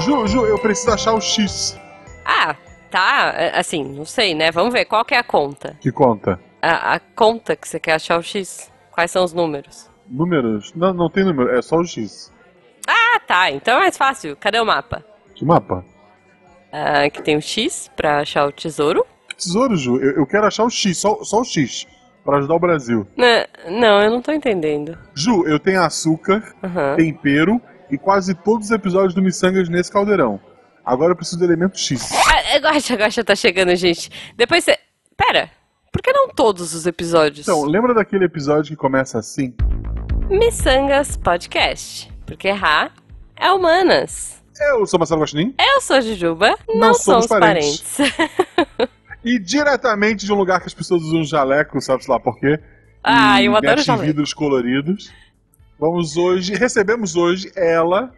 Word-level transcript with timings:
Ju, 0.00 0.26
Ju, 0.26 0.46
eu 0.46 0.58
preciso 0.58 0.92
achar 0.92 1.14
o 1.14 1.20
X. 1.20 1.78
Ah, 2.24 2.54
tá. 2.90 3.32
é, 3.36 3.58
Assim, 3.58 3.82
não 3.84 4.04
sei, 4.04 4.34
né? 4.34 4.50
Vamos 4.50 4.72
ver. 4.72 4.84
Qual 4.84 5.04
que 5.04 5.14
é 5.14 5.18
a 5.18 5.24
conta? 5.24 5.76
Que 5.80 5.90
conta? 5.90 6.38
A, 6.62 6.94
a 6.94 7.00
conta 7.00 7.56
que 7.56 7.66
você 7.66 7.80
quer 7.80 7.94
achar 7.94 8.18
o 8.18 8.22
X? 8.22 8.70
Quais 8.92 9.10
são 9.10 9.24
os 9.24 9.32
números? 9.32 9.90
Números? 10.08 10.72
Não, 10.74 10.92
não 10.92 11.10
tem 11.10 11.24
número, 11.24 11.50
é 11.50 11.60
só 11.62 11.76
o 11.76 11.84
X. 11.84 12.32
Ah, 12.86 13.18
tá. 13.26 13.50
Então 13.50 13.76
é 13.76 13.80
mais 13.80 13.96
fácil. 13.96 14.36
Cadê 14.36 14.60
o 14.60 14.64
mapa? 14.66 15.04
Que 15.34 15.44
mapa? 15.44 15.84
Ah, 16.72 17.04
aqui 17.04 17.22
tem 17.22 17.36
o 17.36 17.42
X 17.42 17.90
pra 17.96 18.20
achar 18.20 18.46
o 18.46 18.52
tesouro. 18.52 19.04
Tesouro, 19.36 19.76
Ju, 19.76 19.98
eu, 19.98 20.12
eu 20.18 20.26
quero 20.26 20.46
achar 20.46 20.64
o 20.64 20.70
X, 20.70 20.96
só, 20.98 21.22
só 21.22 21.40
o 21.40 21.44
X, 21.44 21.86
pra 22.26 22.38
ajudar 22.38 22.54
o 22.54 22.58
Brasil. 22.58 23.06
Né, 23.16 23.46
Não, 23.70 24.02
eu 24.02 24.10
não 24.10 24.20
tô 24.20 24.32
entendendo. 24.32 24.98
Ju, 25.14 25.46
eu 25.46 25.58
tenho 25.58 25.80
açúcar, 25.80 26.42
Aham. 26.62 26.96
tempero 26.96 27.60
e 27.90 27.96
quase 27.96 28.34
todos 28.34 28.66
os 28.66 28.72
episódios 28.72 29.14
do 29.14 29.22
Missangas 29.22 29.68
nesse 29.68 29.90
caldeirão. 29.90 30.38
Agora 30.84 31.12
eu 31.12 31.16
preciso 31.16 31.38
do 31.38 31.44
elemento 31.44 31.78
X. 31.78 32.10
Ah, 32.12 32.58
Guaxa, 32.58 32.94
Guaxa 32.94 33.24
tá 33.24 33.34
chegando, 33.34 33.74
gente. 33.74 34.10
Depois 34.36 34.62
você. 34.64 34.76
Pera, 35.16 35.50
por 35.92 36.02
que 36.02 36.12
não 36.12 36.28
todos 36.28 36.74
os 36.74 36.86
episódios? 36.86 37.48
Então, 37.48 37.64
lembra 37.64 37.94
daquele 37.94 38.24
episódio 38.26 38.70
que 38.70 38.76
começa 38.76 39.18
assim? 39.18 39.54
Missangas 40.28 41.16
Podcast. 41.16 42.12
Porque 42.26 42.50
Ra 42.50 42.90
é 43.36 43.50
humanas. 43.50 44.42
Eu 44.60 44.86
sou 44.86 44.98
Marcelo 44.98 45.20
Guaxinim 45.20 45.54
Eu 45.60 45.80
sou 45.82 46.00
Jujuba, 46.00 46.56
não, 46.68 46.76
Não 46.88 46.94
somos 46.94 47.26
somos 47.26 47.26
parentes. 47.26 47.82
parentes. 47.96 48.88
e 49.26 49.40
diretamente 49.40 50.24
de 50.24 50.32
um 50.32 50.36
lugar 50.36 50.60
que 50.60 50.68
as 50.68 50.74
pessoas 50.74 51.02
usam 51.02 51.24
jaleco, 51.24 51.80
sabe-se 51.80 52.08
lá 52.08 52.20
por 52.20 52.38
quê? 52.38 52.60
Ah, 53.02 53.42
e 53.42 53.46
eu 53.46 53.56
adoro 53.56 53.82
jaleco. 53.82 54.06
vidros 54.06 54.32
coloridos. 54.32 55.12
Vamos 55.80 56.16
hoje, 56.16 56.54
recebemos 56.54 57.16
hoje 57.16 57.50
ela, 57.56 58.12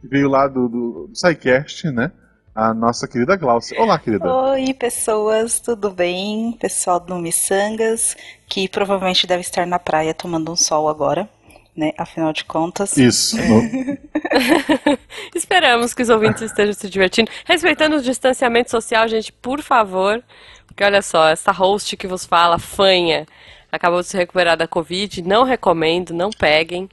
que 0.00 0.08
veio 0.08 0.26
lá 0.26 0.48
do, 0.48 0.66
do, 0.66 1.06
do 1.08 1.14
SciCast, 1.14 1.90
né? 1.90 2.10
A 2.54 2.72
nossa 2.72 3.06
querida 3.06 3.36
Glaucia. 3.36 3.78
Olá, 3.78 3.98
querida. 3.98 4.32
Oi, 4.32 4.72
pessoas, 4.72 5.60
tudo 5.60 5.90
bem? 5.90 6.52
Pessoal 6.58 6.98
do 6.98 7.16
Missangas, 7.16 8.16
que 8.48 8.66
provavelmente 8.66 9.26
deve 9.26 9.42
estar 9.42 9.66
na 9.66 9.78
praia 9.78 10.14
tomando 10.14 10.50
um 10.50 10.56
sol 10.56 10.88
agora, 10.88 11.28
né? 11.76 11.92
Afinal 11.98 12.32
de 12.32 12.44
contas. 12.44 12.96
Isso. 12.96 13.36
Esperamos 15.34 15.94
que 15.94 16.02
os 16.02 16.08
ouvintes 16.08 16.42
estejam 16.42 16.72
se 16.74 16.88
divertindo. 16.88 17.30
Respeitando 17.44 17.96
o 17.96 18.02
distanciamento 18.02 18.70
social, 18.70 19.06
gente, 19.08 19.32
por 19.32 19.62
favor. 19.62 20.22
Porque 20.66 20.82
olha 20.84 21.02
só, 21.02 21.28
essa 21.28 21.52
host 21.52 21.96
que 21.96 22.06
vos 22.06 22.24
fala, 22.24 22.58
fanha, 22.58 23.26
acabou 23.70 24.00
de 24.00 24.08
se 24.08 24.16
recuperar 24.16 24.56
da 24.56 24.66
Covid. 24.66 25.22
Não 25.22 25.44
recomendo, 25.44 26.12
não 26.12 26.30
peguem. 26.30 26.88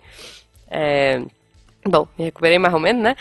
É, 0.70 1.22
Bom, 1.86 2.08
me 2.18 2.26
recuperei 2.26 2.60
mais 2.60 2.74
ou 2.74 2.80
menos, 2.80 3.02
né? 3.02 3.16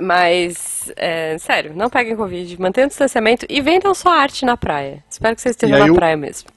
Mas, 0.00 0.90
é, 0.96 1.36
sério, 1.38 1.72
não 1.74 1.90
peguem 1.90 2.16
Covid, 2.16 2.58
mantenham 2.60 2.86
o 2.86 2.88
distanciamento 2.88 3.44
e 3.48 3.60
vendam 3.60 3.92
sua 3.94 4.14
arte 4.14 4.44
na 4.44 4.56
praia. 4.56 5.04
Espero 5.10 5.34
que 5.34 5.42
vocês 5.42 5.54
estejam 5.54 5.78
na 5.78 5.88
eu- 5.88 5.94
praia 5.94 6.16
mesmo. 6.16 6.48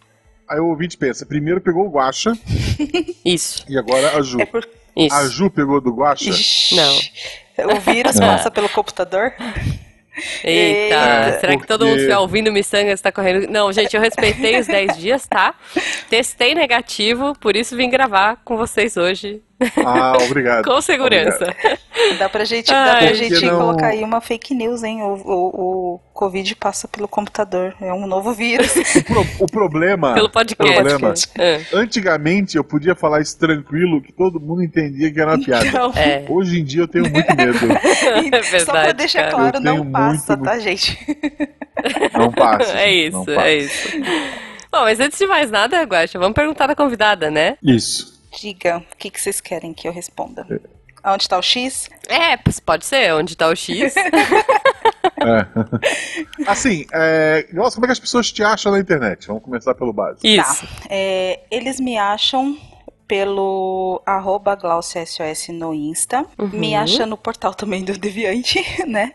Aí 0.51 0.59
o 0.59 0.67
ouvinte 0.67 0.97
pensa, 0.97 1.25
primeiro 1.25 1.61
pegou 1.61 1.85
o 1.87 1.89
Guaxa 1.89 2.33
Isso, 3.23 3.63
e 3.69 3.77
agora 3.77 4.17
a 4.17 4.21
Ju. 4.21 4.41
É 4.41 4.45
por... 4.45 4.67
isso. 4.95 5.15
A 5.15 5.25
Ju 5.27 5.49
pegou 5.49 5.79
do 5.79 5.91
Guaxa? 5.93 6.29
Ixi, 6.29 6.75
Não. 6.75 6.97
O 7.75 7.79
vírus 7.79 8.15
Não. 8.19 8.27
passa 8.27 8.51
pelo 8.51 8.67
computador? 8.69 9.33
Eita, 10.43 10.95
É, 10.95 11.39
será 11.39 11.57
que 11.57 11.65
todo 11.65 11.79
porque- 11.79 11.85
mundo 11.85 11.95
estiver 11.97 12.17
ouvindo 12.17 12.51
Missanga 12.51 12.91
está 12.91 13.11
correndo? 13.11 13.47
Não, 13.49 13.71
gente, 13.71 13.95
eu 13.95 14.01
respeitei 14.01 14.59
os 14.59 14.67
10 14.67 14.97
dias, 14.97 15.25
tá? 15.25 15.55
Testei 16.09 16.53
negativo, 16.53 17.33
por 17.39 17.55
isso 17.55 17.75
vim 17.77 17.89
gravar 17.89 18.37
com 18.43 18.57
vocês 18.57 18.97
hoje, 18.97 19.41
Ah, 19.85 20.13
obrigado. 20.25 20.65
com 20.69 20.81
segurança. 20.81 21.55
Dá 22.17 22.27
pra 22.29 22.43
gente, 22.43 22.67
dá 22.71 22.97
pra 22.97 23.13
gente 23.13 23.45
não- 23.45 23.57
colocar 23.59 23.87
aí 23.87 24.03
uma 24.03 24.19
fake 24.21 24.53
news, 24.53 24.83
hein? 24.83 25.01
O, 25.03 25.13
o, 25.13 25.95
o 25.95 25.99
Covid 26.13 26.55
passa 26.55 26.87
pelo 26.87 27.07
computador. 27.07 27.73
É 27.81 27.93
um 27.93 28.05
novo 28.07 28.33
vírus. 28.33 28.71
O, 29.01 29.03
pro- 29.03 29.27
o 29.39 29.45
problema. 29.47 30.13
Pelo 30.13 30.29
podcast. 30.29 30.73
Problema. 30.83 31.13
É. 31.37 31.61
Antigamente 31.73 32.55
eu 32.57 32.63
podia 32.63 32.95
falar 32.95 33.21
isso 33.21 33.37
tranquilo, 33.37 34.01
que 34.01 34.11
todo 34.11 34.39
mundo 34.39 34.63
entendia 34.63 35.11
que 35.11 35.19
era 35.19 35.31
uma 35.35 35.43
piada. 35.43 35.65
Então, 35.67 35.91
É, 35.95 36.25
Hoje 36.29 36.59
em 36.59 36.63
dia 36.63 36.81
eu 36.83 36.87
tenho 36.87 37.09
muito 37.09 37.35
medo. 37.35 37.57
é 38.35 38.43
Só 38.59 38.65
pra 38.71 38.73
verdade, 38.81 38.93
deixar 38.97 39.23
cara. 39.31 39.31
claro, 39.51 39.59
não 39.59 39.91
passa, 39.91 40.35
muito, 40.35 40.49
tá, 40.49 40.59
gente? 40.59 40.97
Não 42.13 42.31
passa. 42.31 42.77
É 42.79 42.91
isso, 42.91 43.17
não 43.17 43.25
passa. 43.25 43.41
é 43.47 43.55
isso. 43.57 43.89
Bom, 44.71 44.81
mas 44.81 44.99
antes 44.99 45.17
de 45.19 45.27
mais 45.27 45.51
nada, 45.51 45.81
Guaxa, 45.83 46.17
vamos 46.19 46.33
perguntar 46.35 46.67
da 46.67 46.75
convidada, 46.75 47.29
né? 47.29 47.57
Isso. 47.63 48.20
Diga, 48.39 48.77
o 48.77 48.95
que, 48.97 49.09
que 49.09 49.19
vocês 49.19 49.41
querem 49.41 49.73
que 49.73 49.87
eu 49.87 49.91
responda? 49.91 50.45
Onde 51.03 51.27
tá 51.27 51.37
o 51.37 51.41
X? 51.41 51.89
É, 52.07 52.37
pode 52.65 52.85
ser, 52.85 53.13
onde 53.13 53.35
tá 53.35 53.47
o 53.47 53.55
X? 53.55 53.95
É. 55.21 56.49
Assim, 56.49 56.85
é... 56.91 57.47
nossa, 57.53 57.75
como 57.75 57.85
é 57.85 57.87
que 57.87 57.93
as 57.93 57.99
pessoas 57.99 58.31
te 58.31 58.43
acham 58.43 58.71
na 58.71 58.79
internet? 58.79 59.27
Vamos 59.27 59.43
começar 59.43 59.75
pelo 59.75 59.93
básico. 59.93 60.25
Isso. 60.25 60.65
Tá. 60.65 60.73
É, 60.89 61.41
eles 61.51 61.79
me 61.79 61.97
acham 61.97 62.57
pelo 63.07 64.01
arroba 64.05 64.55
GlauciaSOS 64.55 65.49
no 65.49 65.73
Insta. 65.73 66.25
Uhum. 66.39 66.47
Me 66.53 66.75
acha 66.75 67.05
no 67.05 67.17
portal 67.17 67.53
também 67.53 67.83
do 67.83 67.97
Deviante, 67.97 68.63
né? 68.87 69.13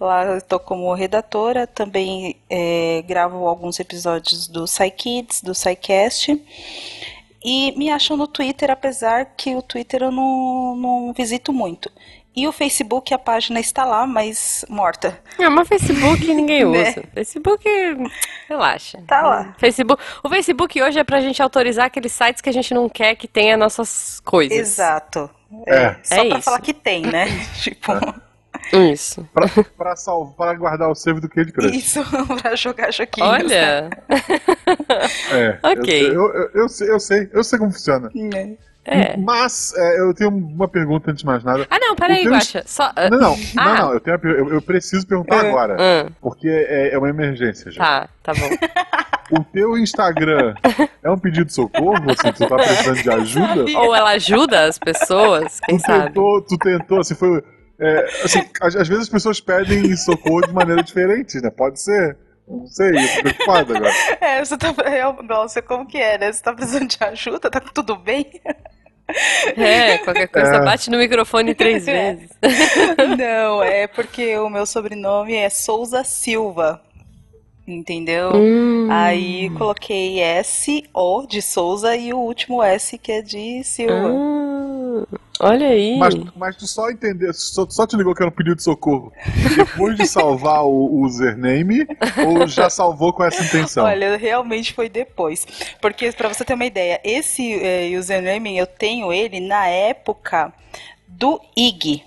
Lá 0.00 0.24
eu 0.24 0.40
tô 0.40 0.58
como 0.58 0.92
redatora. 0.94 1.66
Também 1.66 2.36
é, 2.48 3.04
gravo 3.06 3.46
alguns 3.46 3.78
episódios 3.78 4.48
do 4.48 4.66
SciKids, 4.66 5.42
do 5.42 5.54
SciCast. 5.54 6.42
E 7.44 7.72
me 7.76 7.90
acham 7.90 8.16
no 8.16 8.26
Twitter, 8.26 8.70
apesar 8.70 9.26
que 9.36 9.54
o 9.54 9.60
Twitter 9.62 10.02
eu 10.02 10.10
não, 10.10 10.74
não 10.76 11.12
visito 11.12 11.52
muito. 11.52 11.90
E 12.36 12.48
o 12.48 12.52
Facebook, 12.52 13.14
a 13.14 13.18
página 13.18 13.60
está 13.60 13.84
lá, 13.84 14.06
mas 14.08 14.64
morta. 14.68 15.20
É, 15.38 15.48
mas 15.48 15.68
Facebook 15.68 16.26
ninguém 16.34 16.64
Né? 16.64 16.90
usa. 16.90 17.04
Facebook, 17.14 17.64
relaxa. 18.48 19.00
Tá 19.06 19.22
lá. 19.22 19.54
Facebook, 19.58 20.02
o 20.22 20.28
Facebook 20.28 20.82
hoje 20.82 20.98
é 20.98 21.04
pra 21.04 21.20
gente 21.20 21.40
autorizar 21.42 21.86
aqueles 21.86 22.10
sites 22.10 22.40
que 22.40 22.48
a 22.48 22.52
gente 22.52 22.74
não 22.74 22.88
quer 22.88 23.14
que 23.14 23.28
tenha 23.28 23.56
nossas 23.56 24.20
coisas. 24.24 24.56
Exato. 24.58 25.30
É. 25.66 25.94
Só 26.02 26.14
É 26.16 26.28
pra 26.28 26.38
isso. 26.38 26.42
falar 26.42 26.60
que 26.60 26.74
tem, 26.74 27.02
né? 27.02 27.26
tipo, 27.62 27.92
Isso. 28.72 29.26
Pra, 29.32 29.46
pra, 29.76 29.96
salvar, 29.96 30.34
pra 30.48 30.54
guardar 30.54 30.90
o 30.90 30.94
save 30.94 31.20
do 31.20 31.28
Candy 31.28 31.52
Crush. 31.52 31.74
isso 31.76 32.00
pra 32.42 32.54
jogar 32.56 32.90
joguinhos. 32.92 33.28
Olha. 33.30 33.90
É, 35.32 35.58
Ok. 35.62 36.06
Eu, 36.08 36.12
eu, 36.12 36.32
eu, 36.32 36.50
eu 36.54 36.68
sei, 36.68 36.90
eu 36.90 37.00
sei, 37.00 37.30
eu 37.32 37.44
sei 37.44 37.58
como 37.58 37.72
funciona. 37.72 38.10
Né? 38.14 38.56
É. 38.86 39.16
Mas 39.16 39.72
é, 39.76 40.00
eu 40.00 40.12
tenho 40.12 40.28
uma 40.30 40.68
pergunta 40.68 41.10
antes 41.10 41.20
de 41.22 41.26
mais 41.26 41.42
nada. 41.42 41.66
Ah, 41.70 41.78
não, 41.80 41.96
peraí, 41.96 42.22
teu 42.22 42.32
Guaxa. 42.32 42.62
Só. 42.66 42.92
Não, 43.10 43.18
não, 43.18 43.36
Ah. 43.56 43.64
não, 43.64 43.74
não, 43.76 43.92
eu, 43.94 44.00
tenho 44.00 44.18
eu, 44.24 44.48
eu 44.54 44.60
preciso 44.62 45.06
perguntar 45.06 45.42
É. 45.44 45.48
agora. 45.48 45.76
ah, 45.80 46.10
Porque 46.20 46.48
é, 46.48 46.92
é 46.94 46.98
uma 46.98 47.08
emergência 47.08 47.70
já. 47.70 47.82
tá, 47.82 48.08
tá 48.22 48.32
bom. 48.34 48.50
O 49.30 49.42
teu 49.42 49.78
Instagram 49.78 50.54
é 51.02 51.10
um 51.10 51.18
pedido 51.18 51.46
de 51.46 51.54
socorro? 51.54 51.94
Assim, 52.10 52.30
tu 52.32 52.46
tá 52.46 52.56
precisando 52.56 53.02
de 53.02 53.08
ajuda? 53.10 53.78
Ou 53.78 53.94
ela 53.94 54.10
ajuda 54.10 54.66
as 54.66 54.78
pessoas, 54.78 55.60
quem 55.64 55.78
Tu 55.78 55.86
sabe? 55.86 56.04
tentou, 56.08 56.42
tu 56.42 56.58
tentou, 56.58 57.00
assim, 57.00 57.14
foi. 57.14 57.42
É, 57.80 58.04
assim, 58.24 58.40
às, 58.60 58.76
às 58.76 58.88
vezes 58.88 59.04
as 59.04 59.08
pessoas 59.08 59.40
pedem 59.40 59.94
socorro 59.96 60.46
de 60.46 60.52
maneira 60.52 60.82
diferente, 60.82 61.40
né? 61.40 61.50
Pode 61.50 61.80
ser. 61.80 62.16
Não 62.46 62.66
sei, 62.66 62.90
eu 62.90 63.14
tô 63.16 63.22
preocupado 63.22 63.76
agora. 63.76 63.92
É, 64.20 64.44
você 64.44 64.56
tá. 64.58 64.74
É, 64.84 65.22
Nossa, 65.22 65.62
como 65.62 65.86
que 65.86 65.96
é, 65.98 66.18
né? 66.18 66.30
Você 66.32 66.42
tá 66.42 66.52
precisando 66.52 66.88
de 66.88 66.98
ajuda? 67.00 67.50
Tá 67.50 67.60
tudo 67.60 67.96
bem? 67.96 68.26
É, 69.56 69.98
qualquer 69.98 70.28
coisa, 70.28 70.56
É. 70.56 70.64
bate 70.64 70.90
no 70.90 70.98
microfone 70.98 71.54
três 71.54 71.86
É. 71.88 72.14
vezes. 72.14 72.30
Não, 73.18 73.62
é 73.62 73.86
porque 73.86 74.36
o 74.38 74.48
meu 74.48 74.66
sobrenome 74.66 75.34
é 75.34 75.48
Souza 75.50 76.02
Silva. 76.04 76.80
Entendeu? 77.66 78.32
Hum. 78.34 78.88
Aí 78.90 79.48
coloquei 79.56 80.20
S, 80.20 80.84
O 80.92 81.26
de 81.26 81.40
Souza 81.40 81.96
e 81.96 82.12
o 82.12 82.18
último 82.18 82.62
S 82.62 82.98
que 82.98 83.10
é 83.10 83.22
de 83.22 83.64
Silva. 83.64 84.10
Ah, 84.10 84.53
olha 85.40 85.68
aí. 85.68 85.98
Mas, 85.98 86.14
mas 86.36 86.56
tu 86.56 86.66
só 86.66 86.90
entendeu, 86.90 87.32
só, 87.32 87.66
só 87.68 87.86
te 87.86 87.96
ligou 87.96 88.14
que 88.14 88.22
era 88.22 88.30
um 88.30 88.34
pedido 88.34 88.56
de 88.56 88.62
socorro 88.62 89.12
depois 89.56 89.96
de 89.96 90.06
salvar 90.06 90.64
o, 90.64 91.02
username 91.02 91.86
ou 92.26 92.46
já 92.46 92.68
salvou 92.70 93.12
com 93.12 93.24
essa 93.24 93.42
intenção? 93.42 93.84
Olha, 93.84 94.16
realmente 94.16 94.72
foi 94.72 94.88
depois. 94.88 95.46
Porque, 95.80 96.10
pra 96.12 96.28
você 96.28 96.44
ter 96.44 96.54
uma 96.54 96.64
ideia, 96.64 97.00
esse 97.04 97.54
eh, 97.54 97.98
username 97.98 98.56
eu 98.56 98.66
tenho 98.66 99.12
ele 99.12 99.40
na 99.40 99.66
época 99.66 100.52
do 101.06 101.40
IG. 101.56 102.02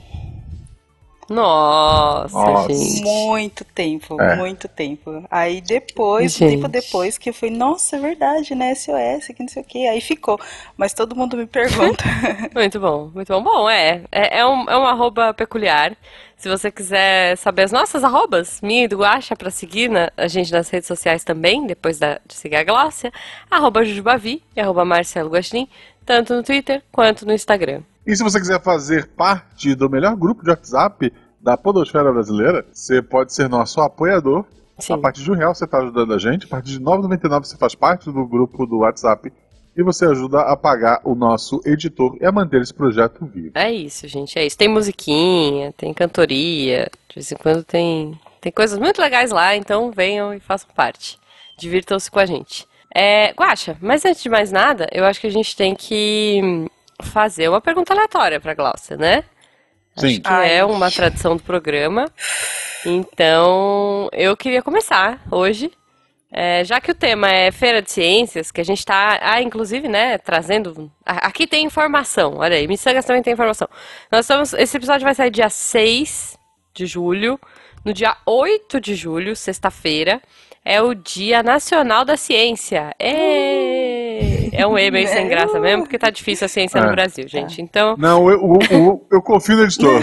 Nossa, 1.29 2.35
Nossa. 2.37 2.73
gente. 2.73 3.01
Muito 3.03 3.65
tempo, 3.65 4.21
É. 4.21 4.35
muito 4.35 4.67
tempo. 4.67 5.23
Aí 5.29 5.61
depois, 5.61 6.33
Gente. 6.33 6.55
tempo 6.55 6.67
depois, 6.67 7.17
que 7.17 7.29
eu 7.29 7.33
fui, 7.33 7.49
nossa, 7.49 7.95
é 7.95 7.99
verdade, 7.99 8.55
né? 8.55 8.73
SOS, 8.73 9.27
que 9.27 9.41
não 9.41 9.47
sei 9.49 9.61
o 9.61 9.65
que. 9.65 9.87
Aí 9.87 10.01
ficou. 10.01 10.39
Mas 10.75 10.93
todo 10.93 11.15
mundo 11.15 11.35
me 11.37 11.45
pergunta. 11.45 12.03
Muito 12.55 12.79
bom, 12.79 13.11
muito 13.13 13.31
bom. 13.33 13.41
Bom, 13.43 13.69
é, 13.69 14.01
é, 14.11 14.39
é 14.39 14.45
um, 14.45 14.69
é 14.69 14.77
um 14.77 14.85
arroba 14.85 15.33
peculiar. 15.33 15.95
Se 16.35 16.47
você 16.49 16.69
quiser 16.71 17.35
saber 17.37 17.63
as 17.63 17.71
nossas 17.71 18.03
arrobas, 18.03 18.59
minha 18.61 18.83
e 18.83 18.87
do 18.87 18.97
Guaxa, 18.99 19.35
pra 19.35 19.49
seguir 19.49 19.89
na- 19.89 20.11
a 20.15 20.27
gente 20.27 20.51
nas 20.51 20.69
redes 20.69 20.87
sociais 20.87 21.23
também, 21.23 21.65
depois 21.65 21.97
da- 21.97 22.19
de 22.27 22.35
seguir 22.35 22.57
a 22.57 22.63
Glácia, 22.63 23.11
arroba 23.49 23.83
Jujubavi 23.83 24.43
e 24.55 24.61
arroba 24.61 24.85
Marcelo 24.85 25.29
Guaxinim, 25.29 25.67
tanto 26.05 26.35
no 26.35 26.43
Twitter 26.43 26.83
quanto 26.91 27.25
no 27.25 27.33
Instagram. 27.33 27.81
E 28.07 28.15
se 28.15 28.23
você 28.23 28.39
quiser 28.39 28.61
fazer 28.61 29.05
parte 29.05 29.75
do 29.75 29.89
melhor 29.89 30.15
grupo 30.15 30.41
de 30.41 30.49
WhatsApp 30.49 31.11
da 31.41 31.57
Podosfera 31.57 32.09
Brasileira, 32.09 32.65
você 32.71 33.01
pode 33.01 33.33
ser 33.33 33.49
nosso 33.49 33.81
apoiador. 33.81 34.45
Sim. 34.79 34.93
A 34.93 34.97
partir 34.97 35.23
de 35.23 35.29
um 35.29 35.35
real 35.35 35.53
você 35.53 35.65
está 35.65 35.79
ajudando 35.79 36.13
a 36.13 36.17
gente, 36.17 36.45
a 36.45 36.47
partir 36.47 36.71
de 36.71 36.77
R$ 36.77 36.85
9,99 36.85 37.43
você 37.43 37.57
faz 37.57 37.75
parte 37.75 38.09
do 38.09 38.25
grupo 38.25 38.65
do 38.65 38.77
WhatsApp 38.77 39.29
e 39.75 39.83
você 39.83 40.05
ajuda 40.05 40.39
a 40.39 40.55
pagar 40.55 41.01
o 41.03 41.15
nosso 41.15 41.59
editor 41.65 42.17
e 42.21 42.25
a 42.25 42.31
manter 42.31 42.61
esse 42.61 42.73
projeto 42.73 43.25
vivo. 43.25 43.51
É 43.55 43.69
isso, 43.69 44.07
gente, 44.07 44.39
é 44.39 44.45
isso. 44.45 44.57
Tem 44.57 44.69
musiquinha, 44.69 45.73
tem 45.73 45.93
cantoria, 45.93 46.89
de 47.09 47.15
vez 47.15 47.29
em 47.29 47.35
quando 47.35 47.61
tem, 47.61 48.17
tem 48.39 48.53
coisas 48.53 48.79
muito 48.79 49.01
legais 49.01 49.31
lá, 49.31 49.53
então 49.53 49.91
venham 49.91 50.33
e 50.33 50.39
façam 50.39 50.69
parte. 50.73 51.19
Divirtam-se 51.57 52.09
com 52.09 52.19
a 52.19 52.25
gente. 52.25 52.65
É, 52.95 53.33
Guaxa, 53.33 53.75
mas 53.81 54.05
antes 54.05 54.23
de 54.23 54.29
mais 54.29 54.49
nada, 54.49 54.87
eu 54.93 55.03
acho 55.03 55.19
que 55.19 55.27
a 55.27 55.31
gente 55.31 55.57
tem 55.57 55.75
que 55.75 56.69
fazer 57.01 57.49
uma 57.49 57.61
pergunta 57.61 57.93
aleatória 57.93 58.39
para 58.39 58.53
Glaucia, 58.53 58.97
né? 58.97 59.23
Sim. 59.95 60.07
Acho 60.07 60.21
que 60.21 60.27
é 60.27 60.59
Ai. 60.59 60.63
uma 60.63 60.91
tradição 60.91 61.35
do 61.35 61.43
programa. 61.43 62.05
Então, 62.85 64.09
eu 64.11 64.37
queria 64.37 64.61
começar 64.61 65.19
hoje. 65.31 65.71
É, 66.31 66.63
já 66.63 66.81
que 66.81 66.91
o 66.91 66.95
tema 66.95 67.31
é 67.31 67.51
Feira 67.51 67.81
de 67.81 67.89
Ciências, 67.89 68.51
que 68.51 68.59
a 68.59 68.63
gente 68.63 68.79
está, 68.79 69.17
ah, 69.21 69.41
inclusive, 69.41 69.87
né, 69.87 70.17
trazendo. 70.17 70.91
Aqui 71.05 71.47
tem 71.47 71.65
informação, 71.65 72.35
olha 72.37 72.57
aí, 72.57 72.67
Missangas 72.67 73.05
também 73.05 73.23
tem 73.23 73.33
informação. 73.33 73.67
Nós 74.11 74.25
estamos. 74.25 74.53
Esse 74.53 74.75
episódio 74.77 75.05
vai 75.05 75.15
sair 75.15 75.31
dia 75.31 75.49
6 75.49 76.37
de 76.73 76.85
julho. 76.85 77.39
No 77.85 77.93
dia 77.93 78.17
8 78.25 78.81
de 78.81 78.93
julho, 78.93 79.35
sexta-feira, 79.35 80.21
é 80.65 80.81
o 80.81 80.93
Dia 80.93 81.41
Nacional 81.41 82.03
da 82.03 82.17
Ciência. 82.17 82.93
Ê! 82.99 84.36
É 84.51 84.65
um 84.67 84.77
E 84.77 84.89
meio 84.91 85.07
sem 85.07 85.27
graça 85.27 85.59
mesmo, 85.59 85.83
porque 85.83 85.97
tá 85.97 86.09
difícil 86.09 86.45
a 86.45 86.47
ciência 86.47 86.81
no 86.81 86.89
É. 86.89 86.91
Brasil, 86.91 87.27
gente. 87.27 87.61
Então, 87.61 87.95
Não, 87.97 88.29
eu, 88.29 88.39
eu, 88.39 88.59
eu, 88.77 89.07
eu 89.11 89.21
confio 89.21 89.57
no 89.57 89.63
editor. 89.63 90.01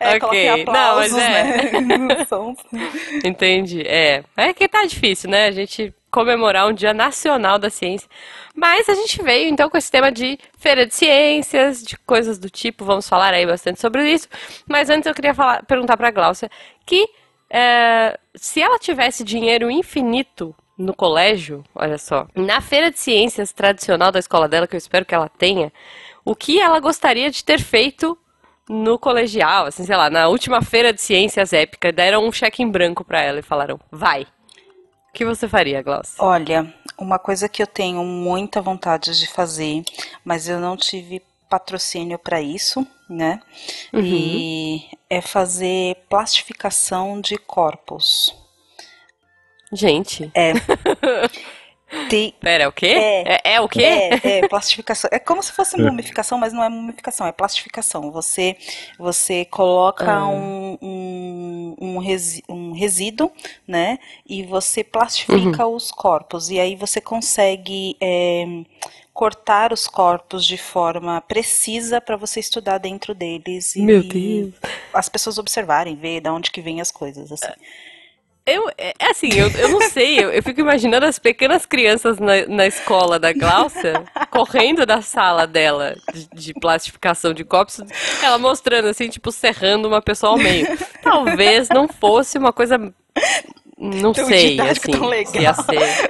É, 0.00 0.16
Ok. 0.16 0.64
Não, 0.66 0.96
mas 0.96 1.16
é. 1.16 1.80
né? 1.80 2.26
Entendi. 3.24 3.82
É. 3.86 4.22
É 4.36 4.52
que 4.52 4.68
tá 4.68 4.84
difícil, 4.84 5.30
né? 5.30 5.46
A 5.46 5.50
gente 5.50 5.92
comemorar 6.10 6.68
um 6.68 6.72
Dia 6.72 6.94
Nacional 6.94 7.58
da 7.58 7.68
Ciência. 7.68 8.08
Mas 8.54 8.88
a 8.88 8.94
gente 8.94 9.20
veio 9.20 9.48
então 9.48 9.68
com 9.68 9.76
esse 9.76 9.90
tema 9.90 10.12
de 10.12 10.38
feira 10.56 10.86
de 10.86 10.94
ciências, 10.94 11.82
de 11.82 11.96
coisas 11.98 12.38
do 12.38 12.48
tipo. 12.48 12.84
Vamos 12.84 13.08
falar 13.08 13.34
aí 13.34 13.44
bastante 13.44 13.80
sobre 13.80 14.08
isso. 14.08 14.28
Mas 14.68 14.88
antes 14.90 15.06
eu 15.06 15.14
queria 15.14 15.34
falar, 15.34 15.64
perguntar 15.64 15.96
pra 15.96 16.12
Gláucia 16.12 16.48
que 16.86 17.08
é, 17.50 18.16
se 18.34 18.62
ela 18.62 18.78
tivesse 18.78 19.24
dinheiro 19.24 19.70
infinito 19.70 20.54
no 20.76 20.94
colégio, 20.94 21.64
olha 21.74 21.98
só, 21.98 22.26
na 22.34 22.60
feira 22.60 22.90
de 22.90 22.98
ciências 22.98 23.52
tradicional 23.52 24.10
da 24.10 24.18
escola 24.18 24.48
dela, 24.48 24.66
que 24.66 24.74
eu 24.74 24.78
espero 24.78 25.04
que 25.04 25.14
ela 25.14 25.28
tenha, 25.28 25.72
o 26.24 26.34
que 26.34 26.60
ela 26.60 26.80
gostaria 26.80 27.30
de 27.30 27.44
ter 27.44 27.60
feito 27.60 28.18
no 28.68 28.98
colegial, 28.98 29.66
assim, 29.66 29.84
sei 29.84 29.96
lá, 29.96 30.08
na 30.08 30.28
última 30.28 30.62
feira 30.62 30.92
de 30.92 31.00
ciências 31.00 31.52
épica, 31.52 31.92
deram 31.92 32.26
um 32.26 32.32
cheque 32.32 32.62
em 32.62 32.70
branco 32.70 33.04
pra 33.04 33.20
ela 33.22 33.38
e 33.38 33.42
falaram, 33.42 33.78
vai. 33.90 34.22
O 34.22 35.12
que 35.12 35.24
você 35.24 35.46
faria, 35.46 35.82
Glaucia? 35.82 36.16
Olha, 36.18 36.74
uma 36.98 37.18
coisa 37.18 37.48
que 37.48 37.62
eu 37.62 37.66
tenho 37.66 38.02
muita 38.02 38.60
vontade 38.60 39.18
de 39.18 39.28
fazer, 39.28 39.84
mas 40.24 40.48
eu 40.48 40.58
não 40.58 40.76
tive 40.76 41.22
patrocínio 41.48 42.18
para 42.18 42.40
isso, 42.40 42.84
né? 43.08 43.40
Uhum. 43.92 44.00
E 44.02 44.84
é 45.08 45.20
fazer 45.20 45.96
plastificação 46.08 47.20
de 47.20 47.36
corpos. 47.36 48.34
Gente, 49.74 50.30
Tem, 52.08 52.34
pera, 52.40 52.64
é 52.64 52.68
o 52.68 52.72
quê? 52.72 52.86
É. 52.86 53.22
É, 53.34 53.54
é 53.54 53.60
o 53.60 53.68
quê? 53.68 53.82
É, 53.84 54.38
é, 54.40 54.48
plastificação. 54.48 55.08
É 55.12 55.18
como 55.18 55.40
se 55.42 55.52
fosse 55.52 55.76
mumificação, 55.80 56.36
mas 56.38 56.52
não 56.52 56.64
é 56.64 56.68
mumificação, 56.68 57.24
é 57.26 57.30
plastificação. 57.30 58.10
Você, 58.10 58.56
você 58.98 59.44
coloca 59.44 60.10
Ah. 60.12 60.26
um, 60.26 60.76
um, 60.82 61.76
um, 61.80 61.98
resi- 61.98 62.42
um 62.48 62.72
resíduo, 62.72 63.30
né? 63.68 63.98
E 64.26 64.42
você 64.42 64.82
plastifica 64.82 65.66
Uhum. 65.68 65.76
os 65.76 65.92
corpos. 65.92 66.50
E 66.50 66.58
aí 66.58 66.74
você 66.74 67.00
consegue 67.00 67.96
é, 68.00 68.44
cortar 69.12 69.72
os 69.72 69.86
corpos 69.86 70.44
de 70.44 70.56
forma 70.56 71.20
precisa 71.20 72.00
para 72.00 72.16
você 72.16 72.40
estudar 72.40 72.78
dentro 72.78 73.14
deles 73.14 73.76
e 73.76 73.82
Meu 73.82 74.02
Deus. 74.02 74.52
as 74.92 75.08
pessoas 75.08 75.38
observarem, 75.38 75.94
ver 75.94 76.20
de 76.20 76.28
onde 76.28 76.50
que 76.50 76.60
vêm 76.60 76.80
as 76.80 76.90
coisas. 76.90 77.30
Assim. 77.30 77.52
Eu, 78.46 78.68
é 78.76 78.92
é 78.98 79.10
assim, 79.10 79.30
eu, 79.34 79.48
eu 79.52 79.68
não 79.70 79.80
sei, 79.88 80.22
eu, 80.22 80.30
eu 80.30 80.42
fico 80.42 80.60
imaginando 80.60 81.06
as 81.06 81.18
pequenas 81.18 81.64
crianças 81.64 82.18
na, 82.18 82.46
na 82.46 82.66
escola 82.66 83.18
da 83.18 83.32
Glaucia 83.32 84.04
correndo 84.30 84.84
da 84.84 85.00
sala 85.00 85.46
dela 85.46 85.96
de, 86.12 86.28
de 86.28 86.54
plastificação 86.54 87.32
de 87.32 87.42
copos, 87.42 87.80
ela 88.22 88.36
mostrando 88.36 88.88
assim, 88.88 89.08
tipo, 89.08 89.32
serrando 89.32 89.88
uma 89.88 90.02
pessoa 90.02 90.32
ao 90.32 90.38
meio. 90.38 90.66
Talvez 91.02 91.70
não 91.70 91.88
fosse 91.88 92.36
uma 92.36 92.52
coisa. 92.52 92.76
Não 93.78 94.12
Tão 94.12 94.26
sei, 94.26 94.60
assim, 94.60 94.92
tão 94.92 95.10
se 95.24 95.40
ia 95.40 95.52
legal. 95.52 95.54
ser 95.54 96.04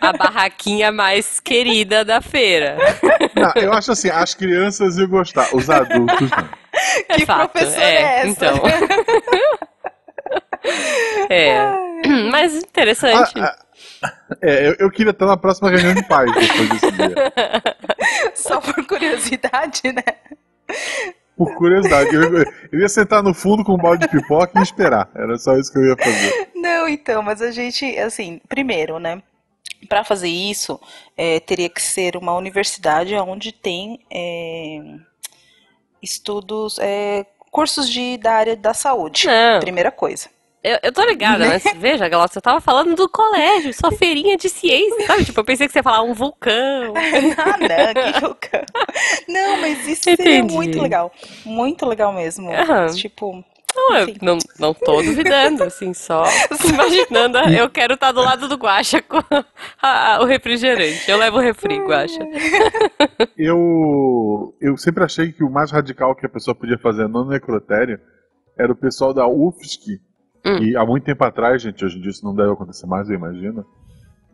a 0.00 0.12
barraquinha 0.12 0.92
mais 0.92 1.40
querida 1.40 2.04
da 2.04 2.20
feira. 2.20 2.76
Não, 3.34 3.52
eu 3.56 3.72
acho 3.72 3.92
assim, 3.92 4.10
as 4.10 4.34
crianças 4.34 4.98
iam 4.98 5.08
gostar, 5.08 5.48
os 5.54 5.70
adultos 5.70 6.34
não. 6.36 6.50
É 7.08 7.18
Que 7.18 7.26
fato, 7.26 7.52
professora 7.52 7.84
é 7.84 8.20
essa? 8.22 8.26
Então. 8.26 8.62
é. 11.30 11.88
Mas 12.30 12.54
interessante. 12.54 13.38
Ah, 13.40 13.56
ah, 14.02 14.08
é, 14.42 14.68
eu, 14.68 14.76
eu 14.80 14.90
queria 14.90 15.10
estar 15.10 15.26
na 15.26 15.36
próxima 15.36 15.70
reunião 15.70 15.94
de 15.94 16.06
pais 16.06 16.30
depois 16.32 16.68
desse 16.68 16.92
dia. 16.92 17.14
Só 18.34 18.60
por 18.60 18.86
curiosidade, 18.86 19.82
né? 19.92 20.04
Por 21.36 21.54
curiosidade. 21.54 22.14
Eu, 22.14 22.44
eu 22.72 22.80
ia 22.80 22.88
sentar 22.88 23.22
no 23.22 23.32
fundo 23.32 23.64
com 23.64 23.74
um 23.74 23.78
balde 23.78 24.06
de 24.06 24.12
pipoca 24.12 24.58
e 24.58 24.62
esperar. 24.62 25.08
Era 25.14 25.38
só 25.38 25.56
isso 25.56 25.72
que 25.72 25.78
eu 25.78 25.86
ia 25.86 25.96
fazer. 25.96 26.50
Não, 26.54 26.88
então, 26.88 27.22
mas 27.22 27.40
a 27.40 27.50
gente, 27.50 27.96
assim, 27.98 28.40
primeiro, 28.48 28.98
né? 28.98 29.22
Para 29.88 30.02
fazer 30.02 30.28
isso, 30.28 30.80
é, 31.16 31.38
teria 31.38 31.68
que 31.68 31.80
ser 31.80 32.16
uma 32.16 32.34
universidade 32.34 33.14
onde 33.14 33.52
tem 33.52 34.00
é, 34.10 34.80
estudos, 36.02 36.78
é, 36.80 37.24
cursos 37.50 37.88
de, 37.88 38.16
da 38.16 38.32
área 38.32 38.56
da 38.56 38.74
saúde. 38.74 39.26
Não. 39.26 39.60
Primeira 39.60 39.92
coisa. 39.92 40.28
Eu, 40.62 40.76
eu 40.82 40.92
tô 40.92 41.04
ligada, 41.04 41.46
mas 41.46 41.62
veja, 41.76 42.08
Glaucia, 42.08 42.34
você 42.34 42.40
tava 42.40 42.60
falando 42.60 42.94
do 42.96 43.08
colégio, 43.08 43.72
sua 43.72 43.92
feirinha 43.92 44.36
de 44.36 44.48
ciência, 44.48 45.06
sabe? 45.06 45.24
Tipo, 45.24 45.40
eu 45.40 45.44
pensei 45.44 45.66
que 45.66 45.72
você 45.72 45.78
ia 45.78 45.82
falar 45.84 46.02
um 46.02 46.12
vulcão. 46.14 46.92
ah, 47.38 47.56
não, 47.58 48.12
que 48.12 48.20
vulcão. 48.20 48.62
Não, 49.28 49.60
mas 49.60 49.86
isso 49.86 50.02
seria 50.02 50.38
Entendi. 50.38 50.54
muito 50.54 50.82
legal. 50.82 51.12
Muito 51.44 51.86
legal 51.86 52.12
mesmo. 52.12 52.50
Aham. 52.50 52.86
Tipo, 52.88 53.44
Não, 53.76 53.96
eu 53.98 54.14
não, 54.20 54.38
não 54.58 54.74
tô 54.74 55.00
duvidando, 55.00 55.62
assim, 55.62 55.94
só 55.94 56.24
imaginando. 56.68 57.38
Eu 57.38 57.70
quero 57.70 57.94
estar 57.94 58.10
do 58.10 58.20
lado 58.20 58.48
do 58.48 58.56
Guaxa 58.56 59.00
com 59.00 59.18
a- 59.80 60.14
a- 60.16 60.20
o 60.22 60.24
refrigerante. 60.24 61.08
Eu 61.08 61.18
levo 61.18 61.36
o 61.36 61.40
refri, 61.40 61.78
Guaxa. 61.78 62.18
Eu, 63.36 64.54
eu 64.60 64.76
sempre 64.76 65.04
achei 65.04 65.32
que 65.32 65.44
o 65.44 65.50
mais 65.50 65.70
radical 65.70 66.14
que 66.14 66.26
a 66.26 66.28
pessoa 66.28 66.54
podia 66.54 66.78
fazer 66.78 67.08
no 67.08 67.24
necrotério 67.24 68.00
era 68.58 68.72
o 68.72 68.76
pessoal 68.76 69.14
da 69.14 69.26
UFSC. 69.26 70.00
Hum. 70.44 70.58
E 70.62 70.76
há 70.76 70.84
muito 70.84 71.04
tempo 71.04 71.24
atrás, 71.24 71.62
gente, 71.62 71.84
hoje 71.84 71.98
em 71.98 72.00
dia 72.00 72.10
isso 72.10 72.24
não 72.24 72.34
deve 72.34 72.52
acontecer 72.52 72.86
mais, 72.86 73.08
eu 73.08 73.16
imagino. 73.16 73.64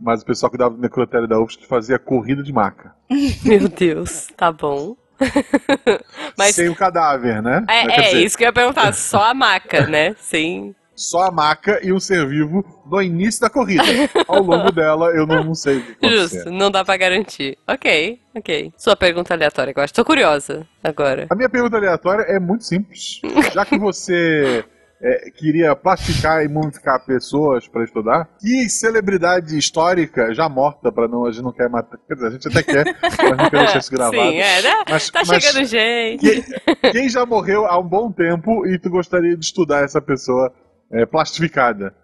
Mas 0.00 0.22
o 0.22 0.26
pessoal 0.26 0.50
que 0.50 0.58
dava 0.58 0.74
no 0.74 0.80
necrotério 0.80 1.28
da 1.28 1.40
UFSC 1.40 1.66
fazia 1.66 1.98
corrida 1.98 2.42
de 2.42 2.52
maca. 2.52 2.94
Meu 3.44 3.68
Deus, 3.68 4.28
tá 4.36 4.52
bom. 4.52 4.96
Mas 6.36 6.56
Sem 6.56 6.68
o 6.68 6.74
cadáver, 6.74 7.40
né? 7.40 7.64
é, 7.68 7.82
é 7.82 8.02
dizer, 8.02 8.24
isso 8.24 8.36
que 8.36 8.42
eu 8.44 8.48
ia 8.48 8.52
perguntar, 8.52 8.92
só 8.92 9.30
a 9.30 9.34
maca, 9.34 9.86
né? 9.86 10.14
Sem. 10.18 10.74
Só 10.96 11.22
a 11.22 11.30
maca 11.30 11.80
e 11.82 11.92
um 11.92 11.98
ser 11.98 12.26
vivo 12.26 12.64
no 12.86 13.02
início 13.02 13.40
da 13.40 13.50
corrida. 13.50 13.82
Ao 14.28 14.40
longo 14.40 14.70
dela, 14.70 15.10
eu 15.10 15.26
não, 15.26 15.42
não 15.42 15.54
sei 15.54 15.78
o 15.78 15.82
que 15.82 15.92
acontecer. 15.92 16.36
Justo, 16.36 16.50
não 16.52 16.70
dá 16.70 16.84
pra 16.84 16.96
garantir. 16.96 17.58
Ok, 17.66 18.20
ok. 18.34 18.72
Sua 18.76 18.94
pergunta 18.94 19.34
aleatória, 19.34 19.72
Guaxa. 19.72 19.92
Tô 19.92 20.04
curiosa 20.04 20.64
agora. 20.82 21.26
A 21.30 21.34
minha 21.34 21.48
pergunta 21.48 21.76
aleatória 21.76 22.22
é 22.24 22.38
muito 22.38 22.64
simples. 22.64 23.20
Já 23.52 23.64
que 23.64 23.76
você 23.76 24.64
é, 25.04 25.30
queria 25.30 25.76
plastificar 25.76 26.42
e 26.42 26.48
mumificar 26.48 27.04
pessoas 27.04 27.68
para 27.68 27.84
estudar, 27.84 28.26
que 28.40 28.68
celebridade 28.70 29.56
histórica 29.58 30.32
já 30.34 30.48
morta, 30.48 30.90
para 30.90 31.06
não, 31.06 31.26
a 31.26 31.30
gente 31.30 31.44
não 31.44 31.52
quer 31.52 31.68
matar. 31.68 31.98
Quer 32.08 32.14
dizer, 32.14 32.26
a 32.26 32.30
gente 32.30 32.48
até 32.48 32.62
quer, 32.62 32.84
mas 33.02 33.36
não 33.36 33.50
quer 33.50 33.58
deixar 33.58 33.78
isso 33.80 33.90
gravado. 33.90 34.16
Sim, 34.16 34.38
é, 34.38 34.62
né? 34.62 34.84
Mas- 34.88 35.10
tá 35.10 35.22
mas- 35.26 35.44
chegando 35.44 35.64
gente. 35.66 36.20
Que- 36.42 36.90
quem 36.92 37.08
já 37.08 37.26
morreu 37.26 37.66
há 37.66 37.78
um 37.78 37.86
bom 37.86 38.10
tempo 38.10 38.66
e 38.66 38.78
tu 38.78 38.88
gostaria 38.88 39.36
de 39.36 39.44
estudar 39.44 39.84
essa 39.84 40.00
pessoa 40.00 40.50
é, 40.90 41.04
plastificada? 41.04 41.94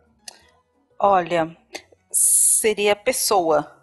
olha, 1.01 1.57
seria 2.13 2.95
pessoa. 2.95 3.80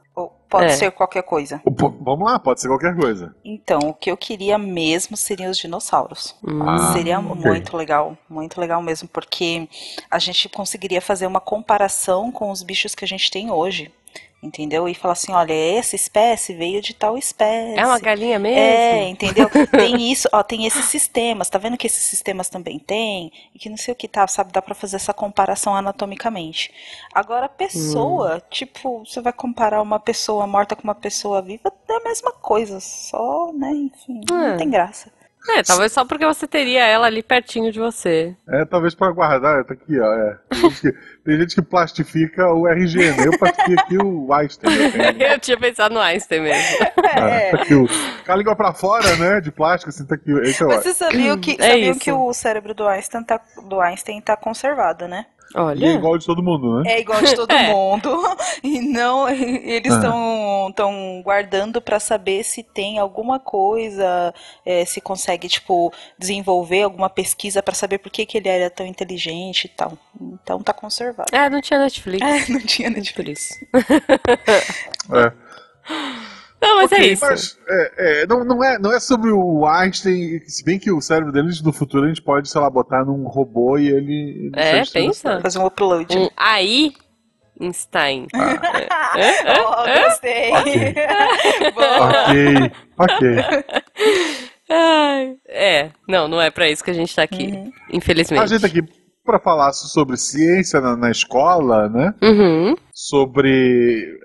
Pode 0.50 0.66
É. 0.68 0.70
ser 0.70 0.92
qualquer 0.92 1.24
coisa. 1.24 1.62
Vamos 2.00 2.26
lá, 2.32 2.40
pode 2.40 2.62
ser 2.62 2.70
qualquer 2.70 2.96
coisa. 2.96 3.36
Então, 3.44 3.80
o 3.80 3.94
que 3.94 4.10
eu 4.10 4.16
queria 4.16 4.58
mesmo 4.58 5.18
seriam 5.18 5.52
os 5.52 5.58
dinossauros. 5.58 6.36
Hum, 6.42 6.94
Seria 6.94 7.20
ok. 7.20 7.36
muito 7.36 7.76
legal, 7.76 8.18
muito 8.30 8.60
legal 8.60 8.82
mesmo, 8.82 9.10
porque 9.10 9.68
a 10.10 10.20
gente 10.20 10.48
conseguiria 10.48 11.02
fazer 11.02 11.28
uma 11.28 11.42
comparação 11.42 12.32
com 12.32 12.50
os 12.50 12.64
bichos 12.64 12.96
que 12.96 13.04
a 13.04 13.08
gente 13.08 13.30
tem 13.30 13.52
hoje. 13.52 13.92
Entendeu? 14.42 14.88
E 14.88 14.94
falar 14.94 15.14
assim, 15.14 15.32
olha, 15.32 15.54
essa 15.54 15.96
espécie 15.96 16.54
veio 16.54 16.82
de 16.82 16.94
tal 16.94 17.18
espécie. 17.18 17.78
É 17.80 17.86
uma 17.86 18.00
galinha 18.00 18.38
mesmo? 18.40 18.60
É, 18.60 19.10
entendeu? 19.10 19.50
tem 19.72 20.12
isso, 20.12 20.28
ó, 20.32 20.44
tem 20.44 20.66
esses 20.66 20.86
sistemas, 20.86 21.50
tá 21.50 21.58
vendo 21.58 21.78
que 21.78 21.88
esses 21.88 22.04
sistemas 22.06 22.48
também 22.50 22.80
tem? 22.80 23.32
E 23.54 23.60
que 23.60 23.70
não 23.70 23.78
sei 23.78 23.92
o 23.94 23.96
que 23.96 24.08
tá, 24.08 24.28
sabe? 24.28 24.52
Dá 24.52 24.62
pra 24.62 24.76
fazer 24.76 24.96
essa 24.98 25.14
comparação 25.14 25.76
anatomicamente. 25.76 26.72
Agora, 27.14 27.48
a 27.48 27.50
pessoa, 27.50 28.36
Hum. 28.38 28.42
tipo, 28.50 29.00
você 29.06 29.22
vai 29.22 29.34
comparar 29.34 29.82
uma 29.82 30.00
pessoa 30.00 30.46
morta 30.48 30.76
com 30.76 30.84
uma 30.84 30.96
pessoa 30.96 31.42
viva, 31.42 31.72
é 31.90 31.94
a 31.94 32.04
mesma 32.04 32.32
coisa, 32.32 32.80
só, 32.80 33.52
né, 33.54 33.72
enfim, 33.72 34.22
É. 34.30 34.34
não 34.52 34.58
tem 34.58 34.70
graça. 34.70 35.12
É, 35.50 35.64
talvez 35.64 35.94
só 35.94 36.04
porque 36.04 36.26
você 36.26 36.46
teria 36.46 36.86
ela 36.86 37.08
ali 37.08 37.24
pertinho 37.24 37.72
de 37.72 37.80
você. 37.80 38.36
É, 38.50 38.66
talvez 38.66 38.94
pra 38.94 39.10
guardar, 39.12 39.64
tá 39.64 39.74
aqui, 39.74 39.98
ó. 40.00 40.14
É. 40.14 40.38
Tem, 40.50 40.60
gente 40.70 40.82
que, 40.82 40.92
tem 41.24 41.38
gente 41.38 41.56
que 41.56 41.62
plastifica 41.62 42.48
o 42.54 42.68
RG, 42.68 43.12
né? 43.12 43.28
Eu 43.28 43.38
plastifiquei 43.40 43.76
aqui 43.80 43.98
o 43.98 44.34
Einstein. 44.34 44.74
Eu 44.76 45.28
Eu 45.32 45.40
tinha 45.40 45.58
pensado 45.58 45.94
no 45.94 46.02
Einstein 46.02 46.42
mesmo. 46.42 46.78
é, 47.16 47.52
tá 47.52 47.62
aqui 47.62 47.74
o, 47.76 47.88
com 47.88 48.32
a 48.32 48.36
língua 48.36 48.56
pra 48.58 48.74
fora, 48.74 49.16
né? 49.16 49.40
De 49.40 49.50
plástico, 49.52 49.90
assim, 49.90 50.06
tá 50.06 50.16
aqui. 50.16 50.32
Esse 50.42 50.64
é 50.64 50.66
o 50.66 50.70
Mas 50.70 50.84
você 50.84 50.94
sabia 50.94 51.38
que, 51.38 51.52
É 51.60 51.70
sabiam 51.72 51.92
isso. 51.92 52.00
que 52.02 52.12
o 52.12 52.34
cérebro 52.34 52.74
do 52.74 52.86
Einstein 52.86 53.24
tá, 53.24 53.40
do 53.70 53.80
Einstein 53.80 54.20
tá 54.22 54.36
conservado, 54.36 55.08
né? 55.08 55.26
E 55.56 55.58
é 55.58 55.62
Olha. 55.62 55.88
igual 55.94 56.18
de 56.18 56.26
todo 56.26 56.44
mundo, 56.44 56.82
né? 56.84 56.92
É 56.94 57.00
igual 57.00 57.22
de 57.22 57.34
todo 57.36 57.50
É. 57.54 57.72
mundo. 57.72 58.10
E 58.64 58.82
não, 58.82 59.30
eles 59.30 59.92
Ah. 59.94 59.96
estão 59.96 60.68
estão 60.70 61.22
guardando 61.24 61.82
pra 61.82 62.00
saber 62.00 62.44
se 62.44 62.62
tem 62.62 63.00
alguma 63.00 63.40
coisa, 63.40 64.34
é, 64.66 64.84
se 64.84 65.00
consegue 65.00 65.48
tipo 65.48 65.94
desenvolver 66.20 66.84
alguma 66.84 67.10
pesquisa 67.10 67.64
pra 67.64 67.74
saber 67.74 68.00
por 68.00 68.12
que, 68.12 68.26
que 68.26 68.38
ele 68.38 68.50
era 68.50 68.70
tão 68.70 68.86
inteligente 68.86 69.66
e 69.66 69.70
tal. 69.70 69.98
Então 70.22 70.62
tá 70.62 70.74
conservado. 70.74 71.34
É, 71.34 71.50
não 71.50 71.62
tinha 71.62 71.80
Netflix. 71.80 72.22
É, 72.26 72.52
não 72.52 72.60
tinha 72.60 72.90
Por 72.92 72.98
Netflix. 72.98 73.50
É. 75.14 75.32
Não, 76.62 76.78
mas 76.78 76.92
é 76.92 76.96
Ok, 76.96 77.12
isso. 77.14 77.26
Mas 77.26 77.58
é, 77.68 78.22
é, 78.24 78.28
não, 78.28 78.44
não, 78.44 78.64
é, 78.64 78.80
não 78.80 78.92
é 78.92 79.00
sobre 79.00 79.32
o 79.32 79.66
Einstein, 79.68 80.40
se 80.48 80.64
bem 80.64 80.80
que 80.80 80.92
o 80.92 81.00
cérebro 81.02 81.32
dele 81.32 81.50
no 81.64 81.72
futuro 81.72 82.06
a 82.06 82.08
gente 82.08 82.22
pode, 82.22 82.50
sei 82.50 82.60
lá, 82.60 82.70
botar 82.70 83.06
num 83.06 83.24
robô 83.28 83.78
e 83.78 83.88
ele. 83.90 84.52
ele 84.52 84.52
É, 84.56 84.84
pensa. 84.86 85.40
Fazer 85.42 85.60
um 85.60 85.66
upload. 85.68 86.18
Um 86.18 86.30
AI 86.36 86.94
Einstein. 87.62 88.28
oh, 88.36 90.04
gostei. 90.04 90.52
Ok. 90.52 90.94
Boa. 91.74 92.24
Ok, 92.24 92.72
ok. 92.98 93.28
Ai, 94.70 95.36
é, 95.48 95.92
não, 96.08 96.28
não 96.28 96.42
é 96.42 96.50
pra 96.52 96.70
isso 96.70 96.84
que 96.84 96.92
a 96.92 96.94
gente 96.94 97.16
tá 97.16 97.24
aqui, 97.24 97.48
Uhum. 97.48 97.72
infelizmente. 97.94 98.42
A 98.44 98.48
gente 98.48 98.62
tá 98.62 98.68
aqui 98.68 98.82
para 99.24 99.40
falar 99.40 99.72
sobre 99.74 100.18
ciência 100.18 100.82
na, 100.82 100.96
na 100.96 101.10
escola, 101.12 101.88
né? 101.90 102.14
Uhum. 102.22 102.76
Sobre. 102.94 104.20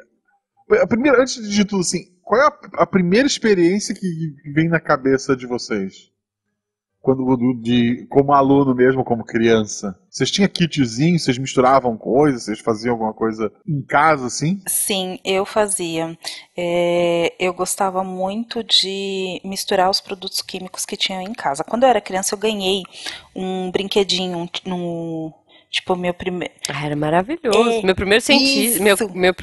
A 0.80 0.86
primeira, 0.86 1.20
antes 1.20 1.48
de 1.48 1.64
tudo, 1.64 1.80
assim, 1.80 2.04
qual 2.32 2.40
é 2.40 2.46
a, 2.46 2.82
a 2.84 2.86
primeira 2.86 3.26
experiência 3.26 3.94
que, 3.94 4.34
vem 4.54 4.66
na 4.66 4.80
cabeça 4.80 5.36
de 5.36 5.46
vocês? 5.46 6.10
Quando 6.98 7.36
do- 7.36 7.60
de, 7.60 8.06
como 8.08 8.32
aluno 8.32 8.74
mesmo, 8.74 9.04
como 9.04 9.22
criança. 9.22 9.98
Vocês 10.08 10.30
tinham 10.30 10.48
kitzinho, 10.48 11.18
vocês 11.18 11.36
misturavam 11.36 11.94
coisas, 11.94 12.44
vocês 12.44 12.60
faziam 12.60 12.92
alguma 12.94 13.12
coisa 13.12 13.52
em 13.68 13.82
casa, 13.82 14.28
assim? 14.28 14.62
Sim, 14.66 15.18
eu 15.22 15.44
fazia. 15.44 16.16
É, 16.56 17.34
eu 17.38 17.52
gostava 17.52 18.02
muito 18.02 18.64
de 18.64 19.38
misturar 19.44 19.90
os 19.90 20.00
produtos 20.00 20.40
químicos 20.40 20.86
que 20.86 20.96
tinham 20.96 21.20
em 21.20 21.34
casa. 21.34 21.62
Quando 21.62 21.82
eu 21.82 21.88
era 21.90 22.00
criança, 22.00 22.34
eu 22.34 22.38
ganhei 22.38 22.82
um 23.36 23.70
brinquedinho, 23.70 24.38
um, 24.38 24.48
um- 24.72 25.32
tipo, 25.70 25.94
meu 25.96 26.14
primeiro. 26.14 26.54
Ah, 26.70 26.86
era 26.86 26.96
maravilhoso. 26.96 27.68
É, 27.72 27.82
meu 27.82 27.94
primeiro 27.94 28.24
cientista, 28.24 28.82
meu, 28.82 28.96
meu, 29.12 29.34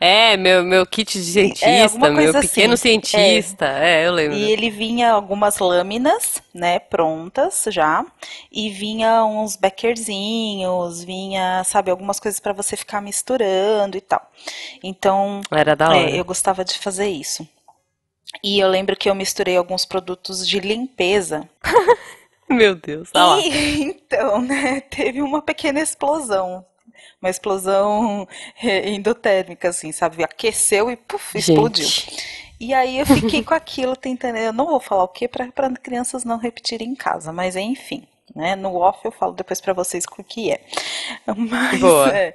é, 0.00 0.36
meu, 0.36 0.62
meu 0.62 0.84
kit 0.86 1.18
de 1.18 1.24
cientista, 1.24 1.84
alguma 1.84 2.10
meu 2.10 2.32
pequeno 2.32 2.74
assim. 2.74 3.00
cientista, 3.02 3.66
é, 3.66 4.06
eu 4.06 4.12
lembro. 4.12 4.36
E 4.36 4.50
ele 4.50 4.70
vinha 4.70 5.10
algumas 5.10 5.58
lâminas, 5.58 6.42
né, 6.52 6.78
prontas 6.78 7.64
já, 7.68 8.04
e 8.52 8.70
vinha 8.70 9.24
uns 9.24 9.56
beckerzinhos, 9.56 11.02
vinha, 11.02 11.62
sabe, 11.64 11.90
algumas 11.90 12.20
coisas 12.20 12.38
para 12.38 12.52
você 12.52 12.76
ficar 12.76 13.00
misturando 13.00 13.96
e 13.96 14.00
tal. 14.00 14.30
Então, 14.82 15.40
Era 15.50 15.74
da 15.74 15.88
hora. 15.88 15.98
É, 15.98 16.20
eu 16.20 16.24
gostava 16.24 16.64
de 16.64 16.78
fazer 16.78 17.08
isso. 17.08 17.48
E 18.42 18.58
eu 18.58 18.68
lembro 18.68 18.96
que 18.96 19.08
eu 19.08 19.14
misturei 19.14 19.56
alguns 19.56 19.84
produtos 19.84 20.46
de 20.46 20.60
limpeza. 20.60 21.48
Meu 22.48 22.74
Deus, 22.76 23.10
tá 23.10 23.26
lá. 23.26 23.40
E 23.40 23.82
então, 23.82 24.40
né, 24.40 24.80
teve 24.80 25.20
uma 25.22 25.42
pequena 25.42 25.80
explosão. 25.80 26.64
Uma 27.20 27.30
explosão 27.30 28.26
endotérmica, 28.62 29.68
assim, 29.68 29.92
sabe? 29.92 30.22
Aqueceu 30.22 30.90
e 30.90 30.96
puf, 30.96 31.36
explodiu. 31.38 31.88
E 32.58 32.72
aí 32.72 32.98
eu 32.98 33.06
fiquei 33.06 33.42
com 33.44 33.54
aquilo 33.54 33.94
tentando. 33.94 34.36
Eu 34.36 34.52
não 34.52 34.66
vou 34.66 34.80
falar 34.80 35.04
o 35.04 35.08
que 35.08 35.28
para 35.28 35.50
crianças 35.82 36.24
não 36.24 36.38
repetirem 36.38 36.88
em 36.88 36.94
casa, 36.94 37.32
mas 37.32 37.56
enfim. 37.56 38.06
Né? 38.34 38.56
No 38.56 38.74
off 38.76 38.98
eu 39.04 39.12
falo 39.12 39.32
depois 39.32 39.60
pra 39.60 39.72
vocês 39.72 40.04
o 40.18 40.24
que 40.24 40.50
é. 40.50 40.60
Mas, 41.36 41.80
Boa. 41.80 42.08
é, 42.14 42.34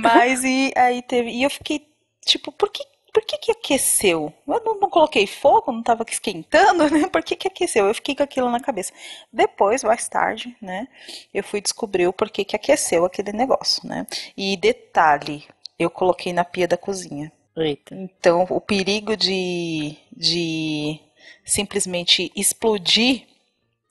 mas 0.00 0.42
e 0.42 0.72
aí 0.76 1.02
teve. 1.02 1.30
E 1.30 1.42
eu 1.42 1.50
fiquei 1.50 1.86
tipo, 2.24 2.50
por 2.50 2.70
que, 2.70 2.84
por 3.14 3.24
que 3.24 3.38
que 3.38 3.52
aqueceu? 3.52 4.34
Eu 4.44 4.60
não, 4.64 4.80
não 4.80 4.90
coloquei 4.90 5.24
fogo, 5.24 5.70
não 5.70 5.84
tava 5.84 6.04
esquentando, 6.08 6.90
né? 6.90 7.06
Por 7.06 7.22
que 7.22 7.36
que 7.36 7.46
aqueceu? 7.46 7.86
Eu 7.86 7.94
fiquei 7.94 8.16
com 8.16 8.24
aquilo 8.24 8.50
na 8.50 8.58
cabeça. 8.58 8.92
Depois, 9.32 9.84
mais 9.84 10.08
tarde, 10.08 10.54
né? 10.60 10.88
Eu 11.32 11.44
fui 11.44 11.60
descobrir 11.60 12.08
o 12.08 12.12
porquê 12.12 12.44
que 12.44 12.56
aqueceu 12.56 13.04
aquele 13.04 13.32
negócio, 13.32 13.88
né? 13.88 14.04
E 14.36 14.56
detalhe, 14.56 15.44
eu 15.78 15.88
coloquei 15.88 16.32
na 16.32 16.44
pia 16.44 16.66
da 16.66 16.76
cozinha. 16.76 17.30
eita. 17.56 17.94
Então, 17.94 18.48
o 18.50 18.60
perigo 18.60 19.16
de, 19.16 19.96
de 20.10 20.98
simplesmente 21.44 22.32
explodir 22.34 23.28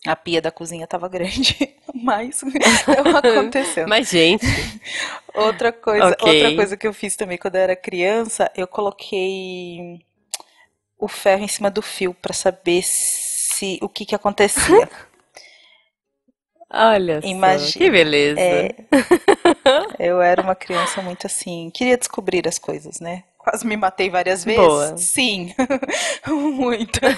a 0.06 0.16
pia 0.16 0.42
da 0.42 0.52
cozinha 0.52 0.84
estava 0.84 1.08
grande, 1.08 1.58
mas 1.94 2.42
aconteceu. 3.24 3.88
Mas, 3.88 4.10
gente, 4.10 4.46
Outra 5.34 5.72
coisa, 5.72 6.10
Ok. 6.14 6.32
outra 6.32 6.56
coisa 6.56 6.78
que 6.78 6.88
eu 6.88 6.94
fiz 6.94 7.16
também 7.16 7.38
quando 7.38 7.56
eu 7.56 7.62
era 7.62 7.76
criança, 7.76 8.52
eu 8.56 8.68
coloquei 8.68 10.06
o 10.98 11.08
ferro 11.08 11.44
em 11.44 11.48
cima 11.48 11.70
do 11.72 11.82
fio 11.82 12.14
para 12.14 12.34
saber 12.34 12.82
se 12.84 13.80
o 13.82 13.90
que 13.90 14.06
que 14.06 14.16
acontecia. 14.16 14.90
olha 16.72 17.22
só, 17.22 17.28
Imagina. 17.28 17.72
que 17.72 17.90
beleza. 17.90 18.42
É, 18.42 18.76
eu 20.00 20.22
era 20.22 20.42
uma 20.42 20.56
criança 20.56 21.02
muito 21.02 21.26
assim, 21.28 21.70
queria 21.74 21.98
descobrir 21.98 22.48
as 22.48 22.58
coisas, 22.60 23.00
né? 23.00 23.24
Quase 23.38 23.66
me 23.68 23.76
matei 23.76 24.10
várias 24.10 24.44
vezes. 24.46 24.66
Boa. 24.66 24.98
Sim, 24.98 25.54
muitas. 26.28 27.18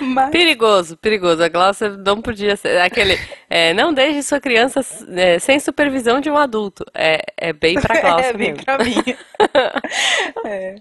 Mas 0.00 0.30
Perigoso, 0.30 0.96
perigoso. 0.96 1.42
A 1.42 1.48
Glaucia 1.48 1.90
não 1.96 2.20
podia 2.20 2.56
ser 2.56 2.80
aquele. 2.80 3.16
é, 3.48 3.72
não 3.72 3.92
deixe 3.94 4.22
sua 4.22 4.40
criança 4.40 4.80
é, 5.16 5.38
sem 5.38 5.60
supervisão 5.60 6.20
de 6.20 6.28
um 6.30 6.36
adulto. 6.36 6.84
É, 6.94 7.22
é 7.36 7.52
bem 7.52 7.80
pra 7.80 7.94
Glaucia 8.00 8.30
é 8.30 8.32
bem 8.32 8.52
mesmo. 8.52 8.64
pra 8.64 8.78
mim. 8.78 8.94
É. 10.46 10.76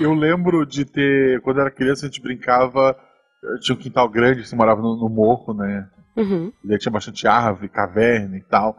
Eu 0.00 0.12
lembro 0.14 0.64
de 0.66 0.84
ter. 0.84 1.40
Quando 1.40 1.60
era 1.60 1.70
criança, 1.70 2.04
a 2.06 2.08
gente 2.08 2.20
brincava. 2.22 2.96
eh, 3.44 3.58
Tinha 3.60 3.74
um 3.76 3.78
quintal 3.80 4.08
grande, 4.08 4.46
você 4.46 4.54
morava 4.54 4.80
no, 4.82 4.96
no 4.96 5.08
morro, 5.08 5.54
né? 5.54 5.88
Uhum. 6.16 6.52
E 6.64 6.68
daí 6.68 6.78
tinha 6.78 6.92
bastante 6.92 7.26
árvore, 7.26 7.68
caverna 7.68 8.36
e 8.36 8.42
tal. 8.42 8.76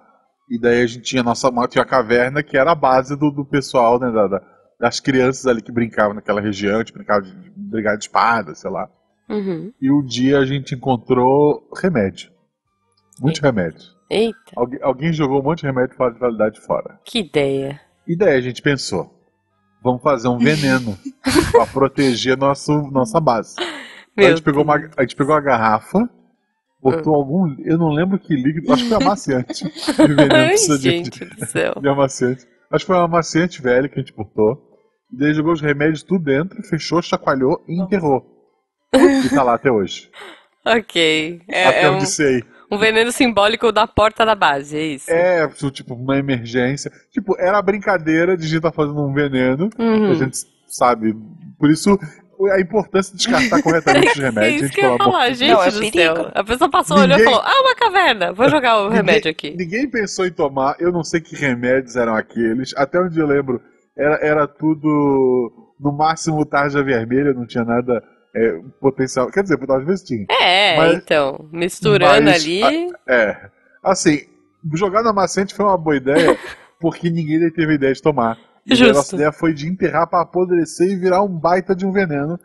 E 0.49 0.59
daí 0.59 0.81
a 0.83 0.87
gente 0.87 1.01
tinha 1.03 1.21
a 1.21 1.25
nossa 1.25 1.49
tinha 1.67 1.81
a 1.81 1.87
caverna, 1.87 2.43
que 2.43 2.55
era 2.57 2.71
a 2.71 2.75
base 2.75 3.15
do, 3.17 3.31
do 3.31 3.43
pessoal, 3.45 3.99
né? 3.99 4.11
da- 4.11 4.27
da- 4.27 4.41
das 4.79 4.99
crianças 4.99 5.47
ali 5.47 5.61
que 5.61 5.71
brincavam 5.71 6.13
naquela 6.13 6.39
região, 6.41 6.75
a 6.75 6.79
gente 6.79 6.93
brincava 6.93 7.21
de, 7.21 7.31
de 7.33 7.49
brigar 7.55 7.97
de 7.97 8.03
espada, 8.03 8.53
sei 8.53 8.69
lá. 8.69 8.87
Uhum. 9.29 9.71
E 9.81 9.91
um 9.91 10.03
dia 10.05 10.39
a 10.39 10.45
gente 10.45 10.75
encontrou 10.75 11.67
remédio. 11.75 12.29
Muito 13.19 13.39
remédio. 13.41 13.81
Eita, 14.09 14.37
Algu- 14.55 14.77
alguém 14.81 15.11
jogou 15.11 15.39
um 15.39 15.43
monte 15.43 15.61
de 15.61 15.67
remédio 15.67 15.95
fora 15.95 16.13
de 16.13 16.19
validade 16.19 16.59
fora. 16.61 16.99
que 17.03 17.19
ideia. 17.19 17.81
E 18.07 18.15
daí 18.15 18.37
a 18.37 18.41
gente 18.41 18.61
pensou, 18.61 19.11
vamos 19.83 20.01
fazer 20.03 20.27
um 20.27 20.37
veneno 20.39 20.97
pra 21.51 21.65
proteger 21.65 22.37
nosso, 22.37 22.71
nossa 22.91 23.19
base. 23.19 23.55
Então 24.11 24.25
a, 24.25 24.29
gente 24.29 24.43
pegou 24.43 24.63
uma, 24.63 24.75
a 24.95 25.01
gente 25.01 25.15
pegou 25.15 25.33
a 25.33 25.41
garrafa, 25.41 26.07
botou 26.81 27.15
algum. 27.15 27.55
Eu 27.65 27.77
não 27.79 27.89
lembro 27.89 28.19
que 28.19 28.35
líquido, 28.35 28.71
acho 28.71 28.83
que 28.83 28.89
foi 28.89 28.97
amaciante. 29.03 29.63
de 29.73 30.07
veneno 30.13 30.35
Ai, 30.35 30.47
precisa 30.49 30.77
de, 30.77 30.83
gente 30.89 31.25
do 31.25 31.45
céu. 31.47 31.73
de 31.81 31.87
amaciante. 31.89 32.45
Acho 32.71 32.85
que 32.85 32.91
foi 32.91 32.95
um 32.97 33.03
amaciante 33.05 33.61
velho 33.61 33.89
que 33.89 33.95
a 33.99 34.03
gente 34.03 34.13
botou. 34.15 34.61
E 35.11 35.17
daí 35.17 35.33
jogou 35.33 35.53
os 35.53 35.61
remédios 35.61 36.03
tudo 36.03 36.25
dentro, 36.25 36.61
fechou, 36.63 37.01
chacoalhou 37.01 37.63
e 37.67 37.81
enterrou. 37.81 38.34
E 39.25 39.29
tá 39.29 39.43
lá 39.43 39.55
até 39.55 39.71
hoje. 39.71 40.09
Ok. 40.65 41.41
É, 41.47 41.65
até 41.67 41.81
é 41.83 41.89
onde 41.89 42.03
um, 42.03 42.07
sei. 42.07 42.43
um 42.71 42.77
veneno 42.77 43.11
simbólico 43.11 43.71
da 43.71 43.85
porta 43.85 44.25
da 44.25 44.33
base, 44.35 44.77
é 44.77 44.83
isso? 44.83 45.11
É, 45.11 45.47
tipo, 45.71 45.93
uma 45.93 46.17
emergência. 46.17 46.91
Tipo, 47.11 47.35
era 47.39 47.57
a 47.57 47.61
brincadeira 47.61 48.35
de 48.35 48.43
a 48.45 48.47
gente 48.47 48.57
estar 48.57 48.71
fazendo 48.71 48.99
um 49.05 49.13
veneno. 49.13 49.69
Uhum. 49.77 50.11
A 50.11 50.13
gente 50.15 50.37
sabe. 50.67 51.15
Por 51.59 51.69
isso, 51.69 51.97
a 52.53 52.59
importância 52.59 53.11
de 53.11 53.17
descartar 53.19 53.61
corretamente 53.61 54.07
os 54.07 54.17
É 54.19 54.23
remédios. 54.23 54.55
isso 54.55 54.65
gente, 54.67 54.75
que 54.75 54.85
eu 54.85 54.91
ia 54.93 54.97
falar, 54.97 55.29
gente 55.33 55.51
Não, 55.53 55.63
é 55.63 55.71
do 55.71 55.79
perigo. 55.79 55.97
céu. 55.97 56.31
A 56.33 56.43
pessoa 56.43 56.69
passou, 56.69 56.97
olhou 56.97 57.07
e 57.17 57.19
Ninguém- 57.19 57.25
falou: 57.25 57.41
Ah, 57.45 57.61
uma 57.61 57.75
caverna, 57.75 58.33
vou 58.33 58.49
jogar 58.49 58.77
o 58.79 58.83
Ninguém- 58.85 58.97
remédio 58.97 59.31
aqui. 59.31 59.55
Ninguém 59.57 59.89
pensou 59.89 60.25
em 60.25 60.31
tomar, 60.31 60.75
eu 60.79 60.91
não 60.91 61.03
sei 61.03 61.21
que 61.21 61.35
remédios 61.35 61.95
eram 61.95 62.15
aqueles. 62.15 62.73
Até 62.75 62.99
onde 62.99 63.19
eu 63.19 63.27
lembro, 63.27 63.61
era, 63.97 64.15
era 64.15 64.47
tudo 64.47 65.51
no 65.79 65.91
máximo 65.91 66.43
tarja 66.45 66.81
vermelha, 66.83 67.33
não 67.33 67.45
tinha 67.45 67.63
nada 67.63 68.01
é, 68.35 68.59
potencial. 68.81 69.31
Quer 69.31 69.43
dizer, 69.43 69.57
às 69.69 69.85
vezes 69.85 70.03
tinha. 70.03 70.25
É, 70.29 70.75
mas, 70.77 70.95
então, 70.97 71.47
misturando 71.51 72.25
mas, 72.25 72.43
ali. 72.43 72.63
A, 73.07 73.13
é. 73.13 73.49
Assim, 73.81 74.21
jogar 74.73 75.01
na 75.03 75.13
macente 75.13 75.55
foi 75.55 75.65
uma 75.65 75.77
boa 75.77 75.95
ideia, 75.95 76.37
porque 76.79 77.09
ninguém 77.09 77.49
teve 77.51 77.75
ideia 77.75 77.93
de 77.93 78.01
tomar. 78.01 78.37
E 78.65 78.75
Justo. 78.75 78.91
a 78.91 78.97
nossa 78.97 79.15
ideia 79.15 79.31
foi 79.31 79.53
de 79.53 79.67
enterrar 79.67 80.07
para 80.07 80.21
apodrecer 80.23 80.89
e 80.89 80.95
virar 80.95 81.23
um 81.23 81.29
baita 81.29 81.75
de 81.75 81.85
um 81.85 81.91
veneno. 81.91 82.37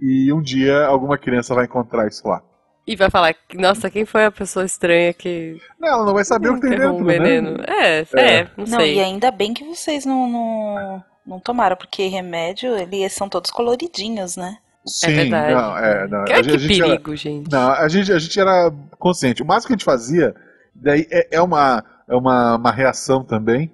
E 0.00 0.32
um 0.32 0.42
dia 0.42 0.84
alguma 0.86 1.16
criança 1.16 1.54
vai 1.54 1.64
encontrar 1.64 2.06
isso 2.08 2.26
lá. 2.26 2.42
E 2.86 2.94
vai 2.94 3.10
falar, 3.10 3.34
nossa, 3.54 3.90
quem 3.90 4.04
foi 4.04 4.24
a 4.26 4.30
pessoa 4.30 4.64
estranha 4.64 5.12
que. 5.12 5.58
Não, 5.78 5.88
ela 5.88 6.04
não 6.04 6.14
vai 6.14 6.24
saber 6.24 6.50
o 6.50 6.54
que 6.54 6.60
tem 6.60 6.70
dentro, 6.70 6.94
um 6.94 7.04
veneno. 7.04 7.52
né? 7.58 7.64
É, 7.66 7.98
é, 8.00 8.06
É. 8.14 8.44
não 8.56 8.64
Não, 8.64 8.78
sei. 8.78 8.96
e 8.96 9.00
ainda 9.00 9.30
bem 9.30 9.52
que 9.52 9.64
vocês 9.64 10.04
não, 10.06 10.28
não, 10.28 11.04
não 11.26 11.40
tomaram, 11.40 11.76
porque 11.76 12.06
remédio, 12.06 12.76
eles 12.76 13.12
são 13.12 13.28
todos 13.28 13.50
coloridinhos, 13.50 14.36
né? 14.36 14.58
Sim, 14.86 15.14
verdade. 15.14 15.54
não, 15.54 15.78
é, 15.78 16.08
não. 16.08 16.24
Que, 16.24 16.32
a, 16.32 16.42
que 16.42 16.50
a 16.50 16.58
gente 16.58 16.80
era, 16.80 16.90
perigo, 16.90 17.16
gente. 17.16 17.50
não, 17.50 17.72
a 17.72 17.88
gente, 17.88 18.12
a 18.12 18.18
gente 18.18 18.38
era 18.38 18.72
consciente. 18.98 19.42
O 19.42 19.46
máximo 19.46 19.68
que 19.68 19.72
a 19.72 19.76
gente 19.76 19.84
fazia, 19.84 20.34
daí 20.74 21.06
é, 21.10 21.36
é 21.36 21.42
uma, 21.42 21.84
é 22.08 22.14
uma, 22.14 22.56
uma 22.56 22.70
reação 22.70 23.24
também, 23.24 23.72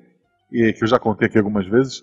e 0.51 0.73
que 0.73 0.85
eu 0.85 0.89
já 0.89 0.99
contei 0.99 1.29
aqui 1.29 1.39
algumas 1.39 1.67
vezes. 1.67 2.03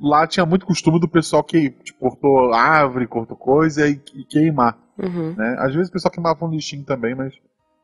Lá 0.00 0.26
tinha 0.26 0.46
muito 0.46 0.64
costume 0.64 0.98
do 0.98 1.08
pessoal 1.08 1.44
que 1.44 1.70
tipo, 1.70 1.98
cortou 1.98 2.54
árvore, 2.54 3.06
cortou 3.06 3.36
coisa 3.36 3.86
e, 3.86 4.00
e 4.14 4.24
queimar. 4.24 4.78
Uhum. 4.98 5.34
Né? 5.36 5.56
Às 5.58 5.74
vezes 5.74 5.88
o 5.88 5.92
pessoal 5.92 6.12
queimava 6.12 6.44
um 6.44 6.50
lixinho 6.50 6.84
também, 6.84 7.14
mas 7.14 7.34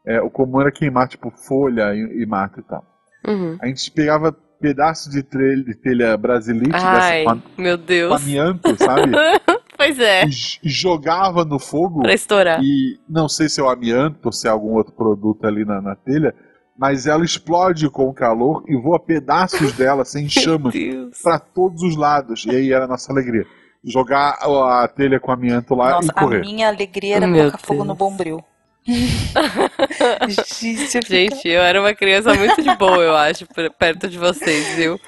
é, 0.07 0.21
o 0.21 0.31
comum 0.31 0.61
era 0.61 0.73
queimar 0.73 1.09
tipo 1.09 1.31
folha 1.31 1.95
e, 1.95 2.23
e 2.23 2.27
mato 2.27 2.61
e 2.61 2.63
tal. 2.63 2.85
Uhum. 3.27 3.59
A 3.61 3.67
gente 3.67 3.91
pegava 3.91 4.33
pedaços 4.61 5.13
de, 5.13 5.23
trelha, 5.23 5.63
de 5.63 5.75
telha 5.75 6.17
brasilite 6.17 6.71
Ai, 6.75 7.25
dessa 7.25 7.43
meu 7.57 7.77
Deus. 7.77 8.21
amianto, 8.21 8.77
sabe? 8.77 9.13
Pois 9.79 9.99
é, 10.01 10.25
jogava 10.63 11.45
no 11.45 11.59
fogo. 11.59 12.03
pra 12.03 12.13
estourar. 12.13 12.61
E 12.63 12.99
não 13.09 13.29
sei 13.29 13.49
se 13.49 13.61
é 13.61 13.63
o 13.63 13.71
amianto 13.71 14.27
ou 14.27 14.33
se 14.33 14.47
é 14.47 14.51
algum 14.51 14.75
outro 14.75 14.93
produto 14.93 15.47
ali 15.47 15.65
na, 15.65 15.81
na 15.81 15.95
telha, 15.95 16.35
mas 16.77 17.07
ela 17.07 17.25
explode 17.25 17.89
com 17.89 18.09
o 18.09 18.13
calor 18.13 18.65
e 18.69 18.77
voa 18.77 18.99
pedaços 18.99 19.73
dela 19.79 20.05
sem 20.05 20.29
chamas 20.29 20.75
para 21.23 21.39
todos 21.39 21.83
os 21.83 21.97
lados. 21.97 22.45
E 22.45 22.51
aí 22.51 22.73
era 22.73 22.85
a 22.87 22.89
nossa 22.89 23.13
alegria. 23.13 23.47
Jogar 23.85 24.37
a 24.41 24.83
a 24.83 24.89
telha 24.89 25.21
com 25.21 25.31
amianto 25.31 25.75
lá 25.77 25.93
Nossa, 25.93 26.09
e 26.09 26.11
a 26.11 26.13
correr. 26.15 26.41
minha 26.41 26.67
alegria 26.69 27.15
era 27.17 27.27
Meu 27.29 27.39
colocar 27.43 27.59
fogo 27.59 27.75
Deus. 27.85 27.87
no 27.89 27.95
bombril. 27.95 28.45
Gente, 30.61 30.97
eu 30.97 31.03
Gente, 31.07 31.49
eu 31.49 31.61
era 31.63 31.81
uma 31.81 31.95
criança 31.95 32.35
muito 32.35 32.61
de 32.63 32.75
boa, 32.77 32.97
eu 33.03 33.15
acho, 33.17 33.47
per- 33.47 33.71
perto 33.73 34.09
de 34.09 34.19
vocês, 34.19 34.75
viu? 34.77 34.99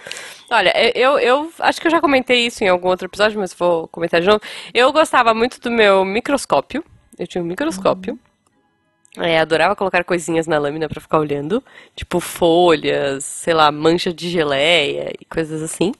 Olha, 0.50 0.72
eu, 0.96 1.16
eu 1.18 1.52
acho 1.60 1.80
que 1.80 1.86
eu 1.86 1.90
já 1.90 2.00
comentei 2.00 2.46
isso 2.46 2.64
em 2.64 2.68
algum 2.68 2.88
outro 2.88 3.06
episódio, 3.06 3.38
mas 3.38 3.54
vou 3.54 3.86
comentar 3.86 4.20
de 4.20 4.26
novo. 4.26 4.40
Eu 4.74 4.92
gostava 4.92 5.32
muito 5.32 5.60
do 5.60 5.70
meu 5.70 6.04
microscópio. 6.04 6.84
Eu 7.16 7.26
tinha 7.26 7.42
um 7.42 7.46
microscópio. 7.46 8.18
É, 9.16 9.38
adorava 9.38 9.76
colocar 9.76 10.02
coisinhas 10.02 10.48
na 10.48 10.58
lâmina 10.58 10.88
pra 10.88 11.00
ficar 11.00 11.18
olhando. 11.18 11.62
Tipo 11.94 12.18
folhas, 12.18 13.24
sei 13.24 13.54
lá, 13.54 13.70
mancha 13.70 14.12
de 14.12 14.28
geleia 14.28 15.12
e 15.20 15.24
coisas 15.24 15.62
assim. 15.62 15.92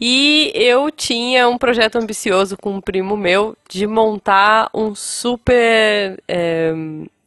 E 0.00 0.52
eu 0.54 0.90
tinha 0.90 1.48
um 1.48 1.58
projeto 1.58 1.96
ambicioso 1.96 2.56
com 2.56 2.74
um 2.74 2.80
primo 2.80 3.16
meu 3.16 3.56
de 3.68 3.86
montar 3.86 4.68
um 4.74 4.94
super 4.94 6.20
é, 6.28 6.72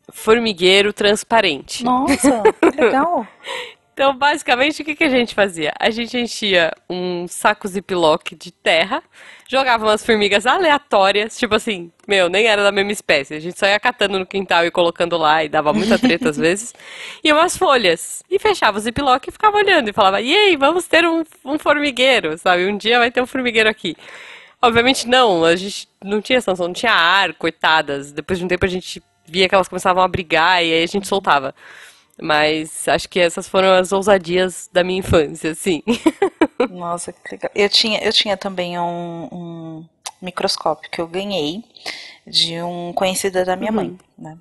formigueiro 0.09 0.91
transparente. 0.91 1.83
Nossa, 1.83 2.43
que 2.43 2.81
legal. 2.81 3.27
Então, 3.95 4.13
basicamente, 4.13 4.81
o 4.81 4.85
que, 4.85 4.93
que 4.93 5.05
a 5.05 5.09
gente 5.09 5.33
fazia? 5.33 5.71
A 5.79 5.89
gente 5.89 6.17
enchia 6.17 6.73
um 6.89 7.29
saco 7.29 7.65
ziplock 7.65 8.35
de 8.35 8.51
terra, 8.51 9.01
jogava 9.47 9.85
umas 9.85 10.05
formigas 10.05 10.45
aleatórias, 10.45 11.37
tipo 11.37 11.55
assim, 11.55 11.89
meu, 12.05 12.27
nem 12.27 12.45
era 12.45 12.61
da 12.61 12.73
mesma 12.73 12.91
espécie. 12.91 13.35
A 13.35 13.39
gente 13.39 13.57
só 13.57 13.65
ia 13.65 13.79
catando 13.79 14.19
no 14.19 14.25
quintal 14.25 14.65
e 14.65 14.71
colocando 14.71 15.15
lá 15.15 15.45
e 15.45 15.49
dava 15.49 15.71
muita 15.71 15.97
treta 15.97 16.29
às 16.29 16.35
vezes. 16.37 16.75
E 17.23 17.31
umas 17.31 17.55
folhas. 17.55 18.21
E 18.29 18.37
fechava 18.37 18.77
o 18.77 18.81
ziplock 18.81 19.29
e 19.29 19.31
ficava 19.31 19.55
olhando 19.55 19.89
e 19.89 19.93
falava, 19.93 20.19
e 20.19 20.35
aí, 20.35 20.57
vamos 20.57 20.85
ter 20.87 21.07
um, 21.07 21.23
um 21.45 21.57
formigueiro, 21.57 22.37
sabe? 22.37 22.65
Um 22.65 22.75
dia 22.75 22.99
vai 22.99 23.09
ter 23.09 23.21
um 23.21 23.25
formigueiro 23.25 23.69
aqui. 23.69 23.95
Obviamente 24.61 25.07
não, 25.07 25.45
a 25.45 25.55
gente 25.55 25.87
não 26.03 26.21
tinha 26.21 26.37
essa 26.39 26.51
noção, 26.51 26.67
não 26.67 26.73
tinha 26.73 26.91
ar, 26.91 27.33
coitadas. 27.35 28.11
Depois 28.11 28.37
de 28.37 28.43
um 28.43 28.47
tempo 28.49 28.65
a 28.65 28.69
gente 28.69 29.01
via 29.25 29.47
que 29.47 29.55
elas 29.55 29.69
começavam 29.69 30.03
a 30.03 30.07
brigar 30.07 30.61
e 30.65 30.73
aí 30.73 30.83
a 30.83 30.87
gente 30.87 31.07
soltava. 31.07 31.55
Mas 32.21 32.87
acho 32.87 33.09
que 33.09 33.19
essas 33.19 33.47
foram 33.47 33.73
as 33.73 33.91
ousadias 33.91 34.69
da 34.71 34.83
minha 34.83 34.99
infância, 34.99 35.51
assim. 35.51 35.83
Nossa, 36.67 37.13
que 37.13 37.31
legal. 37.35 37.51
Eu 37.53 37.69
tinha, 37.69 37.99
eu 38.03 38.11
tinha 38.11 38.35
também 38.37 38.77
um, 38.79 39.27
um 39.31 39.85
microscópio 40.21 40.89
que 40.89 40.99
eu 40.99 41.07
ganhei 41.07 41.63
de 42.25 42.61
um 42.61 42.93
conhecido 42.93 43.43
da 43.45 43.55
minha 43.55 43.71
mãe, 43.71 43.97
né? 44.17 44.37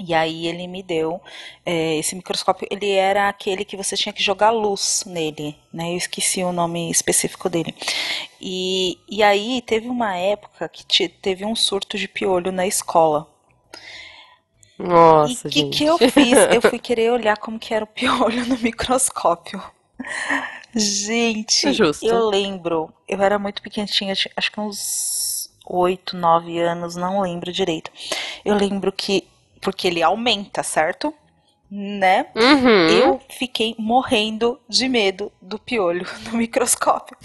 E 0.00 0.14
aí 0.14 0.46
ele 0.48 0.66
me 0.66 0.82
deu 0.82 1.20
é, 1.66 1.96
esse 1.96 2.16
microscópio. 2.16 2.66
Ele 2.70 2.90
era 2.90 3.28
aquele 3.28 3.64
que 3.64 3.76
você 3.76 3.96
tinha 3.96 4.12
que 4.12 4.22
jogar 4.22 4.50
luz 4.50 5.04
nele, 5.06 5.56
né? 5.72 5.92
Eu 5.92 5.96
esqueci 5.98 6.42
o 6.44 6.52
nome 6.52 6.90
específico 6.90 7.48
dele. 7.48 7.74
E, 8.40 8.98
e 9.08 9.22
aí 9.22 9.62
teve 9.62 9.88
uma 9.88 10.16
época 10.16 10.68
que 10.68 10.84
te- 10.86 11.08
teve 11.08 11.44
um 11.44 11.56
surto 11.56 11.98
de 11.98 12.08
piolho 12.08 12.52
na 12.52 12.66
escola. 12.66 13.28
Nossa, 14.82 15.46
e 15.46 15.48
o 15.48 15.50
que, 15.50 15.60
gente. 15.60 15.78
que 15.78 15.84
eu 15.84 15.98
fiz? 15.98 16.38
Eu 16.52 16.60
fui 16.60 16.78
querer 16.80 17.12
olhar 17.12 17.36
como 17.36 17.58
que 17.58 17.72
era 17.72 17.84
o 17.84 17.88
piolho 17.88 18.46
no 18.46 18.58
microscópio. 18.58 19.62
Gente, 20.74 21.72
justo. 21.72 22.04
eu 22.04 22.28
lembro, 22.28 22.92
eu 23.06 23.22
era 23.22 23.38
muito 23.38 23.62
pequenininha, 23.62 24.14
acho 24.36 24.52
que 24.52 24.60
uns 24.60 25.50
8, 25.66 26.16
9 26.16 26.58
anos, 26.58 26.96
não 26.96 27.20
lembro 27.20 27.52
direito. 27.52 27.90
Eu 28.44 28.54
lembro 28.54 28.90
que, 28.90 29.28
porque 29.60 29.86
ele 29.86 30.02
aumenta, 30.02 30.62
certo? 30.62 31.14
Né? 31.74 32.26
Uhum. 32.36 32.86
Eu 32.88 33.20
fiquei 33.30 33.74
morrendo 33.78 34.60
de 34.68 34.86
medo 34.90 35.32
do 35.40 35.58
piolho 35.58 36.06
no 36.30 36.36
microscópio. 36.36 37.16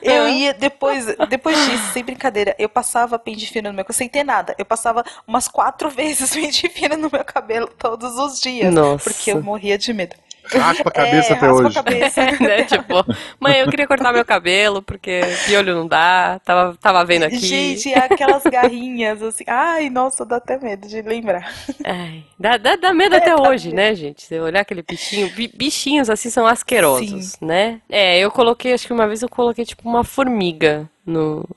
Eu 0.00 0.28
ia, 0.28 0.54
depois, 0.54 1.04
depois 1.28 1.56
disso, 1.68 1.92
sem 1.92 2.04
brincadeira, 2.04 2.54
eu 2.60 2.68
passava 2.68 3.18
pente 3.18 3.44
fino 3.50 3.70
no 3.70 3.74
meu 3.74 3.84
cabelo, 3.84 3.98
sem 3.98 4.08
ter 4.08 4.22
nada. 4.22 4.54
Eu 4.56 4.64
passava 4.64 5.04
umas 5.26 5.48
quatro 5.48 5.90
vezes 5.90 6.32
pente 6.32 6.68
fino 6.68 6.96
no 6.96 7.10
meu 7.10 7.24
cabelo 7.24 7.66
todos 7.76 8.16
os 8.18 8.40
dias. 8.40 8.72
Nossa. 8.72 9.10
Porque 9.10 9.32
eu 9.32 9.42
morria 9.42 9.76
de 9.76 9.92
medo. 9.92 10.14
Raspa 10.44 10.88
a 10.88 10.92
cabeça 10.92 11.32
é, 11.32 11.36
até 11.36 11.46
raspa 11.46 11.62
hoje. 11.62 11.78
a 11.78 11.82
cabeça. 11.82 12.20
né? 12.40 12.64
Tipo, 12.64 13.04
mãe, 13.40 13.58
eu 13.60 13.68
queria 13.68 13.86
cortar 13.86 14.12
meu 14.12 14.24
cabelo 14.24 14.82
porque 14.82 15.20
piolho 15.46 15.74
não 15.74 15.86
dá. 15.86 16.40
Tava, 16.44 16.76
tava 16.80 17.04
vendo 17.04 17.24
aqui. 17.24 17.38
Gente, 17.38 17.94
aquelas 17.94 18.42
garrinhas 18.44 19.22
assim. 19.22 19.44
Ai, 19.46 19.88
nossa, 19.90 20.24
dá 20.26 20.36
até 20.36 20.58
medo 20.58 20.86
de 20.88 21.00
lembrar. 21.02 21.52
Ai, 21.84 22.24
dá, 22.38 22.56
dá, 22.56 22.76
dá 22.76 22.92
medo 22.92 23.16
até 23.16 23.34
hoje, 23.34 23.72
né, 23.72 23.94
gente? 23.94 24.22
Você 24.22 24.40
olhar 24.40 24.60
aquele 24.60 24.82
bichinho. 24.82 25.30
bi- 25.30 25.52
Bichinhos 25.54 26.10
assim 26.10 26.28
são 26.30 26.46
asquerosos, 26.46 27.36
né? 27.40 27.80
É, 27.88 28.18
eu 28.18 28.30
coloquei, 28.30 28.72
acho 28.72 28.86
que 28.86 28.92
uma 28.92 29.06
vez 29.06 29.22
eu 29.22 29.28
coloquei 29.28 29.64
tipo 29.64 29.88
uma 29.88 30.02
formiga 30.04 30.88
no. 31.06 31.48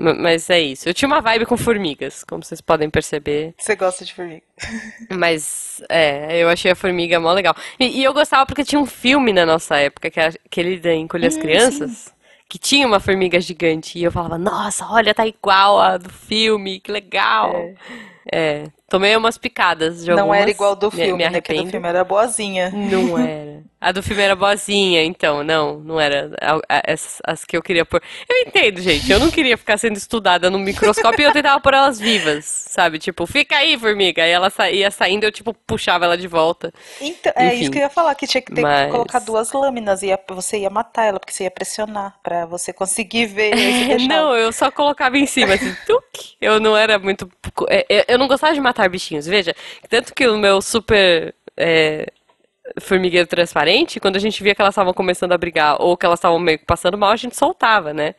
Ma- 0.00 0.14
Mas 0.14 0.48
é 0.50 0.60
isso. 0.60 0.88
Eu 0.88 0.94
tinha 0.94 1.06
uma 1.08 1.20
vibe 1.20 1.46
com 1.46 1.56
formigas, 1.56 2.24
como 2.24 2.42
vocês 2.44 2.60
podem 2.60 2.90
perceber. 2.90 3.54
Você 3.56 3.76
gosta 3.76 4.04
de 4.04 4.12
formiga? 4.14 4.42
Mas, 5.12 5.82
é, 5.88 6.38
eu 6.42 6.48
achei 6.48 6.70
a 6.70 6.76
formiga 6.76 7.18
mó 7.18 7.32
legal. 7.32 7.54
E, 7.80 8.00
e 8.00 8.04
eu 8.04 8.12
gostava 8.14 8.46
porque 8.46 8.64
tinha 8.64 8.80
um 8.80 8.86
filme 8.86 9.32
na 9.32 9.44
nossa 9.44 9.76
época, 9.76 10.10
que 10.10 10.20
era 10.20 10.34
aquele 10.46 10.78
da 10.78 10.94
Encolher 10.94 11.26
as 11.26 11.36
Hum, 11.36 11.40
Crianças, 11.40 12.14
que 12.48 12.58
tinha 12.58 12.86
uma 12.86 13.00
formiga 13.00 13.40
gigante. 13.40 13.98
E 13.98 14.04
eu 14.04 14.12
falava, 14.12 14.38
nossa, 14.38 14.86
olha, 14.86 15.12
tá 15.14 15.26
igual 15.26 15.80
a 15.80 15.96
do 15.98 16.08
filme, 16.10 16.78
que 16.80 16.92
legal. 16.92 17.52
É, 17.56 17.74
tomei 18.88 19.16
umas 19.16 19.36
picadas 19.38 20.04
de 20.04 20.10
Não 20.10 20.20
algumas, 20.20 20.40
era 20.42 20.50
igual 20.50 20.76
do 20.76 20.86
me- 20.90 21.04
filme, 21.04 21.24
me 21.24 21.30
né? 21.30 21.40
Que 21.40 21.48
do 21.48 21.52
arrependo. 21.52 21.70
filme 21.70 21.88
era 21.88 22.04
boazinha. 22.04 22.70
Não 22.70 23.16
era. 23.18 23.50
A 23.82 23.92
do 23.92 24.02
filme 24.02 24.20
era 24.22 24.36
boazinha, 24.36 25.02
então, 25.02 25.42
não, 25.42 25.78
não 25.80 25.98
era 25.98 26.30
a- 26.38 26.56
a- 26.68 26.82
essas, 26.84 27.18
as 27.26 27.46
que 27.46 27.56
eu 27.56 27.62
queria 27.62 27.82
pôr. 27.86 28.02
Eu 28.28 28.36
entendo, 28.46 28.78
gente, 28.82 29.10
eu 29.10 29.18
não 29.18 29.30
queria 29.30 29.56
ficar 29.56 29.78
sendo 29.78 29.96
estudada 29.96 30.50
no 30.50 30.58
microscópio 30.58 31.22
e 31.22 31.24
eu 31.24 31.32
tentava 31.32 31.58
pôr 31.60 31.72
elas 31.72 31.98
vivas, 31.98 32.44
sabe? 32.44 32.98
Tipo, 32.98 33.26
fica 33.26 33.56
aí, 33.56 33.78
formiga. 33.78 34.22
Aí 34.22 34.30
ela 34.30 34.50
sa- 34.50 34.70
ia 34.70 34.90
saindo, 34.90 35.24
eu, 35.24 35.32
tipo, 35.32 35.54
puxava 35.66 36.04
ela 36.04 36.18
de 36.18 36.28
volta. 36.28 36.70
Então, 37.00 37.32
é 37.34 37.54
isso 37.54 37.70
que 37.70 37.78
eu 37.78 37.82
ia 37.82 37.88
falar, 37.88 38.14
que 38.16 38.26
tinha 38.26 38.42
que 38.42 38.52
ter 38.52 38.60
Mas- 38.60 38.84
que 38.86 38.92
colocar 38.92 39.18
duas 39.20 39.50
lâminas 39.50 40.02
e 40.02 40.08
você 40.28 40.58
ia 40.58 40.68
matar 40.68 41.04
ela, 41.06 41.18
porque 41.18 41.32
você 41.32 41.44
ia 41.44 41.50
pressionar 41.50 42.16
pra 42.22 42.44
você 42.44 42.74
conseguir 42.74 43.24
ver. 43.26 43.54
e 43.56 43.92
É, 43.92 43.98
não, 44.06 44.36
eu 44.36 44.52
só 44.52 44.70
colocava 44.70 45.16
em 45.16 45.24
cima, 45.26 45.54
assim, 45.54 45.74
tuc. 45.86 46.04
Eu 46.38 46.60
não 46.60 46.76
era 46.76 46.98
muito. 46.98 47.26
É, 47.68 47.86
é, 47.88 48.04
Eu 48.08 48.18
não 48.18 48.28
gostava 48.28 48.52
de 48.54 48.60
matar 48.60 48.88
bichinhos, 48.88 49.26
veja. 49.26 49.54
Tanto 49.88 50.14
que 50.14 50.26
o 50.28 50.38
meu 50.38 50.60
super. 50.62 51.34
é, 51.56 52.06
formigueiro 52.80 53.26
transparente, 53.26 53.98
quando 53.98 54.16
a 54.16 54.20
gente 54.20 54.42
via 54.42 54.54
que 54.54 54.60
elas 54.62 54.72
estavam 54.74 54.92
começando 54.94 55.32
a 55.32 55.38
brigar 55.38 55.80
ou 55.82 55.96
que 55.96 56.06
elas 56.06 56.18
estavam 56.20 56.38
meio 56.38 56.58
que 56.58 56.64
passando 56.66 56.96
mal, 56.96 57.10
a 57.10 57.16
gente 57.16 57.36
soltava, 57.36 57.92
né? 57.92 58.14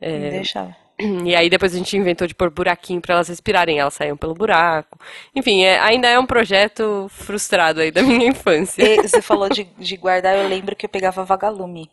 E 0.00 0.30
deixava. 0.30 0.74
E 1.26 1.36
aí 1.36 1.50
depois 1.50 1.74
a 1.74 1.78
gente 1.78 1.94
inventou 1.94 2.26
de 2.26 2.34
pôr 2.34 2.48
buraquinho 2.50 3.02
pra 3.02 3.12
elas 3.16 3.28
respirarem, 3.28 3.78
elas 3.78 3.92
saíam 3.92 4.16
pelo 4.16 4.32
buraco. 4.32 4.98
Enfim, 5.34 5.62
é- 5.62 5.78
ainda 5.78 6.08
é 6.08 6.18
um 6.18 6.24
projeto 6.24 7.06
frustrado 7.10 7.80
aí 7.82 7.90
da 7.90 8.00
minha 8.02 8.28
infância. 8.28 8.82
E 8.82 9.02
você 9.06 9.20
falou 9.20 9.48
de, 9.50 9.64
de 9.78 9.96
guardar, 9.98 10.34
eu 10.38 10.48
lembro 10.48 10.74
que 10.74 10.86
eu 10.86 10.90
pegava 10.90 11.22
vagalume. 11.22 11.90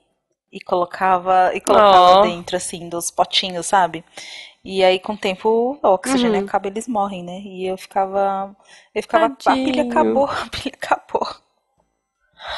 e 0.50 0.62
colocava 0.62 1.52
e 1.54 1.60
colocava 1.60 2.20
Oh. 2.20 2.22
dentro 2.22 2.56
assim 2.56 2.88
dos 2.88 3.12
potinhos, 3.12 3.66
sabe? 3.66 4.06
E 4.66 4.84
aí 4.84 5.00
com 5.00 5.14
o 5.14 5.18
tempo 5.18 5.78
o 5.82 5.88
oxigênio 5.88 6.40
Uhum. 6.40 6.46
acaba, 6.46 6.68
eles 6.68 6.88
morrem, 6.88 7.24
né? 7.24 7.40
E 7.42 7.66
eu 7.68 7.78
ficava 7.78 8.56
eu 8.96 9.02
ficava, 9.02 9.26
a 9.26 9.30
pilha 9.30 9.84
Tadinho. 9.84 9.92
acabou, 9.92 10.26
a 10.26 10.46
pilha 10.50 10.72
acabou. 10.74 11.28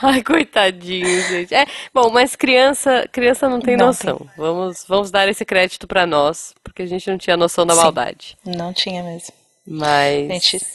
Ai, 0.02 0.24
coitadinho, 0.24 1.22
gente. 1.30 1.54
É, 1.54 1.66
bom, 1.94 2.10
mas 2.10 2.36
criança, 2.36 3.08
criança 3.12 3.48
não 3.48 3.60
tem 3.62 3.78
Não 3.78 3.88
noção. 3.88 4.28
Vamos, 4.36 4.84
vamos 4.88 5.12
dar 5.12 5.28
esse 5.30 5.46
crédito 5.46 5.88
pra 5.88 6.06
nós, 6.08 6.54
porque 6.64 6.82
a 6.82 6.86
gente 6.88 7.10
não 7.10 7.18
tinha 7.18 7.38
noção 7.38 7.66
da 7.66 7.74
Sim. 7.76 7.82
maldade. 7.82 8.38
Não 8.46 8.74
tinha 8.74 9.04
mesmo. 9.04 9.34
Mas 9.68 10.28
Gente, 10.28 10.66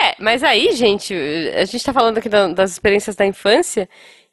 É, 0.00 0.14
mas 0.20 0.44
aí, 0.44 0.72
gente, 0.76 1.12
a 1.56 1.64
gente 1.64 1.84
tá 1.84 1.92
falando 1.92 2.18
aqui 2.18 2.28
da- 2.28 2.48
das 2.48 2.70
experiências 2.72 3.16
da 3.16 3.26
infância 3.26 3.88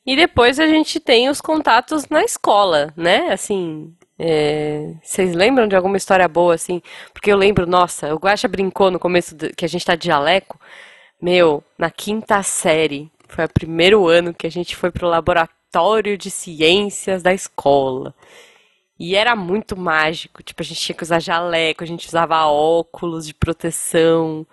e 0.06 0.16
depois 0.16 0.60
a 0.60 0.68
gente 0.68 1.00
tem 1.00 1.28
os 1.30 1.42
contatos 1.42 2.08
na 2.08 2.24
escola, 2.24 2.94
né? 2.96 3.32
Assim, 3.32 3.92
é, 4.18 4.94
vocês 5.04 5.34
lembram 5.36 5.68
de 5.68 5.76
alguma 5.76 5.98
história 5.98 6.28
boa, 6.28 6.56
assim? 6.56 6.82
Porque 7.14 7.32
eu 7.32 7.38
lembro, 7.38 7.68
nossa, 7.68 8.14
o 8.14 8.18
Guaxa 8.18 8.48
brincou 8.48 8.90
no 8.90 9.00
começo 9.00 9.36
que 9.56 9.66
a 9.66 9.68
gente 9.68 9.86
tá 9.86 9.96
de 9.96 10.08
jaleco. 10.08 10.60
Meu, 11.22 11.64
na 11.78 11.90
quinta 11.92 12.42
série, 12.44 13.12
foi 13.28 13.46
o 13.46 13.50
primeiro 13.50 14.08
ano 14.08 14.34
que 14.34 14.48
a 14.48 14.52
gente 14.52 14.76
foi 14.76 14.92
pro 14.92 15.08
laboratório 15.08 16.18
de 16.18 16.32
ciências 16.32 17.22
da 17.24 17.34
escola. 17.34 18.14
E 18.98 19.16
era 19.16 19.36
muito 19.36 19.76
mágico, 19.78 20.42
tipo, 20.42 20.62
a 20.62 20.66
gente 20.66 20.80
tinha 20.80 20.96
que 20.96 21.04
usar 21.04 21.20
jaleco, 21.20 21.84
a 21.84 21.88
gente 21.88 22.08
usava 22.08 22.46
óculos 22.46 23.28
de 23.28 23.34
proteção. 23.34 24.48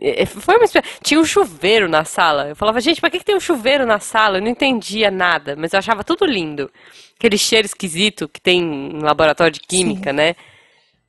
É, 0.00 0.22
é, 0.22 0.26
Foi 0.26 0.56
uma. 0.56 0.66
Tinha 1.02 1.20
um 1.20 1.24
chuveiro 1.24 1.88
na 1.88 2.04
sala. 2.04 2.48
Eu 2.48 2.56
falava, 2.56 2.80
gente, 2.80 3.00
pra 3.00 3.10
que 3.10 3.18
que 3.18 3.24
tem 3.24 3.36
um 3.36 3.40
chuveiro 3.40 3.86
na 3.86 3.98
sala? 3.98 4.38
Eu 4.38 4.42
não 4.42 4.48
entendia 4.48 5.10
nada, 5.10 5.56
mas 5.56 5.72
eu 5.72 5.78
achava 5.78 6.04
tudo 6.04 6.24
lindo. 6.26 6.70
Aquele 7.18 7.38
cheiro 7.38 7.66
esquisito 7.66 8.28
que 8.28 8.40
tem 8.40 8.60
em 8.60 9.00
laboratório 9.00 9.52
de 9.52 9.60
química, 9.60 10.12
né? 10.12 10.34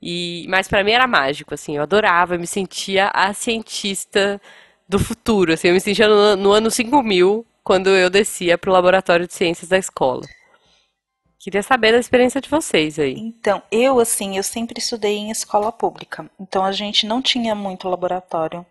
E, 0.00 0.46
mas 0.48 0.68
pra 0.68 0.84
mim 0.84 0.92
era 0.92 1.06
mágico, 1.06 1.54
assim, 1.54 1.76
eu 1.76 1.82
adorava, 1.82 2.34
eu 2.34 2.40
me 2.40 2.46
sentia 2.46 3.10
a 3.12 3.34
cientista 3.34 4.40
do 4.88 4.98
futuro, 4.98 5.52
assim, 5.52 5.68
eu 5.68 5.74
me 5.74 5.80
sentia 5.80 6.08
no, 6.08 6.36
no 6.36 6.52
ano 6.52 6.70
5000, 6.70 7.44
quando 7.64 7.90
eu 7.90 8.08
descia 8.08 8.56
pro 8.56 8.72
laboratório 8.72 9.26
de 9.26 9.34
ciências 9.34 9.68
da 9.68 9.76
escola. 9.76 10.22
Queria 11.38 11.62
saber 11.62 11.92
da 11.92 11.98
experiência 11.98 12.40
de 12.40 12.48
vocês 12.48 12.98
aí. 12.98 13.14
Então, 13.16 13.62
eu 13.70 14.00
assim, 14.00 14.36
eu 14.36 14.42
sempre 14.42 14.80
estudei 14.80 15.16
em 15.16 15.30
escola 15.30 15.70
pública. 15.70 16.28
Então 16.38 16.64
a 16.64 16.72
gente 16.72 17.06
não 17.06 17.22
tinha 17.22 17.54
muito 17.54 17.88
laboratório 17.88 18.66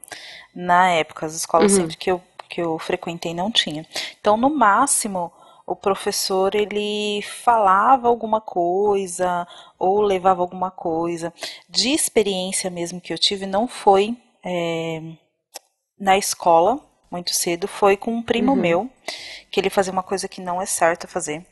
na 0.54 0.90
época. 0.92 1.26
As 1.26 1.34
escolas 1.34 1.72
Uhum. 1.72 1.78
sempre 1.80 1.98
que 1.98 2.12
eu, 2.12 2.22
que 2.50 2.62
eu 2.62 2.78
frequentei 2.78 3.34
não 3.34 3.50
tinha. 3.52 3.86
Então, 4.20 4.36
no 4.36 4.50
máximo, 4.50 5.32
o 5.66 5.76
professor 5.76 6.56
ele 6.56 7.22
falava 7.22 8.08
alguma 8.10 8.42
coisa 8.42 9.48
ou 9.80 10.02
levava 10.02 10.42
alguma 10.42 10.70
coisa. 10.70 11.34
De 11.70 11.90
experiência 11.94 12.70
mesmo 12.70 13.00
que 13.00 13.14
eu 13.14 13.18
tive, 13.18 13.46
não 13.46 13.66
foi 13.68 14.16
é, 14.46 15.02
na 16.00 16.18
escola 16.18 16.80
muito 17.10 17.34
cedo, 17.34 17.66
foi 17.68 17.96
com 17.96 18.12
um 18.14 18.22
primo 18.22 18.52
Uhum. 18.52 18.58
meu, 18.60 18.90
que 19.50 19.58
ele 19.60 19.70
fazia 19.70 19.94
uma 19.94 20.04
coisa 20.04 20.28
que 20.28 20.42
não 20.42 20.62
é 20.62 20.66
certo 20.66 21.08
fazer. 21.08 21.46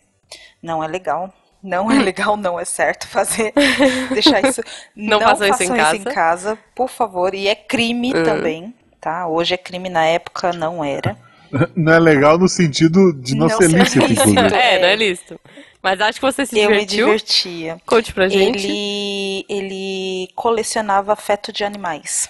Não 0.61 0.83
é 0.83 0.87
legal. 0.87 1.33
Não 1.63 1.91
é 1.91 1.95
legal, 1.99 2.37
não 2.37 2.59
é 2.59 2.65
certo 2.65 3.07
fazer. 3.07 3.51
Deixar 4.13 4.41
isso. 4.47 4.61
Não 4.95 5.19
façam 5.19 5.47
isso 5.49 5.63
em 5.63 5.75
casa. 5.75 6.11
casa, 6.11 6.57
por 6.75 6.89
favor. 6.89 7.33
E 7.33 7.47
é 7.47 7.55
crime 7.55 8.09
Hum. 8.15 8.23
também, 8.23 8.73
tá? 9.01 9.27
Hoje 9.27 9.55
é 9.55 9.57
crime, 9.57 9.89
na 9.89 10.05
época 10.05 10.53
não 10.53 10.83
era. 10.83 11.17
Não 11.75 11.93
é 11.93 11.99
legal 11.99 12.37
no 12.37 12.49
sentido 12.49 13.13
de 13.13 13.33
não, 13.33 13.47
Não 13.47 13.57
ser 13.57 13.69
ser 13.69 13.77
lícito, 13.77 14.05
lícito. 14.05 14.29
inclusive. 14.29 14.55
É, 14.55 14.81
não 14.81 14.87
é 14.89 14.95
listo. 14.95 15.39
Mas 15.81 16.01
acho 16.01 16.19
que 16.19 16.25
você 16.25 16.45
se 16.45 16.59
Eu 16.59 16.69
me 16.69 16.85
divertiu. 16.85 17.05
divertia. 17.05 17.77
Conte 17.85 18.13
pra 18.13 18.27
gente. 18.27 18.65
Ele, 18.67 19.45
ele 19.47 20.29
colecionava 20.35 21.15
feto 21.15 21.53
de 21.53 21.63
animais. 21.63 22.29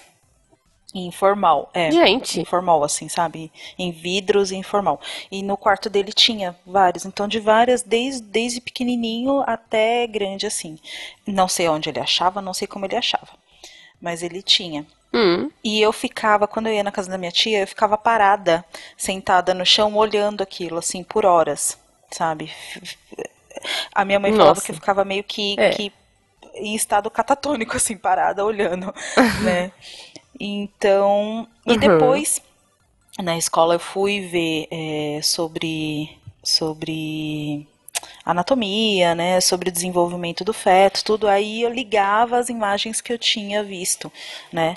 Informal, 0.94 1.68
é. 1.74 1.90
Gente, 1.90 2.40
Informal, 2.40 2.82
assim, 2.82 3.08
sabe? 3.08 3.52
Em 3.78 3.90
vidros 3.90 4.50
e 4.50 4.56
informal. 4.56 5.00
E 5.30 5.42
no 5.42 5.56
quarto 5.56 5.90
dele 5.90 6.12
tinha 6.12 6.56
vários. 6.66 7.04
Então, 7.04 7.28
de 7.28 7.38
várias, 7.38 7.82
desde, 7.82 8.22
desde 8.22 8.60
pequenininho 8.60 9.42
até 9.46 10.06
grande, 10.06 10.46
assim. 10.46 10.78
Não 11.26 11.48
sei 11.48 11.68
onde 11.68 11.90
ele 11.90 12.00
achava, 12.00 12.40
não 12.40 12.54
sei 12.54 12.66
como 12.66 12.86
ele 12.86 12.96
achava. 12.96 13.28
Mas 14.00 14.22
ele 14.22 14.42
tinha. 14.42 14.86
hum, 15.12 15.50
E 15.62 15.80
eu 15.82 15.92
ficava, 15.92 16.46
quando 16.46 16.68
eu 16.68 16.72
ia 16.74 16.84
na 16.84 16.92
casa 16.92 17.10
da 17.10 17.18
minha 17.18 17.32
tia, 17.32 17.60
eu 17.60 17.66
ficava 17.66 17.98
parada, 17.98 18.64
sentada 18.96 19.52
no 19.52 19.66
chão, 19.66 19.94
olhando 19.96 20.40
aquilo, 20.42 20.78
assim, 20.78 21.02
por 21.02 21.26
horas, 21.26 21.76
sabe? 22.10 22.50
A 23.94 24.04
minha 24.04 24.18
mãe 24.20 24.30
falava 24.32 24.50
Nossa. 24.50 24.62
que 24.64 24.70
eu 24.70 24.74
ficava 24.76 25.04
meio 25.04 25.24
que, 25.24 25.56
É. 25.58 25.70
que 25.70 25.92
em 26.54 26.74
estado 26.74 27.10
catatônico, 27.10 27.76
assim, 27.76 27.96
parada, 27.96 28.44
olhando, 28.44 28.94
né? 29.44 29.72
Então, 30.38 31.46
e 31.66 31.76
Uhum. 31.76 31.78
depois, 31.78 32.40
na 33.22 33.36
escola, 33.38 33.74
eu 33.74 33.80
fui 33.80 34.20
ver 34.28 34.68
é, 34.70 35.20
sobre, 35.22 36.18
sobre 36.42 37.66
anatomia, 38.24 39.14
né, 39.14 39.40
sobre 39.40 39.68
o 39.70 39.72
desenvolvimento 39.72 40.44
do 40.44 40.52
feto, 40.52 41.04
tudo. 41.04 41.28
Aí 41.28 41.62
eu 41.62 41.72
ligava 41.72 42.38
as 42.38 42.48
imagens 42.48 43.00
que 43.00 43.12
eu 43.12 43.18
tinha 43.18 43.62
visto, 43.64 44.12
né? 44.52 44.76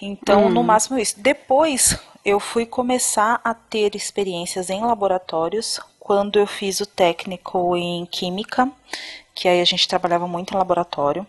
Então, 0.00 0.48
no 0.50 0.62
Hum. 0.62 0.64
máximo 0.64 0.98
isso. 0.98 1.18
Depois, 1.20 1.98
eu 2.24 2.40
fui 2.40 2.66
começar 2.66 3.40
a 3.44 3.54
ter 3.54 3.94
experiências 3.94 4.70
em 4.70 4.80
laboratórios 4.84 5.80
quando 5.98 6.38
eu 6.38 6.46
fiz 6.46 6.80
o 6.80 6.86
técnico 6.86 7.76
em 7.76 8.06
química, 8.06 8.70
que 9.34 9.48
aí 9.48 9.60
a 9.60 9.64
gente 9.64 9.88
trabalhava 9.88 10.26
muito 10.28 10.54
em 10.54 10.56
laboratório. 10.56 11.26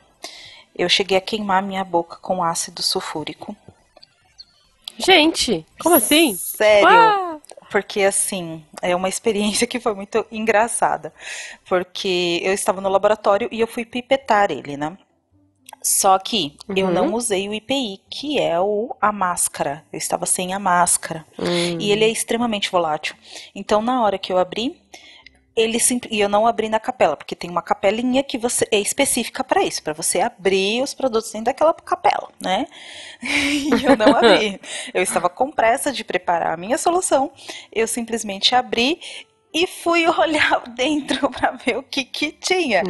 Eu 0.79 0.89
cheguei 0.89 1.17
a 1.17 1.21
queimar 1.21 1.61
minha 1.63 1.83
boca 1.83 2.17
com 2.21 2.43
ácido 2.43 2.81
sulfúrico. 2.81 3.55
gente, 4.97 5.65
como 5.79 5.95
assim? 5.95 6.35
Sério? 6.35 7.17
Porque 7.69 8.01
assim, 8.03 8.65
é 8.81 8.95
uma 8.95 9.09
experiência 9.09 9.67
que 9.67 9.79
foi 9.79 9.93
muito 9.93 10.25
engraçada. 10.31 11.13
Porque 11.67 12.41
eu 12.43 12.53
estava 12.53 12.81
no 12.81 12.89
laboratório 12.89 13.47
e 13.51 13.59
eu 13.59 13.67
fui 13.67 13.85
pipetar 13.85 14.51
ele, 14.51 14.77
né? 14.77 14.97
Só 15.83 16.19
que 16.19 16.57
eu 16.75 16.87
Uhum. 16.87 16.93
não 16.93 17.13
usei 17.13 17.49
o 17.49 17.53
IPI, 17.53 18.01
que 18.09 18.39
é 18.39 18.59
o, 18.59 18.95
a 19.01 19.11
máscara. 19.13 19.85
Eu 19.93 19.97
estava 19.97 20.25
sem 20.25 20.53
a 20.53 20.59
máscara. 20.59 21.25
hum. 21.39 21.79
E 21.79 21.91
ele 21.91 22.03
é 22.05 22.09
extremamente 22.09 22.71
volátil. 22.71 23.15
Então, 23.55 23.81
na 23.81 24.03
hora 24.03 24.17
que 24.17 24.33
eu 24.33 24.37
abri, 24.37 24.81
ele 25.55 25.79
simp- 25.79 26.05
e 26.09 26.19
eu 26.19 26.29
não 26.29 26.47
abri 26.47 26.69
na 26.69 26.79
capela, 26.79 27.17
porque 27.17 27.35
tem 27.35 27.49
uma 27.49 27.61
capelinha 27.61 28.23
que 28.23 28.37
você 28.37 28.67
é 28.71 28.79
específica 28.79 29.43
para 29.43 29.63
isso, 29.63 29.83
para 29.83 29.93
você 29.93 30.21
abrir 30.21 30.81
os 30.81 30.93
produtos 30.93 31.31
dentro 31.31 31.45
daquela 31.45 31.73
capela, 31.73 32.29
né? 32.41 32.67
E 33.21 33.83
eu 33.83 33.95
não 33.97 34.15
abri. 34.15 34.59
Eu 34.93 35.03
estava 35.03 35.29
com 35.29 35.51
pressa 35.51 35.91
de 35.91 36.03
preparar 36.03 36.53
a 36.53 36.57
minha 36.57 36.77
solução. 36.77 37.31
Eu 37.71 37.87
simplesmente 37.87 38.55
abri 38.55 38.99
e 39.53 39.65
fui 39.67 40.05
olhar 40.07 40.61
dentro 40.75 41.29
para 41.29 41.51
ver 41.51 41.77
o 41.77 41.83
que 41.83 42.05
que 42.05 42.31
tinha. 42.31 42.83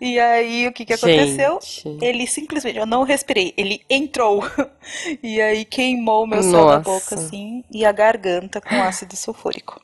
E 0.00 0.18
aí 0.18 0.66
o 0.66 0.72
que 0.72 0.84
que 0.84 0.92
aconteceu? 0.94 1.60
Gente. 1.62 1.98
Ele 2.00 2.26
simplesmente, 2.26 2.78
eu 2.78 2.86
não 2.86 3.02
respirei, 3.04 3.54
ele 3.56 3.82
entrou. 3.88 4.42
E 5.22 5.40
aí 5.40 5.64
queimou 5.66 6.26
meu 6.26 6.42
céu 6.42 6.64
da 6.64 6.78
boca, 6.78 7.14
assim, 7.14 7.62
e 7.70 7.84
a 7.84 7.92
garganta 7.92 8.58
com 8.60 8.82
ácido 8.82 9.14
sulfúrico. 9.16 9.80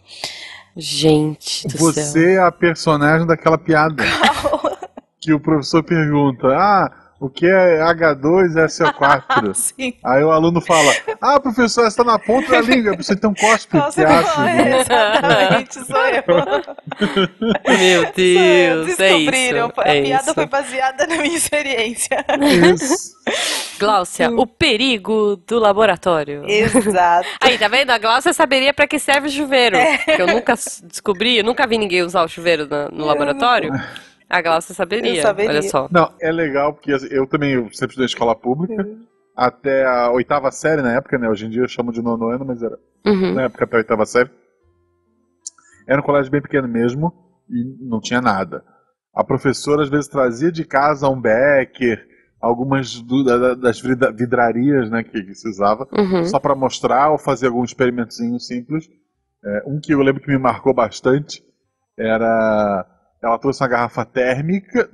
Gente 0.77 1.69
do 1.69 1.79
céu. 1.79 1.93
Você 1.93 2.35
é 2.35 2.39
a 2.41 2.51
personagem 2.51 3.27
daquela 3.27 3.57
piada. 3.57 4.03
que 5.21 5.33
o 5.33 5.41
professor 5.41 5.83
pergunta: 5.83 6.49
Ah, 6.49 6.91
o 7.27 7.31
que 7.31 7.47
é 7.47 7.81
H2SO4? 7.83 9.55
Sim. 9.55 9.95
Aí 10.05 10.23
o 10.23 10.31
aluno 10.31 10.61
fala: 10.61 10.93
Ah, 11.21 11.41
professor, 11.41 11.87
essa 11.87 12.05
tá 12.05 12.13
na 12.13 12.19
ponta 12.19 12.51
da 12.53 12.61
língua. 12.61 12.97
Você 12.97 13.15
então 13.15 13.33
cospe 13.35 13.77
Nossa, 13.77 14.05
que 14.05 14.13
ácido. 14.13 14.47
é, 14.49 14.81
exatamente, 14.81 15.75
sou 15.87 16.07
eu. 16.07 16.25
Meu 17.79 18.13
Deus, 18.15 18.99
é 19.01 19.09
Descobriram. 19.09 19.69
isso. 19.69 19.81
a 19.81 19.89
é 19.89 20.03
piada 20.03 20.25
isso. 20.25 20.35
foi 20.35 20.47
baseada 20.47 21.07
na 21.07 21.17
minha 21.17 21.37
experiência. 21.37 22.25
Isso. 22.75 23.15
Gláucia, 23.79 24.31
o 24.31 24.47
perigo 24.47 25.37
do 25.47 25.59
laboratório. 25.59 26.45
Exato. 26.49 27.27
Aí, 27.41 27.59
tá 27.59 27.69
vendo? 27.69 27.91
A 27.91 27.99
Gláucia 27.99 28.33
saberia 28.33 28.73
pra 28.73 28.87
que 28.87 28.99
serve 28.99 29.29
o 29.29 29.31
chuveiro. 29.31 29.77
É. 29.77 29.97
Que 29.99 30.23
eu 30.23 30.27
nunca 30.27 30.55
descobri, 30.85 31.39
eu 31.39 31.45
nunca 31.45 31.67
vi 31.67 31.79
ninguém 31.79 32.03
usar 32.03 32.23
o 32.23 32.29
chuveiro 32.29 32.67
na- 32.69 32.89
no 32.91 33.05
laboratório. 33.05 33.73
A 34.29 34.41
Gláucia 34.43 34.75
saberia. 34.75 35.17
Eu 35.19 35.23
saberia. 35.23 35.51
Olha 35.53 35.63
só. 35.63 35.89
Não, 35.91 36.13
é 36.21 36.33
legal 36.33 36.73
porque 36.75 36.93
eu 37.11 37.27
também 37.27 37.53
eu 37.53 37.65
sempre 37.73 37.89
estudei 37.93 38.07
escola 38.07 38.35
pública. 38.35 38.87
Até 39.37 39.85
a 39.85 40.11
oitava 40.11 40.51
série 40.51 40.81
na 40.83 40.93
época, 40.95 41.19
né? 41.19 41.29
Hoje 41.29 41.47
em 41.47 41.51
dia 41.51 41.63
eu 41.63 41.69
chamo 41.69 41.93
de 41.93 42.01
nono 42.01 42.29
ano, 42.29 42.45
mas 42.45 42.63
era 42.63 42.79
Uhum. 43.07 43.35
na 43.35 43.43
época 43.43 43.65
até 43.65 43.77
a 43.77 43.79
oitava 43.79 44.07
série. 44.07 44.31
Era 45.87 46.01
um 46.01 46.05
colégio 46.05 46.31
bem 46.31 46.41
pequeno 46.41 46.69
mesmo 46.69 47.13
e 47.51 47.77
não 47.89 48.01
tinha 48.01 48.21
nada. 48.21 48.65
A 49.15 49.23
professora 49.23 49.83
às 49.83 49.89
vezes 49.89 50.09
trazia 50.09 50.51
de 50.51 50.65
casa 50.65 51.09
um 51.09 51.21
becker, 51.21 52.07
algumas 52.41 53.01
do- 53.03 53.25
da- 53.25 53.37
da- 53.39 53.55
das 53.55 53.81
vidra- 53.81 54.11
vidrarias 54.13 54.89
né, 54.91 55.03
que, 55.03 55.23
que 55.23 55.35
se 55.35 55.49
usava, 55.49 55.87
Uhum. 55.93 56.25
só 56.25 56.39
para 56.39 56.55
mostrar 56.55 57.11
ou 57.11 57.19
fazer 57.19 57.47
algum 57.49 57.65
experimentozinho 57.65 58.39
simples. 58.41 58.89
É, 59.45 59.63
um 59.67 59.79
que 59.81 59.93
eu 59.93 60.01
lembro 60.01 60.23
que 60.23 60.29
me 60.31 60.39
marcou 60.39 60.73
bastante 60.73 61.43
era 61.99 62.87
ela 63.25 63.39
trouxe 63.39 63.63
uma 63.63 63.69
garrafa 63.69 64.05
térmica, 64.05 64.89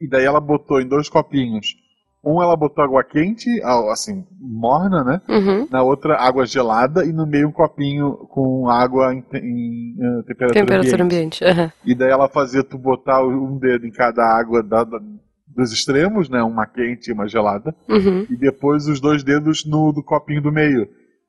e 0.00 0.08
daí 0.08 0.24
ela 0.24 0.40
botou 0.40 0.80
em 0.80 0.86
dois 0.88 1.08
copinhos. 1.08 1.74
Um 2.24 2.42
ela 2.42 2.56
botou 2.56 2.82
água 2.84 3.02
quente, 3.04 3.48
assim, 3.92 4.24
morna, 4.40 5.04
né? 5.04 5.20
Uhum. 5.28 5.68
Na 5.70 5.82
outra, 5.82 6.16
água 6.16 6.44
gelada, 6.44 7.04
e 7.04 7.12
no 7.12 7.24
meio 7.26 7.48
um 7.48 7.52
copinho 7.52 8.12
com 8.30 8.68
água 8.68 9.14
em, 9.14 9.24
em, 9.34 9.94
eh, 10.00 10.22
temperatura, 10.26 10.60
Temperatura 10.60 11.02
ambiente. 11.04 11.44
ambiente. 11.44 11.44
aham. 11.44 11.72
E 11.84 11.94
daí 11.94 12.10
ela 12.10 12.28
fazia 12.28 12.64
tu 12.64 12.76
botar 12.76 13.24
um 13.24 13.56
dedo 13.58 13.86
em 13.86 13.90
cada 13.92 14.22
água 14.24 14.62
da- 14.64 14.82
da- 14.84 15.00
dos 15.46 15.72
extremos, 15.72 16.28
né? 16.28 16.42
Uma 16.42 16.66
quente 16.66 17.08
e 17.08 17.12
uma 17.12 17.28
gelada. 17.28 17.74
Uhum. 17.88 18.26
E 18.28 18.36
depois 18.36 18.86
os 18.88 19.00
dois 19.00 19.22
dedos 19.22 19.64
no 19.64 19.92
do 19.92 20.02
copinho 20.02 20.42
do 20.42 20.50
meio. 20.52 20.88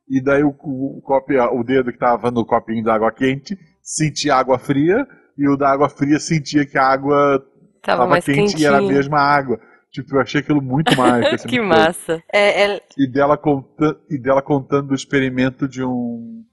E 0.10 0.22
daí 0.22 0.44
o, 0.44 0.50
o, 0.64 0.98
o 0.98 1.02
copo- 1.04 1.32
o 1.34 1.64
dedo 1.64 1.92
que 1.92 2.00
tava 2.00 2.32
no 2.32 2.44
copinho 2.44 2.84
da 2.84 2.96
água 2.96 3.12
quente 3.12 3.56
sentia 3.82 4.36
água 4.36 4.58
fria. 4.58 5.08
E 5.40 5.48
o 5.48 5.56
da 5.56 5.70
água 5.72 5.88
fria 5.90 6.20
sentia 6.20 6.66
que 6.66 6.78
a 6.78 6.84
água 6.86 7.40
Tava 7.82 8.00
tava 8.00 8.08
mais 8.10 8.26
quente 8.26 8.62
e 8.62 8.66
era 8.66 8.76
a 8.76 8.80
quentinho. 8.80 8.98
mesma 8.98 9.20
água. 9.20 9.60
Tipo, 9.92 10.16
eu 10.16 10.22
achei 10.22 10.42
aquilo 10.42 10.62
muito 10.62 10.94
mágico. 10.98 11.36
assim, 11.36 11.48
Que 11.48 11.60
muito 11.62 11.70
massa. 11.70 12.22
É, 12.34 12.74
é- 12.74 12.82
E 12.98 13.08
dela, 13.10 13.38
conta, 13.38 13.98
e 14.10 14.18
dela 14.22 14.42
contando 14.42 14.92
o 14.92 14.96
experimento 14.96 15.68
de 15.68 15.84
um. 15.84 16.44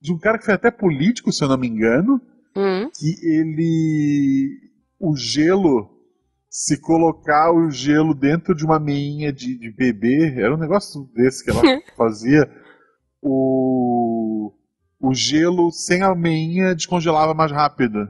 De 0.00 0.12
um 0.12 0.18
cara 0.18 0.38
que 0.38 0.44
foi 0.44 0.54
até 0.54 0.70
político, 0.70 1.32
se 1.32 1.42
eu 1.42 1.48
não 1.48 1.58
me 1.58 1.66
engano, 1.66 2.20
Uhum. 2.56 2.88
que 2.96 3.26
ele. 3.28 4.48
O 5.00 5.16
gelo. 5.16 5.90
Se 6.50 6.80
colocar 6.80 7.52
o 7.52 7.70
gelo 7.70 8.14
dentro 8.14 8.54
de 8.54 8.64
uma 8.64 8.78
meinha 8.80 9.30
de, 9.32 9.58
de 9.58 9.70
bebê, 9.70 10.34
era 10.40 10.54
um 10.54 10.58
negócio 10.58 11.02
desse 11.14 11.44
que 11.44 11.50
ela 11.50 11.60
fazia. 11.96 12.48
O, 13.20 14.52
o 15.00 15.14
gelo 15.14 15.70
sem 15.70 16.02
a 16.02 16.14
meinha 16.14 16.74
descongelava 16.74 17.34
mais 17.34 17.52
rápido. 17.52 18.08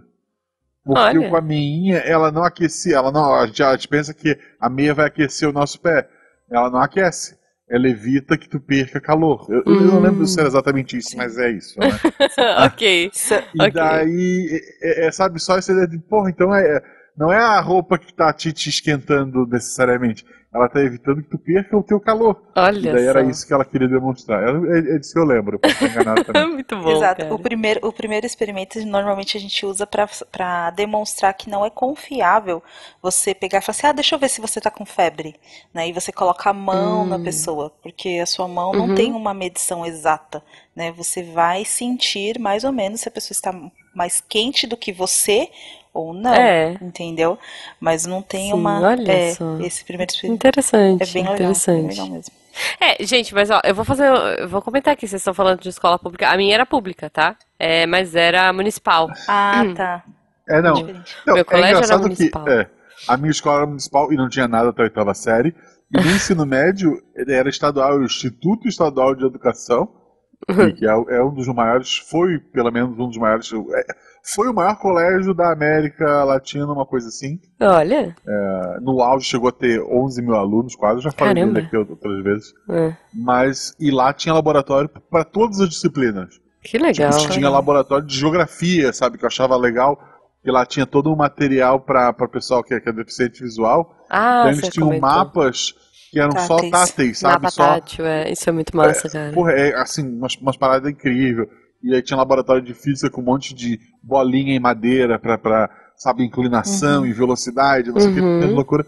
Porque 0.84 1.18
Olha. 1.18 1.28
com 1.28 1.36
a 1.36 1.40
meinha 1.42 1.98
ela 1.98 2.32
não 2.32 2.42
aquecia, 2.42 2.96
ela 2.96 3.12
não, 3.12 3.34
a 3.34 3.46
gente, 3.46 3.62
a 3.62 3.72
gente 3.72 3.88
pensa 3.88 4.14
que 4.14 4.38
a 4.58 4.70
meia 4.70 4.94
vai 4.94 5.06
aquecer 5.06 5.48
o 5.48 5.52
nosso 5.52 5.80
pé. 5.80 6.08
Ela 6.50 6.70
não 6.70 6.80
aquece. 6.80 7.36
Ela 7.68 7.86
evita 7.88 8.38
que 8.38 8.48
tu 8.48 8.58
perca 8.58 8.98
calor. 8.98 9.46
Eu, 9.50 9.62
eu 9.66 9.86
não 9.86 9.98
Hum. 9.98 10.00
lembro 10.00 10.26
se 10.26 10.38
era 10.40 10.48
exatamente 10.48 10.96
isso, 10.96 11.14
mas 11.14 11.36
é 11.36 11.50
isso. 11.50 11.78
Né? 11.78 11.88
ok. 12.64 13.10
E 13.54 13.66
Ok. 13.66 13.70
daí, 13.70 14.60
é, 14.80 15.06
é, 15.06 15.12
sabe, 15.12 15.38
só 15.38 15.58
essa 15.58 15.72
ideia 15.72 15.86
de, 15.86 15.98
porra, 15.98 16.30
então 16.30 16.54
é, 16.54 16.82
não 17.14 17.30
é 17.30 17.36
a 17.36 17.60
roupa 17.60 17.98
que 17.98 18.14
tá 18.14 18.32
te, 18.32 18.50
te 18.54 18.70
esquentando 18.70 19.46
necessariamente. 19.46 20.24
Ela 20.54 20.68
tá 20.68 20.80
evitando 20.80 21.22
que 21.22 21.30
tu 21.30 21.38
perca 21.38 21.76
o 21.76 21.82
teu 21.82 22.00
calor. 22.00 22.42
E 22.80 22.86
Olha 22.86 22.88
daí 22.88 23.04
só. 23.04 23.08
era 23.08 23.22
isso 23.22 23.46
que 23.46 23.52
ela 23.52 23.64
queria 23.64 23.88
demonstrar. 23.88 24.42
Era- 24.42 24.58
É, 24.76 24.96
é 24.96 24.98
disso 24.98 25.12
que 25.14 25.18
eu 25.18 25.24
lembro, 25.24 25.58
posso 25.58 25.78
também. 26.26 26.48
Muito 26.52 26.76
bom, 26.76 26.90
Exato. 26.90 27.18
cara. 27.18 27.34
O 27.34 27.38
primeiro, 27.38 27.86
o 27.86 27.92
primeiro 27.92 28.24
experimento 28.26 28.78
normalmente 28.86 29.36
a 29.36 29.40
gente 29.40 29.66
usa 29.66 29.86
para 29.86 30.70
demonstrar 30.70 31.34
que 31.34 31.50
não 31.50 31.64
é 31.64 31.70
confiável 31.70 32.62
você 33.02 33.34
pegar 33.34 33.58
e 33.58 33.62
falar 33.62 33.76
assim: 33.76 33.86
ah, 33.86 33.92
deixa 33.92 34.14
eu 34.14 34.18
ver 34.18 34.28
se 34.28 34.40
você 34.40 34.60
tá 34.60 34.70
com 34.70 34.86
febre. 34.86 35.34
Né? 35.74 35.88
E 35.88 35.92
você 35.92 36.12
coloca 36.12 36.48
a 36.50 36.52
mão 36.52 37.04
na 37.04 37.16
Hum. 37.16 37.22
pessoa, 37.22 37.70
porque 37.82 38.20
a 38.22 38.26
sua 38.26 38.48
mão 38.48 38.72
Uhum. 38.72 38.78
não 38.88 38.94
tem 38.94 39.12
uma 39.12 39.34
medição 39.34 39.84
exata. 39.84 40.42
Né? 40.74 40.92
Você 40.92 41.22
vai 41.22 41.64
sentir 41.64 42.38
mais 42.38 42.64
ou 42.64 42.72
menos 42.72 43.00
se 43.00 43.08
a 43.08 43.12
pessoa 43.12 43.34
está 43.34 43.52
mais 43.94 44.20
quente 44.20 44.66
do 44.66 44.76
que 44.76 44.92
você 44.92 45.48
ou 45.92 46.12
não. 46.12 46.32
É. 46.32 46.76
Entendeu? 46.80 47.38
Mas 47.80 48.06
não 48.06 48.22
tem 48.22 48.48
Sim, 48.48 48.54
uma. 48.54 48.80
olha 48.80 49.10
é, 49.10 49.34
só. 49.34 49.58
esse 49.60 49.84
primeiro 49.84 50.10
experimento 50.12 50.46
Interessante. 50.46 51.02
é 51.02 51.06
bem 51.06 51.22
legal. 51.22 51.36
Bem 51.36 51.46
interessante. 51.46 51.88
legal 51.88 52.08
mesmo. 52.08 52.34
É, 52.80 53.04
gente, 53.04 53.34
mas 53.34 53.50
ó, 53.50 53.60
eu 53.64 53.74
vou 53.74 53.84
fazer. 53.84 54.08
Eu 54.38 54.48
vou 54.48 54.60
comentar 54.60 54.92
aqui, 54.92 55.06
vocês 55.06 55.20
estão 55.20 55.34
falando 55.34 55.60
de 55.60 55.68
escola 55.68 55.98
pública. 55.98 56.28
A 56.28 56.36
minha 56.36 56.54
era 56.54 56.66
pública, 56.66 57.08
tá? 57.08 57.36
É, 57.58 57.86
mas 57.86 58.14
era 58.14 58.52
municipal. 58.52 59.08
Ah, 59.28 59.64
tá. 59.76 60.04
É, 60.48 60.62
não. 60.62 60.74
Não, 60.74 61.34
Meu 61.34 61.38
é 61.38 61.44
colégio 61.44 61.68
era 61.68 61.76
engraçado 61.76 62.02
municipal. 62.02 62.44
que 62.44 62.50
é, 62.50 62.70
a 63.06 63.16
minha 63.16 63.30
escola 63.30 63.58
era 63.58 63.66
municipal 63.66 64.12
e 64.12 64.16
não 64.16 64.28
tinha 64.28 64.48
nada 64.48 64.70
até 64.70 64.82
a 64.82 64.84
oitava 64.84 65.14
série. 65.14 65.54
E 65.94 66.00
no 66.00 66.10
ensino 66.10 66.44
médio 66.44 67.00
ele 67.14 67.32
era 67.32 67.48
estadual, 67.48 67.98
o 67.98 68.04
Instituto 68.04 68.68
Estadual 68.68 69.14
de 69.14 69.24
Educação, 69.24 69.88
Uhum. 70.48 70.74
que 70.74 70.86
é, 70.86 70.90
é 70.90 71.22
um 71.22 71.34
dos 71.34 71.46
maiores, 71.48 71.98
foi 71.98 72.38
pelo 72.38 72.70
menos 72.70 72.98
um 72.98 73.06
dos 73.08 73.18
maiores, 73.18 73.50
é, 73.52 73.86
foi 74.34 74.48
o 74.48 74.54
maior 74.54 74.76
colégio 74.78 75.34
da 75.34 75.52
América 75.52 76.24
Latina, 76.24 76.66
uma 76.66 76.86
coisa 76.86 77.08
assim. 77.08 77.38
Olha. 77.60 78.14
No 78.80 79.02
auge 79.02 79.26
chegou 79.26 79.48
a 79.48 79.52
ter 79.52 79.80
11 79.82 80.22
mil 80.22 80.34
alunos, 80.34 80.74
quase, 80.74 80.98
eu 80.98 81.02
já 81.02 81.10
falei 81.10 81.34
Caramba. 81.34 81.54
dele 81.54 81.66
aqui 81.66 81.76
outras 81.76 82.22
vezes. 82.24 82.54
É, 82.70 82.94
Mas, 83.12 83.74
e 83.78 83.90
lá 83.90 84.12
tinha 84.12 84.34
laboratório 84.34 84.88
para 84.88 85.24
todas 85.24 85.60
as 85.60 85.68
disciplinas. 85.68 86.40
que 86.62 86.78
legal. 86.78 87.10
Tipo, 87.10 87.32
tinha 87.32 87.48
laboratório 87.50 88.06
de 88.06 88.16
geografia, 88.16 88.92
sabe? 88.92 89.18
Que 89.18 89.24
eu 89.24 89.28
achava 89.28 89.56
legal. 89.56 89.98
Que 90.42 90.50
lá 90.50 90.64
tinha 90.64 90.86
todo 90.86 91.12
um 91.12 91.16
material 91.16 91.80
para 91.80 92.14
o 92.20 92.28
pessoal 92.28 92.62
que 92.62 92.72
é, 92.72 92.80
que 92.80 92.88
é 92.88 92.92
deficiente 92.92 93.42
visual. 93.42 93.94
Ah, 94.08 94.44
então 94.46 94.52
eles 94.52 94.68
tinham 94.68 94.86
comentou. 94.88 95.08
mapas 95.08 95.74
que 96.10 96.18
eram 96.20 96.32
só 96.32 96.56
Táteis. 96.56 96.70
táteis, 96.70 97.18
sabe? 97.18 97.34
Mapa 97.34 97.50
Só, 97.50 97.66
tátil, 97.74 98.04
é. 98.06 98.30
Isso 98.32 98.48
é 98.48 98.52
muito 98.52 98.76
massa, 98.76 99.08
cara. 99.08 99.32
porra, 99.32 99.52
é, 99.52 99.74
assim, 99.74 100.06
umas, 100.08 100.34
umas 100.36 100.56
paradas 100.56 100.90
incríveis. 100.90 101.48
E 101.82 101.94
aí 101.94 102.02
tinha 102.02 102.16
laboratório 102.16 102.62
de 102.62 102.74
física 102.74 103.08
com 103.10 103.20
um 103.20 103.24
monte 103.24 103.54
de 103.54 103.78
bolinha 104.02 104.54
em 104.54 104.58
madeira 104.60 105.18
pra, 105.18 105.38
pra 105.38 105.70
sabe, 105.96 106.24
inclinação 106.24 107.06
e 107.06 107.12
velocidade, 107.12 107.90
não 107.90 108.00
sei 108.00 108.10
o 108.10 108.14
que, 108.14 108.20
Uhum. 108.20 108.40
tudo 108.40 108.54
loucura. 108.54 108.86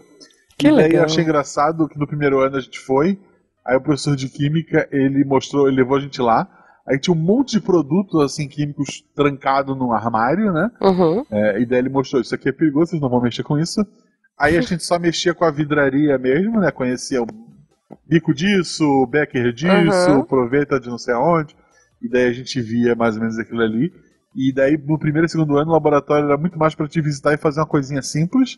Que 0.57 0.67
e 0.67 0.71
legal. 0.71 0.99
eu 1.01 1.05
achei 1.05 1.23
engraçado 1.23 1.87
que 1.87 1.97
no 1.97 2.05
primeiro 2.07 2.39
ano 2.39 2.57
a 2.57 2.61
gente 2.61 2.79
foi, 2.79 3.17
aí 3.65 3.75
o 3.77 3.81
professor 3.81 4.15
de 4.15 4.27
química, 4.29 4.87
ele 4.91 5.23
mostrou, 5.23 5.67
ele 5.67 5.77
levou 5.77 5.97
a 5.97 6.01
gente 6.01 6.21
lá, 6.21 6.47
aí 6.87 6.99
tinha 6.99 7.13
um 7.15 7.19
monte 7.19 7.51
de 7.53 7.61
produtos, 7.61 8.21
assim, 8.21 8.47
químicos 8.47 9.03
trancado 9.15 9.73
num 9.75 9.91
armário, 9.93 10.51
né? 10.51 10.69
Uhum. 10.81 11.25
É, 11.31 11.61
e 11.61 11.65
daí 11.65 11.79
ele 11.79 11.89
mostrou, 11.89 12.21
isso 12.21 12.35
aqui 12.35 12.49
é 12.49 12.51
perigoso, 12.51 12.91
vocês 12.91 13.01
não 13.01 13.09
vão 13.09 13.21
mexer 13.21 13.43
com 13.43 13.57
isso. 13.57 13.85
Aí 14.41 14.57
a 14.57 14.61
gente 14.61 14.83
só 14.83 14.97
mexia 14.97 15.33
com 15.33 15.45
a 15.45 15.51
vidraria 15.51 16.17
mesmo, 16.17 16.59
né? 16.59 16.71
Conhecia 16.71 17.21
o 17.21 17.27
bico 18.07 18.33
disso, 18.33 18.83
o 18.85 19.05
Becker 19.07 19.53
disso, 19.53 20.09
Uhum. 20.11 20.19
o 20.19 20.25
Proveta 20.25 20.79
de 20.79 20.89
não 20.89 20.97
sei 20.97 21.13
aonde. 21.13 21.55
E 22.01 22.09
daí 22.09 22.25
a 22.27 22.33
gente 22.33 22.59
via 22.61 22.95
mais 22.95 23.15
ou 23.15 23.21
menos 23.21 23.37
aquilo 23.37 23.61
ali. 23.61 23.91
E 24.35 24.51
daí 24.53 24.77
no 24.77 24.97
primeiro 24.97 25.25
e 25.27 25.29
segundo 25.29 25.57
ano 25.57 25.69
o 25.69 25.73
laboratório 25.73 26.25
era 26.25 26.37
muito 26.37 26.57
mais 26.57 26.73
para 26.73 26.87
te 26.87 26.99
visitar 27.01 27.33
e 27.33 27.37
fazer 27.37 27.59
uma 27.59 27.65
coisinha 27.67 28.01
simples. 28.01 28.57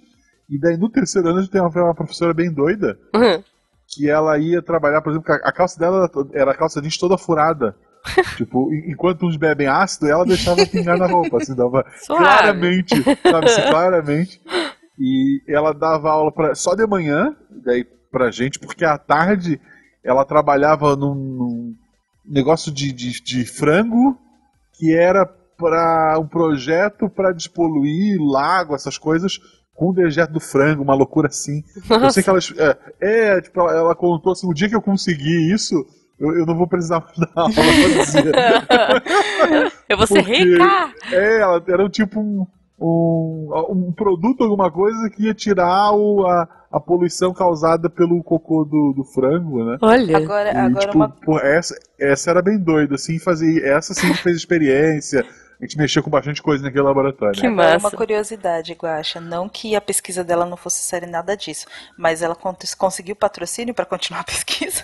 E 0.50 0.60
daí 0.60 0.78
no 0.78 0.90
terceiro 0.90 1.28
ano 1.30 1.40
a 1.40 1.42
gente 1.42 1.52
tem 1.52 1.62
uma, 1.62 1.94
professora 1.96 2.34
bem 2.34 2.52
doida, 2.52 2.98
Uhum. 3.16 3.44
que 3.88 4.10
ela 4.10 4.38
ia 4.38 4.62
trabalhar, 4.62 5.02
por 5.02 5.12
exemplo, 5.12 5.34
a 5.34 5.52
calça 5.52 5.80
dela 5.80 6.10
era 6.34 6.52
a 6.52 6.56
calça 6.56 6.82
jeans 6.82 6.98
toda 6.98 7.18
furada. 7.18 7.76
tipo, 8.38 8.72
en- 8.74 8.92
enquanto 8.92 9.26
uns 9.26 9.38
bebem 9.38 9.68
ácido, 9.68 10.08
ela 10.10 10.26
deixava 10.26 10.66
pingar 10.66 10.98
na 10.98 11.08
roupa, 11.08 11.38
assim, 11.38 11.56
dava 11.56 11.86
Suave. 12.06 12.22
claramente, 12.24 12.96
sabe, 13.24 13.46
assim, 13.46 13.62
claramente. 13.62 14.42
E 15.00 15.42
ela 15.48 15.74
dava 15.74 16.12
aula 16.12 16.32
pra, 16.32 16.56
só 16.56 16.76
de 16.76 16.86
manhã, 16.86 17.36
daí 17.50 17.84
pra 18.12 18.32
gente, 18.32 18.60
porque 18.60 18.86
à 18.86 18.98
tarde 18.98 19.60
ela 20.04 20.24
trabalhava 20.24 20.96
num, 20.96 21.16
num 21.16 21.76
negócio 22.26 22.72
de, 22.72 22.92
de, 22.92 23.22
de 23.22 23.46
frango 23.46 24.18
que 24.74 24.94
era 24.94 25.26
para 25.26 26.20
um 26.20 26.28
projeto 26.28 27.10
para 27.10 27.32
despoluir 27.32 28.18
lago, 28.20 28.76
essas 28.76 28.98
coisas, 28.98 29.40
com 29.74 29.90
o 29.90 29.94
dejeto 29.94 30.34
do 30.34 30.40
frango, 30.40 30.84
uma 30.84 30.96
loucura 30.96 31.28
assim. 31.28 31.64
Eu 31.90 32.12
sei 32.12 32.22
que 32.22 32.30
ela, 32.30 32.40
é, 33.00 33.38
é, 33.38 33.42
tipo, 33.42 33.60
ela, 33.62 33.72
ela 33.72 33.96
contou 33.96 34.34
assim, 34.34 34.48
o 34.48 34.54
dia 34.54 34.70
que 34.70 34.76
eu 34.76 34.82
conseguir 34.82 35.54
isso, 35.54 35.76
eu, 36.20 36.38
eu 36.38 36.46
não 36.46 36.56
vou 36.56 36.68
precisar 36.68 37.00
dar 37.18 37.30
aula, 37.36 37.52
dizia. 37.52 38.24
Eu 39.90 39.98
vou 39.98 40.08
ser 40.08 40.22
rica! 40.22 40.94
É, 41.12 41.42
ela 41.42 41.64
era 41.68 41.90
tipo 41.90 42.20
um, 42.20 42.48
um, 42.86 43.50
um 43.70 43.92
produto, 43.92 44.44
alguma 44.44 44.72
coisa 44.72 45.10
que 45.10 45.24
ia 45.24 45.34
tirar 45.34 45.92
o, 45.94 46.26
a, 46.26 46.48
a 46.72 46.80
poluição 46.80 47.34
causada 47.34 47.90
pelo 47.90 48.22
cocô 48.24 48.66
do, 48.66 48.94
do 48.96 49.04
frango, 49.04 49.64
né? 49.64 49.78
Olha. 49.82 50.18
Agora, 50.18 50.52
E, 50.52 50.58
agora 50.58 50.86
tipo, 50.86 50.98
uma 50.98 51.10
pô, 51.10 51.40
essa, 51.40 51.76
essa 52.00 52.30
era 52.30 52.42
bem 52.42 52.58
doida, 52.60 52.96
assim, 52.96 53.20
fazer. 53.20 53.64
Essa 53.64 53.94
sim 53.94 54.14
fez 54.16 54.36
experiência. 54.38 55.26
A 55.62 55.66
gente 55.66 55.78
mexeu 55.78 56.04
com 56.04 56.10
bastante 56.10 56.42
coisa 56.42 56.62
naquele 56.64 56.84
laboratório. 56.84 57.40
Que 57.40 57.48
Agora, 57.48 57.78
uma 57.78 57.84
massa. 57.84 57.96
curiosidade, 57.96 58.74
Guaxa. 58.74 59.22
Não 59.22 59.48
que 59.48 59.76
a 59.76 59.82
pesquisa 59.82 60.24
dela 60.24 60.46
não 60.46 60.58
fosse 60.58 60.84
séria 60.84 61.08
nada 61.08 61.38
disso, 61.38 61.68
mas 61.98 62.22
ela 62.22 62.36
con- 62.36 62.56
conseguiu 62.78 63.16
patrocínio 63.16 63.74
para 63.74 63.86
continuar 63.86 64.22
a 64.22 64.26
pesquisa. 64.26 64.84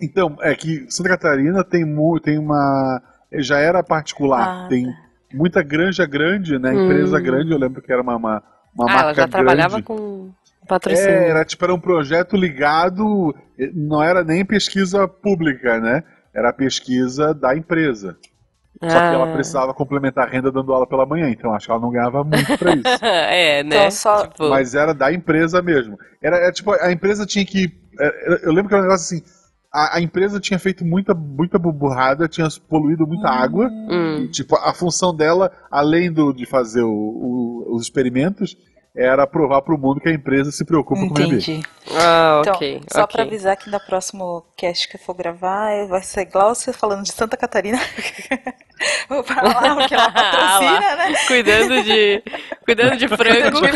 Então, 0.00 0.36
é 0.40 0.54
que 0.54 0.86
Santa 0.88 1.08
Catarina 1.10 1.64
tem, 1.64 1.84
tem 2.22 2.38
uma. 2.38 3.02
Já 3.32 3.58
era 3.58 3.82
particular, 3.82 4.66
Ah, 4.66 4.68
tem 4.68 4.86
muita 5.34 5.62
granja 5.62 6.06
grande, 6.06 6.58
né? 6.58 6.70
Hum. 6.72 6.84
Empresa 6.84 7.20
grande, 7.20 7.52
eu 7.52 7.58
lembro 7.58 7.82
que 7.82 7.92
era 7.92 8.00
uma, 8.02 8.16
uma, 8.16 8.42
uma 8.74 8.84
Ah, 8.90 8.94
marca 8.94 9.00
ela 9.02 9.14
já 9.14 9.28
trabalhava 9.28 9.68
grande. 9.80 9.86
com 9.86 10.30
patrocínio. 10.68 11.10
É, 11.10 11.28
era 11.30 11.44
tipo 11.44 11.64
era 11.64 11.74
um 11.74 11.80
projeto 11.80 12.36
ligado, 12.36 13.34
não 13.74 14.02
era 14.02 14.22
nem 14.24 14.44
pesquisa 14.44 15.06
pública, 15.08 15.78
né? 15.80 16.02
Era 16.34 16.48
a 16.50 16.52
pesquisa 16.52 17.34
da 17.34 17.56
empresa. 17.56 18.16
Só 18.82 18.88
que 18.88 19.14
ela 19.14 19.30
Ah. 19.30 19.32
precisava 19.32 19.72
complementar 19.72 20.26
a 20.26 20.30
renda 20.30 20.50
dando 20.50 20.72
aula 20.72 20.86
pela 20.86 21.06
manhã, 21.06 21.30
então 21.30 21.54
acho 21.54 21.66
que 21.66 21.72
ela 21.72 21.80
não 21.80 21.90
ganhava 21.90 22.24
muito 22.24 22.58
pra 22.58 22.72
isso. 22.74 22.82
é, 23.04 23.62
né? 23.62 23.76
Então, 23.76 23.90
só- 23.92 24.26
Tipo, 24.26 24.50
Mas 24.50 24.74
era 24.74 24.92
da 24.92 25.12
empresa 25.12 25.62
mesmo. 25.62 25.96
Era, 26.20 26.36
era 26.38 26.52
tipo, 26.52 26.72
a 26.72 26.90
empresa 26.92 27.24
tinha 27.24 27.44
que. 27.46 27.72
era- 27.98 28.40
Eu 28.42 28.52
lembro 28.52 28.68
que 28.68 28.74
era 28.74 28.82
um 28.82 28.86
negócio 28.86 29.16
assim. 29.16 29.24
A, 29.74 29.96
a 29.96 30.00
empresa 30.00 30.38
tinha 30.38 30.58
feito 30.58 30.84
muita, 30.84 31.12
muita 31.14 31.58
burrada, 31.58 32.28
tinha 32.28 32.46
poluído 32.68 33.06
muita 33.06 33.28
água. 33.28 33.68
Hum. 33.68 34.22
E, 34.24 34.28
tipo, 34.28 34.54
a 34.56 34.72
função 34.72 35.14
dela, 35.14 35.50
além 35.70 36.12
do, 36.12 36.32
de 36.32 36.46
fazer 36.46 36.82
o- 36.82 36.88
o- 36.90 37.74
os 37.74 37.82
experimentos, 37.82 38.56
era 38.96 39.26
provar 39.26 39.60
pro 39.62 39.76
mundo 39.76 40.00
que 40.00 40.08
a 40.08 40.12
empresa 40.12 40.52
se 40.52 40.64
preocupa 40.64 41.00
com 41.00 41.06
o 41.08 41.10
ambiente. 41.10 41.50
Entendi. 41.50 41.66
Ah, 41.96 42.38
Então, 42.42 42.54
ok. 42.54 42.80
só 42.92 43.02
ok. 43.02 43.12
pra 43.12 43.24
avisar 43.24 43.56
que 43.56 43.68
no 43.68 43.80
próximo 43.80 44.44
cast 44.56 44.88
que 44.88 44.94
eu 44.94 45.00
for 45.00 45.14
gravar, 45.14 45.72
eh, 45.72 45.86
vai 45.88 46.00
ser 46.00 46.26
Glaucia 46.26 46.72
falando 46.72 47.02
de 47.02 47.10
Santa 47.12 47.36
Catarina. 47.36 47.76
Vou 49.08 49.24
pra 49.24 49.42
lá, 49.42 49.74
porque 49.74 49.94
ela 49.94 50.06
Ah, 50.06 50.12
patrocina, 50.12 50.96
né? 50.96 51.14
Cuidando 51.26 51.82
de, 51.82 52.22
cuidando 52.64 52.96
de 52.96 53.08
frango. 53.08 53.66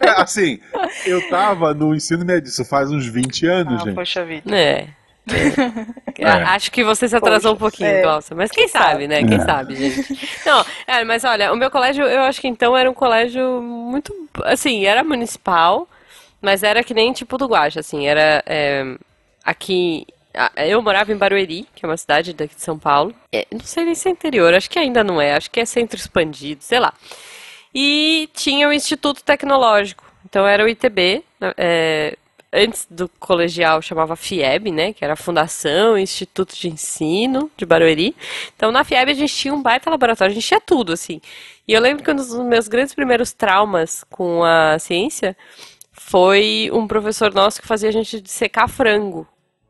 É, 0.00 0.20
assim, 0.20 0.58
eu 1.06 1.28
tava 1.28 1.72
no 1.72 1.94
ensino 1.94 2.24
médio, 2.24 2.48
isso 2.48 2.64
faz 2.64 2.90
uns 2.90 3.06
20 3.06 3.46
anos, 3.46 3.80
Ah, 3.82 3.84
gente. 3.84 3.94
poxa 3.94 4.24
vida. 4.24 4.56
É. 4.56 4.88
É. 6.18 6.24
Acho 6.54 6.70
que 6.72 6.82
você 6.84 7.08
se 7.08 7.16
atrasou 7.16 7.54
um 7.54 7.56
pouquinho, 7.56 7.88
é. 7.90 8.02
Glaucia. 8.02 8.34
Mas 8.36 8.50
quem 8.50 8.66
sabe, 8.68 9.06
né? 9.06 9.22
Quem 9.24 9.36
É. 9.38 9.44
sabe, 9.44 9.76
gente. 9.76 10.28
Não, 10.44 10.64
é, 10.86 11.04
mas 11.04 11.24
olha, 11.24 11.52
o 11.52 11.56
meu 11.56 11.70
colégio, 11.70 12.04
eu 12.04 12.22
acho 12.22 12.40
que 12.40 12.48
então 12.48 12.76
era 12.76 12.90
um 12.90 12.94
colégio 12.94 13.60
muito. 13.62 14.12
Assim, 14.44 14.84
era 14.84 15.04
municipal, 15.04 15.88
mas 16.40 16.62
era 16.62 16.82
que 16.82 16.94
nem 16.94 17.12
tipo 17.12 17.38
do 17.38 17.46
Guaxa, 17.46 17.80
assim. 17.80 18.06
Era. 18.06 18.42
é, 18.46 18.84
aqui. 19.44 20.06
a- 20.34 20.52
Eu 20.66 20.82
morava 20.82 21.12
em 21.12 21.16
Barueri, 21.16 21.66
que 21.74 21.84
é 21.84 21.88
uma 21.88 21.96
cidade 21.96 22.32
daqui 22.32 22.54
de 22.54 22.62
São 22.62 22.78
Paulo. 22.78 23.14
É, 23.32 23.46
não 23.52 23.60
sei 23.60 23.84
nem 23.84 23.94
se 23.94 24.08
é 24.08 24.12
interior, 24.12 24.52
acho 24.54 24.68
que 24.70 24.78
ainda 24.78 25.02
não 25.04 25.20
é. 25.20 25.34
Acho 25.34 25.50
que 25.50 25.60
é 25.60 25.64
centro 25.64 25.98
expandido, 25.98 26.62
sei 26.62 26.78
lá. 26.80 26.92
E 27.74 28.28
tinha 28.34 28.68
o 28.68 28.72
Instituto 28.72 29.22
Tecnológico. 29.22 30.04
Então 30.24 30.46
era 30.46 30.64
o 30.64 30.68
ITB. 30.68 31.22
é, 31.56 32.16
antes 32.52 32.86
do 32.90 33.08
colegial 33.20 33.82
chamava 33.82 34.16
FIEB, 34.16 34.70
né? 34.70 34.92
Que 34.92 35.04
era 35.04 35.14
a 35.14 35.16
Fundação 35.16 35.98
Instituto 35.98 36.54
de 36.56 36.68
Ensino 36.68 37.50
de 37.56 37.66
Barueri. 37.66 38.16
Então 38.56 38.70
na 38.70 38.84
FIEB 38.84 39.10
a 39.10 39.14
gente 39.14 39.34
tinha 39.34 39.54
um 39.54 39.62
baita 39.62 39.90
laboratório, 39.90 40.32
a 40.32 40.34
gente 40.34 40.46
tinha 40.46 40.60
tudo, 40.60 40.92
assim. 40.92 41.20
E 41.66 41.72
eu 41.72 41.80
lembro 41.80 42.02
que 42.02 42.10
um 42.10 42.16
dos 42.16 42.34
meus 42.38 42.68
grandes 42.68 42.94
primeiros 42.94 43.32
traumas 43.32 44.04
com 44.10 44.42
a 44.42 44.78
ciência 44.78 45.36
foi 45.92 46.70
um 46.72 46.86
professor 46.86 47.32
nosso 47.34 47.60
que 47.60 47.66
fazia 47.66 47.90
a 47.90 47.92
gente 47.92 48.20
dissecar 48.20 48.68
frango. 48.68 49.26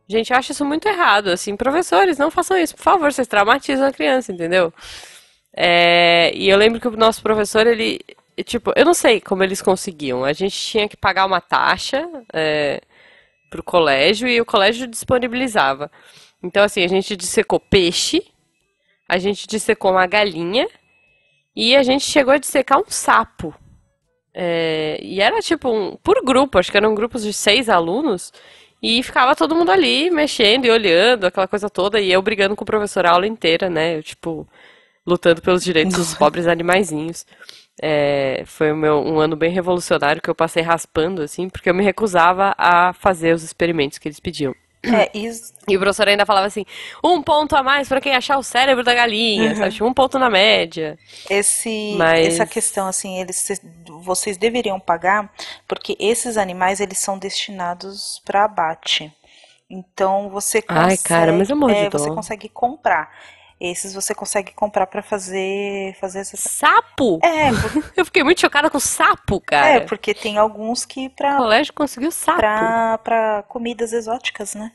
Gente, 0.09 0.33
eu 0.33 0.39
acho 0.39 0.53
isso 0.53 0.65
muito 0.65 0.89
errado, 0.89 1.29
assim, 1.29 1.55
professores, 1.55 2.17
não 2.17 2.31
façam 2.31 2.57
isso, 2.57 2.75
por 2.75 2.83
favor, 2.83 3.13
vocês 3.13 3.29
traumatizam 3.29 3.87
a 3.87 3.93
criança, 3.93 4.33
entendeu? 4.33 4.73
É, 5.55 6.33
e 6.35 6.49
eu 6.49 6.57
lembro 6.57 6.81
que 6.81 6.89
o 6.89 6.97
nosso 6.97 7.21
professor, 7.23 7.67
ele, 7.67 8.01
tipo, 8.45 8.73
eu 8.77 8.85
não 8.85 8.95
sei 8.95 9.21
como 9.21 9.43
eles 9.43 9.63
conseguiam. 9.63 10.25
A 10.25 10.33
gente 10.33 10.57
tinha 10.57 10.89
que 10.89 10.97
pagar 10.97 11.27
uma 11.27 11.41
taxa, 11.41 12.09
é, 12.33 12.81
pro 13.49 13.63
colégio 13.63 14.29
e 14.29 14.41
o 14.41 14.47
colégio 14.47 14.87
disponibilizava. 14.87 15.91
Então, 16.43 16.63
assim, 16.63 16.85
a 16.85 16.89
gente 16.89 17.17
dissecou 17.17 17.59
peixe, 17.59 18.23
a 19.09 19.19
gente 19.19 19.47
dissecou 19.47 19.91
uma 19.93 20.07
galinha 20.07 20.69
e 21.57 21.75
a 21.75 21.83
gente 21.83 22.05
chegou 22.05 22.33
a 22.33 22.39
dissecar 22.39 22.79
um 22.79 22.85
sapo. 22.89 23.55
É, 24.33 24.99
e 25.03 25.21
era 25.21 25.41
tipo 25.41 25.69
um, 25.69 25.97
por 25.97 26.23
grupo, 26.25 26.59
acho 26.59 26.71
que 26.71 26.77
eram 26.77 26.95
grupos 26.95 27.23
de 27.25 27.33
seis 27.33 27.69
alunos. 27.69 28.33
E 28.81 29.03
ficava 29.03 29.35
todo 29.35 29.57
mundo 29.57 29.73
ali 29.73 30.09
mexendo 30.11 30.67
e 30.67 30.71
olhando, 30.71 31.27
aquela 31.27 31.49
coisa 31.49 31.69
toda, 31.69 32.01
e 32.01 32.13
eu 32.13 32.23
brigando 32.23 32.55
com 32.55 32.63
o 32.63 32.67
professor 32.67 33.05
a 33.07 33.11
aula 33.11 33.27
inteira, 33.27 33.69
né? 33.69 33.97
Eu, 33.97 34.03
tipo, 34.05 34.47
lutando 35.05 35.43
pelos 35.43 35.65
direitos 35.65 35.97
dos 35.97 36.15
pobres 36.15 36.47
animaizinhos. 36.47 37.27
É, 37.81 38.43
foi 38.47 38.73
meu, 38.73 38.99
um 39.01 39.21
ano 39.21 39.37
bem 39.37 39.51
revolucionário 39.51 40.21
que 40.23 40.29
eu 40.31 40.35
passei 40.35 40.63
raspando, 40.63 41.23
assim, 41.23 41.49
porque 41.49 41.71
eu 41.71 41.75
me 41.75 41.85
recusava 41.85 42.55
a 42.59 42.93
fazer 42.93 43.35
os 43.35 43.43
experimentos 43.43 43.99
que 43.99 44.09
eles 44.09 44.21
pediam. 44.21 44.55
É, 44.91 45.11
isso, 45.15 45.53
E 45.69 45.77
o 45.77 45.81
professor 45.81 46.09
ainda 46.09 46.25
falava 46.27 46.47
assim: 46.47 46.65
um 47.05 47.23
ponto 47.23 47.55
a 47.55 47.63
mais 47.63 47.89
pra 47.89 48.01
quem 48.01 48.15
achar 48.15 48.39
o 48.39 48.43
cérebro 48.43 48.83
da 48.85 48.95
galinha, 48.95 49.55
sabe? 49.55 49.73
Tipo, 49.73 49.87
um 49.87 49.95
ponto 49.95 50.19
na 50.19 50.31
média. 50.31 50.99
esse, 51.29 51.69
Mas- 51.89 52.19
essa 52.21 52.47
questão, 52.47 52.87
assim, 52.87 53.21
eles, 53.21 53.47
vocês 54.03 54.37
deveriam 54.37 54.81
pagar, 54.81 55.33
porque 55.67 55.97
esses 55.99 56.37
animais, 56.37 56.81
eles 56.81 56.99
são 56.99 57.19
destinados 57.19 58.21
para 58.25 58.45
abate. 58.45 59.13
Então, 59.71 60.31
você 60.31 60.63
Ai, 60.69 60.97
consegue, 60.97 61.03
cara, 61.05 61.33
mas 61.33 61.51
eu 61.51 61.57
morro 61.57 61.75
de 61.75 61.87
é, 61.87 61.89
dó. 61.89 61.99
você 61.99 62.11
consegue 62.11 62.49
comprar. 62.49 63.11
Esses 63.61 63.93
você 63.93 64.15
consegue 64.15 64.53
comprar 64.53 64.87
para 64.87 65.03
fazer, 65.03 65.97
fazer 66.01 66.21
essa... 66.21 66.37
Sapo! 66.37 67.19
É, 67.25 67.51
por- 67.53 67.85
Eu 67.97 68.05
fiquei 68.05 68.23
muito 68.23 68.41
chocada 68.41 68.71
com 68.71 68.79
sapo, 68.79 69.41
cara. 69.41 69.67
é, 69.69 69.81
porque 69.81 70.15
tem 70.15 70.39
alguns 70.39 70.85
que 70.85 71.07
O 71.07 71.11
para 71.11 71.37
colégio 71.37 71.73
conseguiu 71.73 72.13
sapo. 72.13 72.39
pra 73.03 73.45
comidas 73.49 73.93
exóticas, 73.93 74.55
né? 74.55 74.71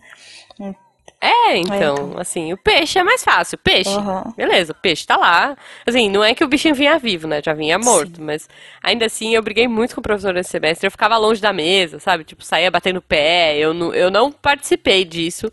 É, 1.22 1.56
então, 1.56 1.76
então. 2.10 2.13
assim, 2.19 2.52
o 2.52 2.58
peixe 2.58 3.00
é 3.00 3.04
mais 3.04 3.24
fácil. 3.24 3.58
Peixe, 3.58 3.89
Aham. 3.96 4.34
beleza, 4.36 4.74
o 4.74 4.76
peixe 4.76 5.08
tá 5.08 5.15
lá. 5.15 5.56
Assim, 5.88 6.10
não 6.10 6.22
é 6.22 6.36
que 6.36 6.43
o 6.43 6.48
bichinho 6.50 6.76
vinha 6.76 7.00
vivo, 7.00 7.26
né? 7.30 7.41
Já 7.41 7.54
vinha 7.54 7.80
morto, 7.80 8.22
mas 8.22 8.50
ainda 8.84 9.06
assim 9.06 9.34
eu 9.34 9.41
briguei 9.41 9.65
muito 9.65 9.96
com 9.96 10.02
o 10.02 10.04
professor 10.04 10.34
nesse 10.34 10.50
semestre. 10.50 10.86
Eu 10.86 10.91
ficava 10.91 11.15
longe 11.15 11.39
da 11.41 11.54
mesa, 11.54 11.98
sabe? 12.00 12.26
Tipo, 12.26 12.43
saía 12.43 12.69
batendo 12.69 13.02
pé. 13.02 13.56
Eu 13.58 13.74
não, 13.74 13.93
eu 13.93 14.12
não 14.12 14.30
participei 14.34 15.06
disso. 15.06 15.50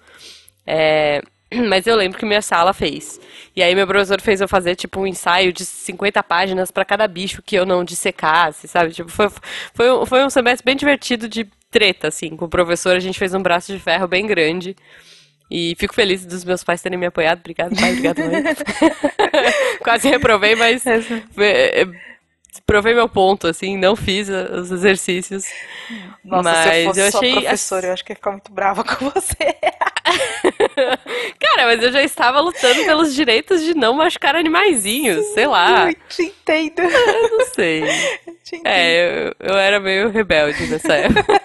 É, 0.67 1.23
mas 1.69 1.87
eu 1.87 1.97
lembro 1.97 2.19
que 2.19 2.25
minha 2.27 2.43
sala 2.43 2.73
fez. 2.73 3.21
E 3.57 3.63
aí 3.63 3.75
meu 3.75 3.87
professor 3.87 4.21
fez 4.21 4.41
eu 4.41 4.49
fazer, 4.49 4.77
tipo, 4.77 5.01
um 5.01 5.07
ensaio 5.07 5.53
de 5.53 5.65
50 5.65 6.23
páginas 6.23 6.71
pra 6.71 6.85
cada 6.85 7.07
bicho 7.09 7.43
que 7.43 7.57
eu 7.57 7.67
não 7.67 7.85
dissecasse, 7.85 8.69
sabe? 8.69 8.93
Tipo, 8.93 9.11
foi, 9.11 9.29
foi, 9.75 9.93
um- 9.93 10.07
foi 10.07 10.25
um 10.25 10.31
semestre 10.31 10.65
bem 10.65 10.77
divertido 10.77 11.29
de 11.29 11.47
treta, 11.71 12.09
assim, 12.09 12.37
com 12.37 12.45
o 12.45 12.49
professor. 12.49 12.97
A 12.97 13.01
gente 13.01 13.19
fez 13.19 13.35
um 13.35 13.43
braço 13.43 13.73
de 13.73 13.79
ferro 13.79 14.07
bem 14.09 14.27
grande. 14.27 14.77
E 15.53 15.75
fico 15.81 15.93
feliz 15.95 16.25
dos 16.25 16.45
meus 16.45 16.63
pais 16.63 16.81
terem 16.81 16.97
me 16.97 17.07
apoiado. 17.07 17.41
Obrigado, 17.41 17.75
pai. 17.75 17.91
Obrigado, 17.91 18.19
mãe. 18.21 18.43
Quase 19.83 20.09
reprovei, 20.09 20.55
mas 20.55 20.85
eh, 20.87 21.87
provei 22.65 22.95
meu 22.95 23.09
ponto, 23.09 23.49
assim. 23.49 23.77
Não 23.77 23.97
fiz 23.97 24.29
os 24.29 24.71
exercícios. 24.71 25.45
Nossa, 26.25 26.43
mas 26.53 26.57
se 26.73 26.79
eu 26.79 26.85
fosse 26.85 27.01
eu 27.01 27.07
achei. 27.09 27.33
professora, 27.33 27.87
eu 27.89 27.93
acho 27.93 28.05
que 28.05 28.13
ia 28.13 28.17
ficar 28.17 28.31
muito 28.31 28.53
brava 28.53 28.85
com 28.87 29.11
você. 29.11 29.57
Cara, 31.61 31.77
mas 31.77 31.83
eu 31.85 31.93
já 31.93 32.03
estava 32.03 32.41
lutando 32.41 32.85
pelos 32.85 33.15
direitos 33.15 33.63
de 33.63 33.75
não 33.75 33.93
machucar 33.95 34.35
animaizinhos. 34.35 35.25
Sei 35.35 35.47
lá. 35.47 35.89
Eu 35.91 35.95
te 36.09 36.23
entendo. 36.23 36.81
Eu 36.81 37.39
não 37.39 37.47
sei. 37.55 37.83
Eu 37.83 38.35
te 38.43 38.57
entendo. 38.57 38.67
É, 38.67 39.27
eu, 39.29 39.35
eu 39.41 39.57
era 39.59 39.79
meio 39.79 40.09
rebelde 40.11 40.67
nessa 40.67 40.95
época. 40.97 41.41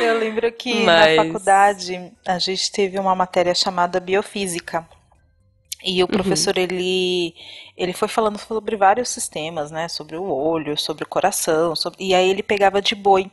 Eu 0.00 0.18
lembro 0.18 0.50
que 0.52 0.84
Mas- 0.84 1.16
na 1.16 1.24
faculdade 1.24 2.12
a 2.26 2.38
gente 2.38 2.70
teve 2.70 2.98
uma 2.98 3.14
matéria 3.14 3.54
chamada 3.54 3.98
biofísica. 3.98 4.86
E 5.84 6.02
Uhum. 6.02 6.04
o 6.04 6.08
professor, 6.08 6.56
ele, 6.56 7.34
ele 7.76 7.92
foi 7.92 8.08
falando 8.08 8.38
sobre 8.38 8.76
vários 8.76 9.08
sistemas, 9.08 9.70
né? 9.70 9.88
Sobre 9.88 10.16
o 10.16 10.24
olho, 10.24 10.78
sobre 10.78 11.04
o 11.04 11.08
coração, 11.08 11.76
sobre... 11.76 12.02
e 12.02 12.14
aí 12.14 12.28
ele 12.30 12.42
pegava 12.42 12.80
de 12.80 12.94
boi, 12.94 13.30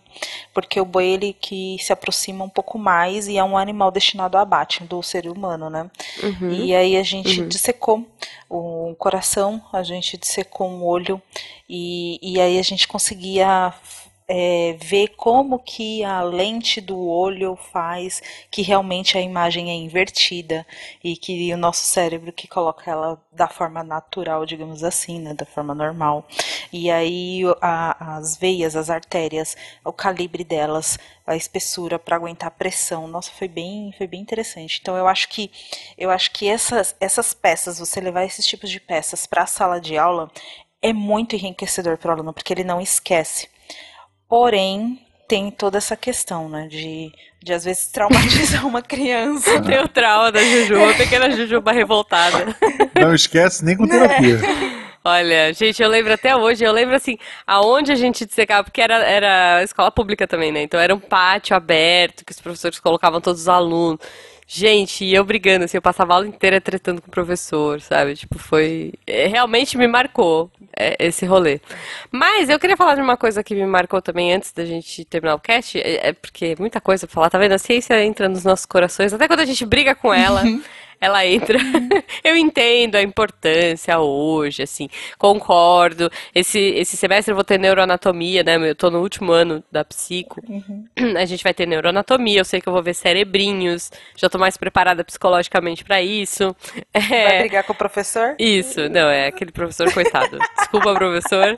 porque 0.53 0.79
o 0.79 0.85
boi, 0.85 1.05
ele 1.05 1.33
que 1.39 1.77
se 1.79 1.93
aproxima 1.93 2.43
um 2.43 2.49
pouco 2.49 2.77
mais 2.77 3.27
e 3.27 3.37
é 3.37 3.43
um 3.43 3.57
animal 3.57 3.91
destinado 3.91 4.37
ao 4.37 4.43
abate 4.43 4.83
do 4.83 5.01
ser 5.01 5.27
humano, 5.27 5.69
né? 5.69 5.89
Uhum. 6.23 6.51
E 6.51 6.75
aí 6.75 6.97
a 6.97 7.03
gente 7.03 7.41
dissecou 7.45 8.05
o 8.49 8.93
coração, 8.97 9.61
a 9.71 9.81
gente 9.83 10.17
dissecou 10.17 10.67
um 10.67 10.83
olho 10.83 11.21
e, 11.69 12.19
e 12.21 12.39
aí 12.41 12.59
a 12.59 12.63
gente 12.63 12.87
conseguia 12.87 13.73
é, 14.33 14.77
ver 14.81 15.09
como 15.17 15.59
que 15.59 16.03
a 16.05 16.21
lente 16.21 16.79
do 16.79 16.97
olho 16.97 17.57
faz 17.57 18.21
que 18.49 18.61
realmente 18.61 19.17
a 19.17 19.21
imagem 19.21 19.69
é 19.69 19.73
invertida 19.73 20.65
e 21.03 21.17
que 21.17 21.53
o 21.53 21.57
nosso 21.57 21.83
cérebro 21.83 22.31
que 22.31 22.47
coloca 22.47 22.89
ela 22.89 23.21
da 23.31 23.47
forma 23.49 23.83
natural, 23.83 24.45
digamos 24.45 24.83
assim, 24.85 25.19
né, 25.19 25.33
da 25.33 25.45
forma 25.45 25.75
normal. 25.75 26.25
E 26.71 26.89
aí 26.89 27.41
a- 27.61 28.15
as 28.17 28.37
veias, 28.37 28.75
as 28.75 28.89
artérias, 28.89 29.55
o 29.83 29.91
calibre 29.91 30.43
delas, 30.45 30.97
a 31.27 31.35
espessura 31.35 31.99
para 31.99 32.15
aguentar 32.15 32.47
a 32.47 32.51
pressão. 32.51 33.07
Nossa, 33.07 33.31
foi 33.31 33.47
bem, 33.49 33.93
foi 33.97 34.07
bem 34.07 34.21
interessante. 34.21 34.79
Então 34.81 34.95
eu 34.95 35.07
acho 35.07 35.27
que 35.29 35.51
eu 35.97 36.09
acho 36.09 36.31
que 36.31 36.47
essas 36.47 36.95
essas 36.99 37.33
peças, 37.33 37.79
você 37.79 37.99
levar 37.99 38.23
esses 38.25 38.45
tipos 38.45 38.69
de 38.69 38.79
peças 38.79 39.25
para 39.25 39.43
a 39.43 39.47
sala 39.47 39.79
de 39.79 39.97
aula 39.97 40.31
é 40.81 40.93
muito 40.93 41.35
enriquecedor 41.35 41.97
para 41.97 42.09
o 42.09 42.13
aluno, 42.13 42.33
porque 42.33 42.53
ele 42.53 42.63
não 42.63 42.81
esquece. 42.81 43.47
Porém, 44.31 44.97
tem 45.27 45.51
toda 45.51 45.77
essa 45.77 45.97
questão, 45.97 46.47
né, 46.47 46.65
de, 46.69 47.11
de 47.43 47.51
às 47.51 47.65
vezes 47.65 47.87
traumatizar 47.87 48.63
uma 48.65 48.81
criança. 48.81 49.61
Tem 49.61 49.77
o 49.77 49.89
trauma 49.89 50.31
da 50.31 50.41
Jujuba, 50.41 50.91
a 50.91 50.93
pequena 50.93 51.29
Jujuba 51.31 51.73
revoltada. 51.73 52.55
Não 52.97 53.13
esquece 53.13 53.65
nem 53.65 53.75
com 53.75 53.85
terapia. 53.85 54.39
Olha, 55.03 55.51
gente, 55.51 55.83
eu 55.83 55.89
lembro 55.89 56.13
até 56.13 56.33
hoje, 56.33 56.63
eu 56.63 56.71
lembro 56.71 56.95
assim, 56.95 57.17
aonde 57.45 57.91
a 57.91 57.95
gente 57.95 58.25
dissecava, 58.25 58.63
porque 58.63 58.79
era, 58.79 59.03
era 59.03 59.63
escola 59.63 59.91
pública 59.91 60.25
também, 60.25 60.49
né? 60.49 60.63
Então 60.63 60.79
era 60.79 60.95
um 60.95 60.99
pátio 60.99 61.53
aberto, 61.53 62.23
que 62.23 62.31
os 62.31 62.39
professores 62.39 62.79
colocavam 62.79 63.19
todos 63.19 63.41
os 63.41 63.49
alunos. 63.49 63.99
Gente, 64.53 65.05
e 65.05 65.15
eu 65.15 65.23
brigando, 65.23 65.63
assim, 65.63 65.77
eu 65.77 65.81
passava 65.81 66.11
a 66.11 66.15
aula 66.17 66.27
inteira 66.27 66.59
tretando 66.59 67.01
com 67.01 67.07
o 67.07 67.11
professor, 67.11 67.79
sabe? 67.79 68.15
Tipo, 68.15 68.37
foi. 68.37 68.91
é, 69.07 69.25
realmente 69.25 69.77
me 69.77 69.87
marcou 69.87 70.51
é, 70.77 70.97
esse 70.99 71.25
rolê. 71.25 71.61
Mas 72.11 72.49
eu 72.49 72.59
queria 72.59 72.75
falar 72.75 72.95
de 72.95 73.01
uma 73.01 73.15
coisa 73.15 73.41
que 73.45 73.55
me 73.55 73.65
marcou 73.65 74.01
também 74.01 74.33
antes 74.33 74.51
da 74.51 74.65
gente 74.65 75.05
terminar 75.05 75.35
o 75.35 75.39
cast, 75.39 75.79
é, 75.79 76.09
é 76.09 76.11
porque 76.11 76.53
muita 76.59 76.81
coisa 76.81 77.07
pra 77.07 77.13
falar, 77.13 77.29
tá 77.29 77.37
vendo? 77.37 77.53
A 77.53 77.57
ciência 77.57 78.03
entra 78.03 78.27
nos 78.27 78.43
nossos 78.43 78.65
corações, 78.65 79.13
até 79.13 79.25
quando 79.25 79.39
a 79.39 79.45
gente 79.45 79.65
briga 79.65 79.95
com 79.95 80.13
ela. 80.13 80.43
ela 81.01 81.25
entra. 81.25 81.57
eu 82.23 82.37
entendo 82.37 82.95
a 82.95 83.01
importância 83.01 83.99
hoje, 83.99 84.63
assim, 84.63 84.87
concordo. 85.17 86.09
Esse, 86.33 86.59
esse 86.59 86.95
semestre 86.95 87.31
eu 87.31 87.35
vou 87.35 87.43
ter 87.43 87.57
neuroanatomia, 87.59 88.43
né? 88.43 88.55
Eu 88.69 88.75
tô 88.75 88.89
no 88.91 89.01
último 89.01 89.31
ano 89.31 89.63
da 89.71 89.83
psico. 89.83 90.41
A 91.17 91.25
gente 91.25 91.43
vai 91.43 91.53
ter 91.53 91.65
neuroanatomia, 91.67 92.39
eu 92.39 92.45
sei 92.45 92.61
que 92.61 92.69
eu 92.69 92.73
vou 92.73 92.83
ver 92.83 92.93
cerebrinhos, 92.93 93.91
já 94.15 94.29
tô 94.29 94.37
mais 94.37 94.57
preparada 94.57 95.03
psicologicamente 95.03 95.83
pra 95.83 96.01
isso. 96.01 96.55
Vai 97.23 97.35
É, 97.35 97.37
brigar 97.37 97.63
com 97.63 97.73
o 97.73 97.75
professor? 97.75 98.39
isso, 98.39 98.89
não, 98.89 99.09
é 99.09 99.27
aquele 99.27 99.51
professor 99.51 99.91
coitado. 99.91 100.45
Desculpa, 100.57 100.93
professor. 100.95 101.55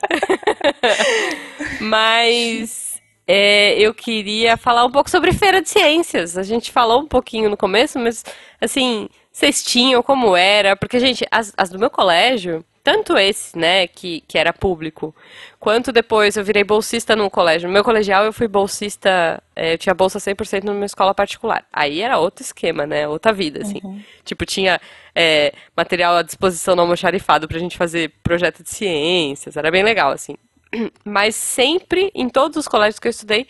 Mas 1.78 3.00
é, 3.26 3.78
eu 3.78 3.94
queria 3.94 4.56
falar 4.56 4.84
um 4.84 4.90
pouco 4.90 5.10
sobre 5.10 5.32
Feira 5.32 5.62
de 5.62 5.68
Ciências. 5.68 6.36
A 6.36 6.42
gente 6.42 6.70
falou 6.72 7.00
um 7.02 7.06
pouquinho 7.08 7.48
no 7.50 7.56
começo, 7.56 7.98
mas 7.98 8.24
assim, 8.60 9.08
vocês 9.34 9.64
tinham 9.64 10.00
como 10.00 10.36
era? 10.36 10.76
Porque, 10.76 11.00
gente, 11.00 11.26
as, 11.28 11.52
as 11.56 11.68
do 11.68 11.76
meu 11.76 11.90
colégio, 11.90 12.64
tanto 12.84 13.18
esse, 13.18 13.58
né, 13.58 13.88
que, 13.88 14.20
que 14.28 14.38
era 14.38 14.52
público, 14.52 15.12
quanto 15.58 15.90
depois 15.90 16.36
eu 16.36 16.44
virei 16.44 16.62
bolsista 16.62 17.16
no 17.16 17.28
colégio. 17.28 17.66
No 17.66 17.72
meu 17.72 17.82
colegial 17.82 18.24
eu 18.24 18.32
fui 18.32 18.46
bolsista, 18.46 19.42
é, 19.56 19.72
eu 19.72 19.78
tinha 19.78 19.92
bolsa 19.92 20.20
100% 20.20 20.62
numa 20.62 20.86
escola 20.86 21.12
particular. 21.12 21.66
Aí 21.72 22.00
era 22.00 22.16
outro 22.16 22.44
esquema, 22.44 22.86
né, 22.86 23.08
outra 23.08 23.32
vida, 23.32 23.62
assim. 23.62 23.80
Tipo, 24.24 24.46
tinha 24.46 24.80
é, 25.12 25.52
material 25.76 26.14
à 26.14 26.22
disposição 26.22 26.76
no 26.76 26.82
almoxarifado 26.82 27.48
pra 27.48 27.58
gente 27.58 27.76
fazer 27.76 28.12
projeto 28.22 28.62
de 28.62 28.70
ciências, 28.70 29.56
era 29.56 29.68
bem 29.68 29.82
legal, 29.82 30.12
assim. 30.12 30.36
Mas 31.04 31.34
sempre, 31.34 32.08
em 32.14 32.28
todos 32.28 32.56
os 32.56 32.68
colégios 32.68 33.00
que 33.00 33.08
eu 33.08 33.10
estudei, 33.10 33.48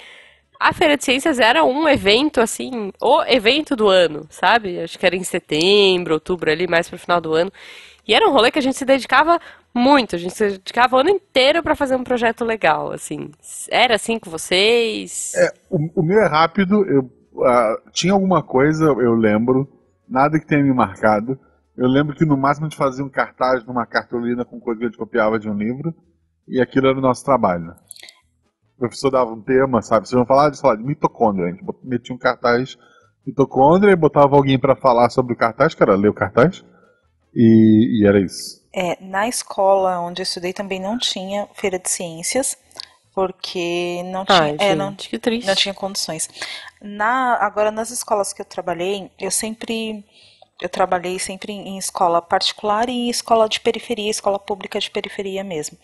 a 0.59 0.73
Feira 0.73 0.97
de 0.97 1.05
Ciências 1.05 1.39
era 1.39 1.65
um 1.65 1.89
evento, 1.89 2.41
assim, 2.41 2.93
o 3.01 3.23
evento 3.25 3.77
do 3.77 3.89
ano, 3.89 4.27
sabe? 4.31 4.81
Acho 4.81 4.99
que 4.99 5.07
era 5.07 5.17
em 5.17 5.25
setembro, 5.25 6.15
outubro, 6.15 6.51
ali, 6.51 6.67
mais 6.67 6.89
pro 6.89 6.99
final 6.99 7.21
do 7.21 7.35
ano. 7.35 7.53
E 8.07 8.15
era 8.15 8.29
um 8.29 8.33
rolê 8.33 8.51
que 8.51 8.59
a 8.59 8.63
gente 8.63 8.77
se 8.77 8.85
dedicava 8.85 9.41
muito, 9.75 10.15
a 10.15 10.19
gente 10.19 10.35
se 10.35 10.51
dedicava 10.51 10.97
o 10.97 11.01
ano 11.01 11.11
inteiro 11.11 11.63
pra 11.63 11.75
fazer 11.75 11.97
um 11.97 12.05
projeto 12.05 12.45
legal, 12.45 12.93
assim. 12.93 13.31
Era 13.71 13.95
assim 13.95 14.19
com 14.19 14.31
vocês? 14.31 15.33
O, 15.71 16.01
o 16.01 16.03
meu 16.03 16.21
é 16.21 16.29
rápido, 16.29 16.85
eu 16.87 17.11
ah, 17.43 17.77
tinha 17.93 18.13
alguma 18.13 18.43
coisa, 18.43 18.85
eu 18.85 19.15
lembro, 19.15 19.69
nada 20.09 20.39
que 20.39 20.47
tenha 20.47 20.63
me 20.63 20.73
marcado. 20.73 21.39
Eu 21.77 21.89
lembro 21.89 22.15
que 22.15 22.25
no 22.25 22.37
máximo 22.37 22.67
a 22.67 22.69
gente 22.69 22.79
fazia 22.79 23.05
um 23.05 23.09
cartaz 23.09 23.65
numa 23.65 23.85
cartolina 23.85 24.45
com 24.45 24.61
coisa 24.61 24.79
que 24.79 24.85
a 24.85 24.89
gente 24.89 24.99
copiava 24.99 25.39
de 25.39 25.49
um 25.49 25.57
livro, 25.57 25.93
e 26.47 26.61
aquilo 26.61 26.89
era 26.89 26.99
o 26.99 27.03
nosso 27.03 27.25
trabalho. 27.25 27.75
O 28.77 28.81
professor 28.81 29.11
dava 29.11 29.33
um 29.33 29.41
tema, 29.41 29.83
sabe? 29.83 30.09
Vocês 30.09 30.17
vão 30.17 30.27
falar 30.27 30.51
de, 30.51 30.59
sei 30.59 30.69
lá, 30.69 30.77
de 30.77 30.83
mitocôndria. 30.83 31.47
A 31.47 31.51
gente 31.51 31.65
metia 31.83 32.15
um 32.15 32.19
cartaz 32.19 32.77
mitocôndria 33.27 33.93
e 33.93 33.97
botava 33.97 34.37
alguém 34.37 34.59
pra 34.59 34.77
falar 34.77 35.09
sobre 35.11 35.33
o 35.33 35.37
cartaz, 35.37 35.75
que 35.75 35.83
era 35.83 35.95
ler 35.95 36.09
o 36.09 36.15
cartaz, 36.15 36.65
e, 37.35 38.01
e 38.01 38.07
era 38.07 38.21
isso. 38.21 38.63
É, 38.73 38.99
na 39.01 39.29
escola 39.29 40.01
onde 40.01 40.21
eu 40.21 40.25
estudei 40.25 40.53
também 40.53 40.81
não 40.81 40.99
tinha 40.99 41.49
feira 41.55 41.79
de 41.79 41.89
ciências, 41.89 42.57
porque 43.15 44.03
não 44.07 44.25
tinha, 44.25 44.39
Ai, 44.41 44.57
é, 44.59 44.75
não, 44.75 44.93
que 44.95 45.19
triste. 45.19 45.47
não 45.47 45.55
tinha 45.55 45.73
condições. 45.73 46.29
Na, 46.83 47.37
agora, 47.41 47.71
nas 47.71 47.91
escolas 47.91 48.33
que 48.33 48.43
eu 48.43 48.45
trabalhei, 48.45 49.11
eu 49.19 49.31
sempre, 49.31 50.05
eu 50.65 50.69
trabalhei 50.71 51.19
sempre 51.19 51.53
em, 51.53 51.77
escola 51.77 52.23
particular 52.23 52.89
e 52.89 52.93
em 52.93 53.11
escola 53.11 53.47
de 53.47 53.61
periferia, 53.61 54.11
escola 54.11 54.39
pública 54.39 54.81
de 54.81 54.91
periferia 54.91 55.45
mesmo. 55.45 55.77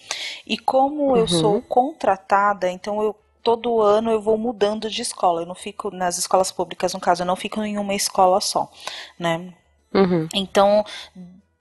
E 0.47 0.57
como 0.57 1.15
eu 1.19 1.29
sou 1.29 1.61
contratada, 1.61 2.71
então 2.71 3.03
eu 3.03 3.15
todo 3.43 3.83
ano 3.83 4.11
eu 4.11 4.23
vou 4.23 4.39
mudando 4.39 4.89
de 4.89 5.03
escola. 5.03 5.43
Eu 5.43 5.47
não 5.47 5.55
fico 5.55 5.91
nas 5.91 6.17
escolas 6.17 6.51
públicas, 6.51 6.95
no 6.95 7.01
caso, 7.01 7.23
eu 7.23 7.27
não 7.27 7.37
fico 7.37 7.63
em 7.63 7.77
uma 7.77 7.95
escola 7.95 8.41
só, 8.41 8.71
né? 9.19 9.53
Uhum. 9.93 10.27
Então, 10.33 10.83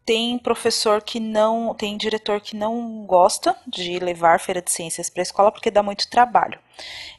tem 0.06 0.38
professor 0.40 1.02
que 1.02 1.20
não, 1.20 1.76
tem 1.76 1.98
diretor 1.98 2.40
que 2.40 2.56
não 2.56 3.06
gosta 3.06 3.54
de 3.68 4.00
levar 4.00 4.40
feira 4.40 4.62
de 4.62 4.72
ciências 4.72 5.10
para 5.10 5.22
a 5.22 5.24
escola 5.24 5.52
porque 5.52 5.70
dá 5.70 5.84
muito 5.84 6.10
trabalho. 6.10 6.58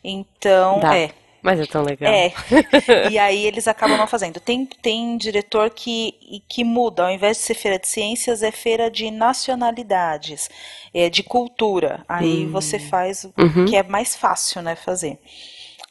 Então, 0.02 0.80
Dá. 0.80 0.96
é, 0.96 1.10
Mas 1.42 1.60
é 1.60 1.66
tão 1.66 1.82
legal. 1.82 2.24
é. 2.26 2.32
E 3.02 3.18
aí 3.18 3.46
eles 3.46 3.66
acabam 3.68 3.96
não 3.96 4.06
fazendo. 4.06 4.40
Tem, 4.40 4.66
tem 4.66 5.16
diretor 5.16 5.70
que, 5.70 6.42
que 6.48 6.64
muda, 6.64 7.04
ao 7.04 7.10
invés 7.10 7.38
de 7.38 7.42
ser 7.44 7.54
feira 7.54 7.78
de 7.78 7.88
ciências, 7.88 8.42
é 8.42 8.50
feira 8.50 8.90
de 8.90 9.10
nacionalidades, 9.10 10.48
é 10.92 11.08
de 11.08 11.22
cultura. 11.22 12.04
Aí 12.08 12.46
você 12.46 12.78
faz 12.78 13.24
o 13.24 13.32
Uhum. 13.38 13.64
que 13.64 13.76
é 13.76 13.82
mais 13.82 14.14
fácil, 14.16 14.60
né, 14.62 14.76
fazer. 14.76 15.18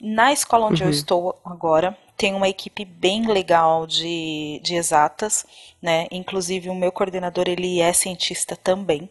Na 0.02 0.32
escola 0.34 0.68
onde 0.68 0.84
Uhum. 0.84 0.88
eu 0.88 0.90
estou 0.92 1.36
agora, 1.46 1.98
tem 2.18 2.34
uma 2.36 2.50
equipe 2.50 2.86
bem 2.86 3.28
legal 3.28 3.88
de, 3.88 4.60
de 4.64 4.76
exatas, 4.76 5.46
né? 5.82 6.08
Inclusive 6.12 6.70
o 6.70 6.76
meu 6.76 6.92
coordenador, 6.92 7.46
ele 7.48 7.82
é 7.82 7.94
cientista 7.94 8.56
também. 8.56 9.10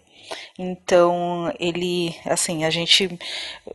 Então, 0.59 1.53
ele, 1.59 2.15
assim, 2.27 2.65
a 2.65 2.71
gente 2.71 3.19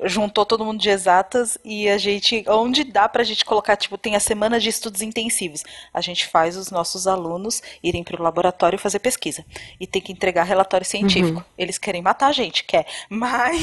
juntou 0.04 0.46
todo 0.46 0.66
mundo 0.66 0.80
de 0.80 0.90
exatas 0.90 1.58
e 1.64 1.88
a 1.90 1.98
gente, 1.98 2.44
onde 2.48 2.84
dá 2.84 3.08
pra 3.08 3.24
gente 3.24 3.46
colocar, 3.46 3.76
tipo, 3.76 3.98
tem 3.98 4.16
a 4.16 4.20
semana 4.20 4.60
de 4.60 4.70
estudos 4.70 5.02
intensivos. 5.02 5.64
A 5.94 6.02
gente 6.02 6.26
faz 6.28 6.58
os 6.58 6.70
nossos 6.72 7.08
alunos 7.08 7.62
irem 7.84 8.04
pro 8.04 8.22
laboratório 8.22 8.78
fazer 8.78 9.00
pesquisa 9.00 9.46
e 9.80 9.88
tem 9.88 10.02
que 10.02 10.12
entregar 10.12 10.44
relatório 10.44 10.86
científico. 10.86 11.44
Eles 11.58 11.78
querem 11.78 12.02
matar 12.02 12.28
a 12.28 12.32
gente, 12.32 12.64
quer, 12.64 12.86
mas, 13.10 13.62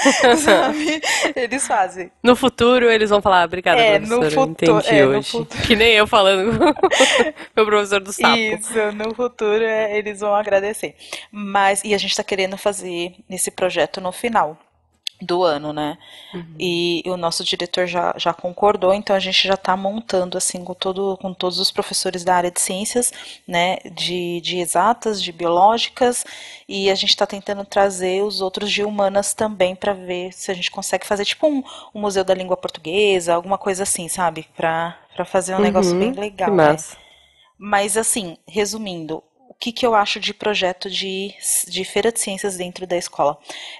sabe, 0.44 1.00
eles 1.36 1.66
fazem. 1.66 2.10
No 2.22 2.34
futuro 2.36 2.90
eles 2.90 3.10
vão 3.10 3.20
falar, 3.20 3.44
obrigada, 3.44 3.80
É, 3.80 3.98
no 3.98 4.06
professora, 4.18 4.26
eu 4.26 4.30
futuro- 4.48 4.78
entendi 4.80 4.94
é, 4.96 5.04
no 5.04 5.18
hoje. 5.18 5.30
futuro. 5.30 5.62
Que 5.62 5.76
nem 5.76 5.92
eu 5.92 6.06
falando 6.06 6.58
com 6.58 6.64
meu 7.56 7.66
professor 7.66 8.00
do 8.00 8.12
sapo. 8.12 8.36
Isso, 8.36 8.92
no 8.92 9.14
futuro 9.14 9.62
é, 9.62 9.96
eles 9.98 10.20
vão 10.20 10.34
agradecer. 10.34 10.94
Mas, 11.30 11.82
e 11.84 11.94
a 11.94 11.98
gente 11.98 12.14
tá 12.16 12.22
querendo 12.32 12.56
fazer 12.56 13.14
esse 13.28 13.50
projeto 13.50 14.00
no 14.00 14.10
final 14.10 14.56
do 15.20 15.42
ano, 15.42 15.70
né? 15.70 15.98
E 16.58 17.02
o 17.06 17.18
nosso 17.18 17.44
diretor 17.44 17.86
já, 17.86 18.14
já 18.16 18.32
concordou, 18.32 18.94
então 18.94 19.14
a 19.14 19.20
gente 19.20 19.46
já 19.46 19.54
tá 19.54 19.76
montando 19.76 20.38
assim 20.38 20.64
com 20.64 20.72
todo, 20.72 21.18
com 21.18 21.34
todos 21.34 21.58
os 21.58 21.70
professores 21.70 22.24
da 22.24 22.34
área 22.34 22.50
de 22.50 22.58
ciências, 22.58 23.12
né? 23.46 23.76
De, 23.94 24.40
de 24.40 24.56
exatas, 24.60 25.22
de 25.22 25.30
biológicas, 25.30 26.24
e 26.66 26.90
a 26.90 26.94
gente 26.94 27.14
tá 27.18 27.26
tentando 27.26 27.66
trazer 27.66 28.22
os 28.22 28.40
outros 28.40 28.72
de 28.72 28.82
humanas 28.82 29.34
também 29.34 29.76
para 29.76 29.92
ver 29.92 30.32
se 30.32 30.50
a 30.50 30.54
gente 30.54 30.70
consegue 30.70 31.06
fazer 31.06 31.26
tipo 31.26 31.46
um, 31.46 31.62
um 31.94 32.00
museu 32.00 32.24
da 32.24 32.34
língua 32.34 32.56
portuguesa, 32.56 33.34
alguma 33.34 33.58
coisa 33.58 33.82
assim, 33.82 34.08
sabe? 34.08 34.48
Pra, 34.56 34.98
pra 35.14 35.26
fazer 35.26 35.54
um 35.54 35.60
negócio 35.60 35.98
Uhum, 35.98 35.98
bem 35.98 36.14
legal, 36.14 36.58
né? 36.62 36.82
Mas 37.58 37.96
assim, 37.96 38.36
resumindo, 38.46 39.22
que, 39.62 39.70
que 39.70 39.86
eu 39.86 39.94
acho 39.94 40.18
de 40.18 40.34
projeto 40.34 40.90
de, 40.90 41.32
de 41.68 41.84
feira 41.84 42.10
de 42.10 42.18
ciências 42.18 42.56
dentro 42.56 42.84
da 42.84 42.96
escola? 42.96 43.38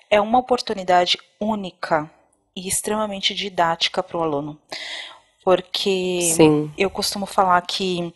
É 0.09 0.21
uma 0.21 0.39
oportunidade 0.39 1.19
única 1.41 2.09
e 2.55 2.69
extremamente 2.69 3.35
didática 3.35 4.01
para 4.01 4.17
o 4.17 4.23
aluno. 4.23 4.57
Porque 5.45 6.21
Sim. 6.37 6.73
eu 6.79 6.89
costumo 6.89 7.27
falar 7.27 7.61
que, 7.63 8.15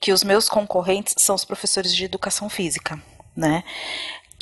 que 0.00 0.10
os 0.10 0.24
meus 0.24 0.48
concorrentes 0.48 1.14
são 1.18 1.36
os 1.36 1.44
professores 1.44 1.94
de 1.94 2.04
educação 2.04 2.48
física, 2.48 3.00
né? 3.36 3.62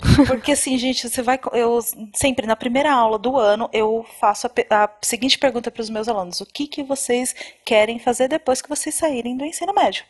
Porque 0.26 0.52
assim, 0.52 0.78
gente, 0.78 1.06
você 1.06 1.20
vai. 1.20 1.38
Eu 1.52 1.78
sempre 2.14 2.46
na 2.46 2.56
primeira 2.56 2.90
aula 2.90 3.18
do 3.18 3.38
ano 3.38 3.68
eu 3.70 4.04
faço 4.18 4.46
a, 4.46 4.84
a 4.84 4.90
seguinte 5.02 5.38
pergunta 5.38 5.70
para 5.70 5.82
os 5.82 5.90
meus 5.90 6.08
alunos: 6.08 6.40
o 6.40 6.46
que 6.46 6.66
que 6.66 6.82
vocês 6.82 7.34
querem 7.66 7.98
fazer 7.98 8.28
depois 8.28 8.62
que 8.62 8.68
vocês 8.70 8.94
saírem 8.94 9.36
do 9.36 9.44
ensino 9.44 9.74
médio, 9.74 10.04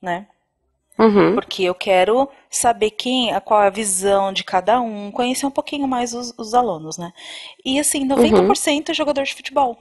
né? 0.00 0.26
Uhum. 0.98 1.34
Porque 1.34 1.64
eu 1.64 1.74
quero 1.74 2.28
saber 2.50 2.90
quem, 2.90 3.32
qual 3.40 3.62
é 3.62 3.66
a 3.66 3.70
visão 3.70 4.32
de 4.32 4.44
cada 4.44 4.80
um, 4.80 5.10
conhecer 5.10 5.46
um 5.46 5.50
pouquinho 5.50 5.88
mais 5.88 6.12
os, 6.14 6.34
os 6.38 6.54
alunos, 6.54 6.98
né? 6.98 7.12
E 7.64 7.78
assim, 7.80 8.06
90% 8.06 8.90
é 8.90 8.94
jogador 8.94 9.24
de 9.24 9.34
futebol. 9.34 9.78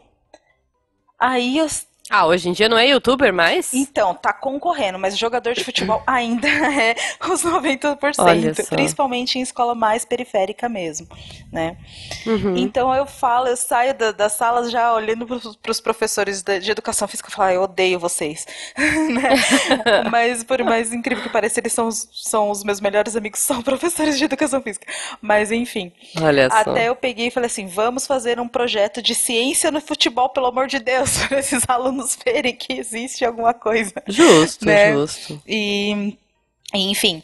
Aí 1.20 1.58
eu, 1.58 1.68
Ah, 2.12 2.28
hoje 2.28 2.50
em 2.50 2.52
dia 2.52 2.68
não 2.68 2.78
é 2.78 2.88
youtuber 2.88 3.34
mais? 3.34 3.74
então, 3.74 4.14
tá 4.14 4.34
concorrendo, 4.34 5.00
mas 5.00 5.18
jogador 5.18 5.54
de 5.54 5.64
futebol 5.64 6.04
ainda 6.06 6.46
é 6.48 6.94
os 7.30 7.42
90%, 7.42 8.16
Olha 8.20 8.54
só. 8.54 8.76
principalmente 8.76 9.40
em 9.40 9.42
escola 9.42 9.74
mais 9.74 10.04
periférica 10.04 10.68
mesmo, 10.68 11.08
né? 11.50 11.78
Uhum. 12.26 12.58
Então 12.58 12.94
eu 12.94 13.06
falo, 13.06 13.48
eu 13.48 13.56
saio 13.56 13.94
da, 13.94 14.12
das 14.12 14.34
salas 14.34 14.70
já 14.70 14.94
olhando 14.94 15.26
para 15.26 15.72
os 15.72 15.80
professores 15.80 16.42
de, 16.42 16.60
de 16.60 16.72
educação 16.72 17.08
física 17.08 17.30
e 17.30 17.32
falo, 17.32 17.50
ah, 17.50 17.54
eu 17.54 17.62
odeio 17.62 17.98
vocês, 17.98 18.46
né? 18.76 19.30
Mas 20.12 20.44
por 20.44 20.62
mais 20.66 20.92
incrível 20.92 21.24
que 21.24 21.30
pareça, 21.30 21.62
eles 21.62 21.72
são 21.72 21.88
os, 21.88 22.10
são 22.12 22.50
os 22.52 22.62
meus 22.64 22.82
melhores 22.82 23.16
amigos, 23.16 23.40
são 23.40 23.62
professores 23.64 24.18
de 24.18 24.26
educação 24.26 24.62
física. 24.62 24.86
Mas 25.22 25.50
enfim, 25.50 25.94
Olha 26.22 26.50
só. 26.50 26.58
até 26.58 26.90
eu 26.90 26.96
peguei 26.96 27.28
e 27.28 27.32
falei 27.32 27.48
assim, 27.48 27.68
vamos 27.68 28.06
fazer 28.06 28.38
um 28.38 28.50
projeto 28.50 29.02
de 29.02 29.16
ciência 29.16 29.72
no 29.72 29.80
futebol, 29.80 30.28
pelo 30.28 30.48
amor 30.48 30.68
de 30.68 30.78
Deus, 30.80 31.18
para 31.26 31.40
esses 31.40 31.64
alunos 31.70 32.01
alunos 32.02 32.18
verem 32.24 32.56
que 32.56 32.74
existe 32.74 33.24
alguma 33.24 33.54
coisa. 33.54 33.94
Justo, 34.08 34.66
né? 34.66 34.92
justo. 34.92 35.42
E, 35.48 36.18
enfim, 36.74 37.24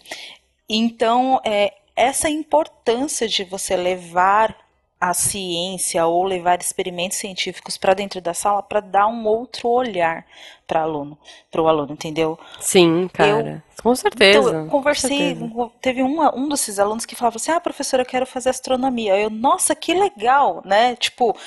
então 0.69 1.41
é, 1.43 1.73
essa 1.95 2.29
importância 2.29 3.27
de 3.27 3.43
você 3.43 3.75
levar 3.75 4.55
a 4.99 5.13
ciência 5.13 6.05
ou 6.07 6.23
levar 6.23 6.59
experimentos 6.59 7.19
científicos 7.19 7.77
para 7.77 7.93
dentro 7.93 8.19
da 8.19 8.33
sala 8.33 8.63
para 8.63 8.79
dar 8.79 9.07
um 9.07 9.27
outro 9.27 9.69
olhar 9.69 10.25
para 10.65 10.81
aluno, 10.81 11.17
para 11.51 11.61
o 11.61 11.67
aluno, 11.67 11.93
entendeu? 11.93 12.37
Sim, 12.59 13.07
cara. 13.13 13.63
Eu, 13.77 13.83
com 13.83 13.95
certeza. 13.95 14.49
Então, 14.49 14.63
eu 14.63 14.67
conversei, 14.67 15.35
certeza. 15.35 15.71
teve 15.79 16.01
uma, 16.01 16.35
um 16.35 16.49
desses 16.49 16.79
alunos 16.79 17.05
que 17.05 17.15
falava 17.15 17.37
assim: 17.37 17.51
"Ah, 17.51 17.59
professora, 17.59 18.01
eu 18.01 18.07
quero 18.07 18.25
fazer 18.25 18.49
astronomia". 18.49 19.15
Eu, 19.15 19.29
nossa, 19.29 19.75
que 19.75 19.93
legal, 19.93 20.63
né? 20.65 20.95
Tipo, 20.95 21.37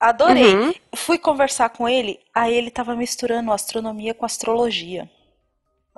adorei. 0.00 0.54
Uhum. 0.54 0.74
Fui 0.94 1.18
conversar 1.18 1.70
com 1.70 1.88
ele, 1.88 2.18
aí 2.34 2.54
ele 2.54 2.68
estava 2.68 2.94
misturando 2.94 3.52
astronomia 3.52 4.14
com 4.14 4.24
astrologia. 4.24 5.08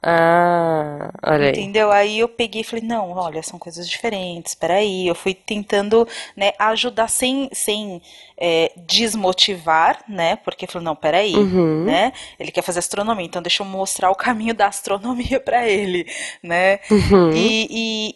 Ah, 0.03 1.13
olha 1.23 1.47
aí. 1.47 1.51
Entendeu? 1.51 1.93
Aí 1.93 2.19
eu 2.19 2.29
peguei 2.29 2.63
e 2.63 2.65
falei, 2.65 2.85
não, 2.85 3.11
olha, 3.11 3.43
são 3.43 3.59
coisas 3.59 3.87
diferentes, 3.87 4.55
peraí. 4.55 5.07
Eu 5.07 5.15
fui 5.15 5.35
tentando 5.35 6.09
né, 6.35 6.53
ajudar 6.59 7.09
sem, 7.09 7.51
sem 7.53 8.01
é, 8.37 8.73
desmotivar, 8.77 10.03
né? 10.09 10.37
Porque 10.37 10.67
falei, 10.67 10.87
não, 10.87 10.97
peraí, 10.97 11.35
uhum. 11.35 11.85
né? 11.85 12.15
Ele 12.39 12.51
quer 12.51 12.63
fazer 12.63 12.79
astronomia, 12.79 13.27
então 13.27 13.43
deixa 13.43 13.63
eu 13.63 13.67
mostrar 13.67 14.11
o 14.11 14.15
caminho 14.15 14.55
da 14.55 14.69
astronomia 14.69 15.39
para 15.39 15.69
ele, 15.69 16.07
né? 16.43 16.81
Uhum. 16.91 17.33
E, 17.33 17.69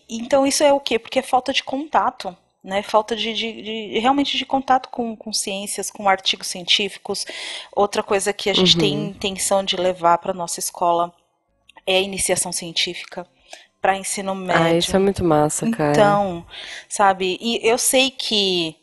e, 0.09 0.16
então 0.16 0.47
isso 0.47 0.64
é 0.64 0.72
o 0.72 0.80
quê? 0.80 0.99
Porque 0.99 1.18
é 1.18 1.22
falta 1.22 1.53
de 1.53 1.62
contato. 1.62 2.35
Né, 2.65 2.83
falta 2.83 3.15
de, 3.15 3.35
de, 3.35 3.62
de, 3.62 3.99
realmente 3.99 4.39
de 4.39 4.47
contato 4.47 4.89
com, 4.89 5.15
com 5.15 5.35
ciências, 5.35 5.91
com 5.91 6.09
artigos 6.09 6.47
científicos. 6.47 7.27
Outra 7.71 8.03
coisa 8.03 8.33
que 8.33 8.49
a 8.49 8.55
gente 8.55 8.77
uhum. 8.77 8.81
tem 8.81 8.95
intenção 8.95 9.62
de 9.62 9.77
levar 9.77 10.17
para 10.17 10.33
nossa 10.33 10.61
escola 10.61 11.12
é 11.87 11.99
a 11.99 12.01
iniciação 12.01 12.53
científica 12.53 13.27
para 13.83 13.99
ensino 13.99 14.35
médio. 14.35 14.65
Ah, 14.65 14.73
isso 14.73 14.97
é 14.97 14.99
muito 14.99 15.23
massa, 15.23 15.71
cara. 15.71 15.93
Então, 15.93 16.47
sabe, 16.89 17.37
e 17.39 17.61
eu 17.62 17.77
sei 17.77 18.11
que 18.11 18.75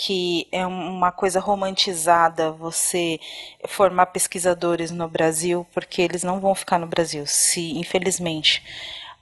que 0.00 0.46
é 0.52 0.64
uma 0.64 1.10
coisa 1.10 1.40
romantizada 1.40 2.52
você 2.52 3.18
formar 3.66 4.06
pesquisadores 4.06 4.92
no 4.92 5.08
Brasil, 5.08 5.66
porque 5.74 6.00
eles 6.00 6.22
não 6.22 6.38
vão 6.38 6.54
ficar 6.54 6.78
no 6.78 6.86
Brasil, 6.86 7.26
se 7.26 7.76
infelizmente. 7.76 8.62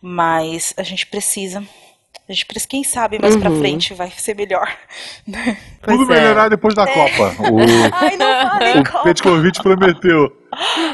Mas 0.03 0.75
a 0.77 0.83
gente 0.83 1.07
precisa 1.07 1.67
a 2.29 2.33
gente 2.33 2.47
precisa, 2.47 2.69
quem 2.69 2.83
sabe 2.83 3.19
mais 3.21 3.35
uhum. 3.35 3.41
pra 3.41 3.51
frente 3.51 3.95
vai 3.95 4.11
ser 4.11 4.35
melhor. 4.35 4.69
Pois 5.83 5.99
Tudo 5.99 6.13
é. 6.15 6.21
melhorar 6.21 6.49
depois 6.49 6.75
da 6.75 6.83
é. 6.83 6.93
Copa. 6.93 7.37
O, 7.53 7.59
Ai, 7.93 8.17
não 8.17 8.51
falei 8.51 8.81
o 8.81 8.85
Copa. 8.85 9.05
Petkovic 9.05 9.63
prometeu. 9.63 10.37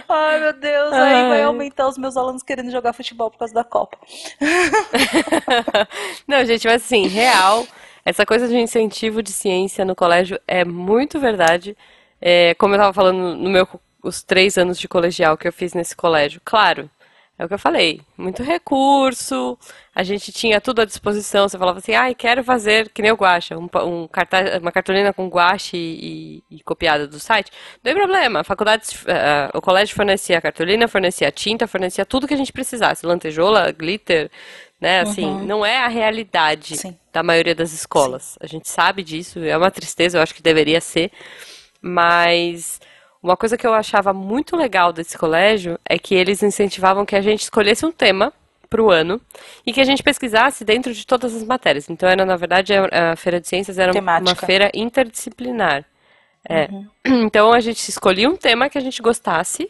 Ai, 0.06 0.40
meu 0.40 0.52
Deus, 0.52 0.92
Ai. 0.92 1.14
aí 1.14 1.28
vai 1.30 1.42
aumentar 1.44 1.88
os 1.88 1.96
meus 1.96 2.14
alunos 2.14 2.42
querendo 2.42 2.70
jogar 2.70 2.92
futebol 2.92 3.30
por 3.30 3.38
causa 3.38 3.54
da 3.54 3.64
Copa. 3.64 3.96
não, 6.28 6.44
gente, 6.44 6.66
mas 6.66 6.82
assim, 6.82 7.06
real, 7.06 7.66
essa 8.04 8.26
coisa 8.26 8.46
de 8.46 8.56
incentivo 8.58 9.22
de 9.22 9.32
ciência 9.32 9.82
no 9.82 9.94
colégio 9.94 10.38
é 10.46 10.62
muito 10.62 11.18
verdade. 11.18 11.74
É, 12.20 12.52
como 12.54 12.74
eu 12.74 12.78
tava 12.78 12.92
falando 12.92 13.36
no 13.36 13.48
meu 13.48 13.66
os 14.02 14.22
três 14.22 14.58
anos 14.58 14.78
de 14.78 14.88
colegial 14.88 15.38
que 15.38 15.46
eu 15.46 15.52
fiz 15.52 15.72
nesse 15.72 15.96
colégio. 15.96 16.40
Claro, 16.44 16.90
é 17.42 17.44
o 17.44 17.48
que 17.48 17.54
eu 17.54 17.58
falei, 17.58 18.00
muito 18.16 18.42
recurso, 18.42 19.58
a 19.94 20.02
gente 20.04 20.30
tinha 20.30 20.60
tudo 20.60 20.80
à 20.80 20.84
disposição. 20.84 21.48
Você 21.48 21.58
falava 21.58 21.78
assim, 21.78 21.92
ai, 21.92 22.12
ah, 22.12 22.14
quero 22.14 22.44
fazer, 22.44 22.88
que 22.90 23.02
nem 23.02 23.10
o 23.10 23.16
guache, 23.16 23.54
um, 23.54 23.68
um 23.84 24.06
cartaz, 24.06 24.60
uma 24.60 24.70
cartolina 24.70 25.12
com 25.12 25.28
guache 25.28 25.76
e, 25.76 26.44
e, 26.48 26.62
copiada 26.62 27.06
do 27.06 27.18
site. 27.18 27.50
Não 27.76 27.82
tem 27.82 27.94
problema, 27.94 28.40
a 28.40 28.44
faculdade, 28.44 28.84
uh, 29.02 29.58
o 29.58 29.60
colégio 29.60 29.94
fornecia 29.94 30.38
a 30.38 30.40
cartolina, 30.40 30.86
fornecia 30.86 31.28
a 31.28 31.32
tinta, 31.32 31.66
fornecia 31.66 32.06
tudo 32.06 32.28
que 32.28 32.34
a 32.34 32.36
gente 32.36 32.52
precisasse, 32.52 33.04
lantejola, 33.04 33.72
glitter, 33.72 34.30
né, 34.80 35.00
assim, 35.00 35.24
uhum. 35.24 35.44
não 35.44 35.66
é 35.66 35.78
a 35.78 35.88
realidade 35.88 36.76
Sim. 36.76 36.96
da 37.12 37.22
maioria 37.22 37.54
das 37.54 37.72
escolas. 37.72 38.22
Sim. 38.22 38.38
A 38.40 38.46
gente 38.46 38.68
sabe 38.68 39.02
disso, 39.02 39.40
é 39.40 39.56
uma 39.56 39.70
tristeza, 39.70 40.18
eu 40.18 40.22
acho 40.22 40.34
que 40.34 40.42
deveria 40.42 40.80
ser, 40.80 41.10
mas 41.80 42.80
uma 43.22 43.36
coisa 43.36 43.56
que 43.56 43.66
eu 43.66 43.72
achava 43.72 44.12
muito 44.12 44.56
legal 44.56 44.92
desse 44.92 45.16
colégio 45.16 45.78
é 45.84 45.98
que 45.98 46.14
eles 46.14 46.42
incentivavam 46.42 47.06
que 47.06 47.14
a 47.14 47.20
gente 47.20 47.42
escolhesse 47.42 47.86
um 47.86 47.92
tema 47.92 48.32
para 48.68 48.82
o 48.82 48.90
ano 48.90 49.20
e 49.66 49.72
que 49.72 49.80
a 49.80 49.84
gente 49.84 50.02
pesquisasse 50.02 50.64
dentro 50.64 50.92
de 50.92 51.06
todas 51.06 51.34
as 51.34 51.44
matérias. 51.44 51.88
Então, 51.88 52.08
era 52.08 52.24
na 52.24 52.36
verdade 52.36 52.72
a, 52.74 53.14
feira 53.14 53.40
de 53.40 53.46
ciências 53.46 53.78
era 53.78 53.92
Temática. 53.92 54.30
uma 54.30 54.34
feira 54.34 54.70
interdisciplinar. 54.74 55.84
É. 56.48 56.68
Uhum. 56.70 56.88
Então 57.26 57.52
a 57.52 57.60
gente 57.60 57.88
escolhia 57.88 58.28
um 58.28 58.36
tema 58.36 58.68
que 58.68 58.78
a 58.78 58.80
gente 58.80 59.00
gostasse 59.00 59.68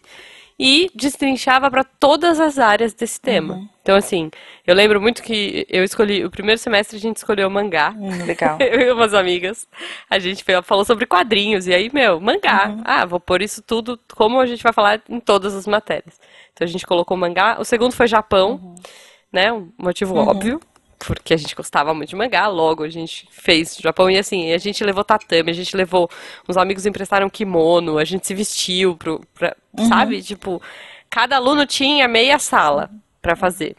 e 0.64 0.88
destrinchava 0.94 1.68
para 1.68 1.82
todas 1.82 2.38
as 2.38 2.56
áreas 2.56 2.94
desse 2.94 3.20
tema. 3.20 3.54
Uhum. 3.54 3.68
Então, 3.82 3.96
assim, 3.96 4.30
eu 4.64 4.76
lembro 4.76 5.00
muito 5.00 5.20
que 5.20 5.66
eu 5.68 5.82
escolhi, 5.82 6.24
o 6.24 6.30
primeiro 6.30 6.56
semestre 6.56 6.96
a 6.96 7.00
gente 7.00 7.16
escolheu 7.16 7.50
mangá. 7.50 7.92
Hum, 7.98 8.24
legal. 8.24 8.56
eu 8.62 8.80
e 8.80 8.92
umas 8.92 9.12
amigas. 9.12 9.66
A 10.08 10.20
gente 10.20 10.44
falou 10.62 10.84
sobre 10.84 11.04
quadrinhos. 11.04 11.66
E 11.66 11.74
aí, 11.74 11.90
meu, 11.92 12.20
mangá. 12.20 12.68
Uhum. 12.68 12.82
Ah, 12.84 13.04
vou 13.04 13.18
pôr 13.18 13.42
isso 13.42 13.60
tudo, 13.60 13.98
como 14.14 14.38
a 14.38 14.46
gente 14.46 14.62
vai 14.62 14.72
falar 14.72 15.02
em 15.08 15.18
todas 15.18 15.52
as 15.52 15.66
matérias. 15.66 16.20
Então 16.52 16.64
a 16.64 16.68
gente 16.68 16.86
colocou 16.86 17.16
mangá. 17.16 17.56
O 17.58 17.64
segundo 17.64 17.92
foi 17.92 18.06
Japão, 18.06 18.52
uhum. 18.52 18.74
né? 19.32 19.52
Um 19.52 19.72
motivo 19.76 20.14
uhum. 20.14 20.28
óbvio 20.28 20.60
porque 21.06 21.34
a 21.34 21.36
gente 21.36 21.54
gostava 21.54 21.92
muito 21.92 22.10
de 22.10 22.16
mangá, 22.16 22.46
logo 22.48 22.84
a 22.84 22.88
gente 22.88 23.26
fez 23.30 23.76
Japão 23.76 24.10
e 24.10 24.18
assim, 24.18 24.52
a 24.52 24.58
gente 24.58 24.82
levou 24.84 25.04
tatame, 25.04 25.50
a 25.50 25.54
gente 25.54 25.76
levou, 25.76 26.08
uns 26.48 26.56
amigos 26.56 26.86
emprestaram 26.86 27.28
kimono, 27.28 27.98
a 27.98 28.04
gente 28.04 28.26
se 28.26 28.34
vestiu 28.34 28.96
pro, 28.96 29.20
pra, 29.34 29.56
uhum. 29.78 29.88
sabe? 29.88 30.22
Tipo, 30.22 30.60
cada 31.10 31.36
aluno 31.36 31.66
tinha 31.66 32.06
meia 32.08 32.38
sala 32.38 32.90
para 33.20 33.36
fazer. 33.36 33.76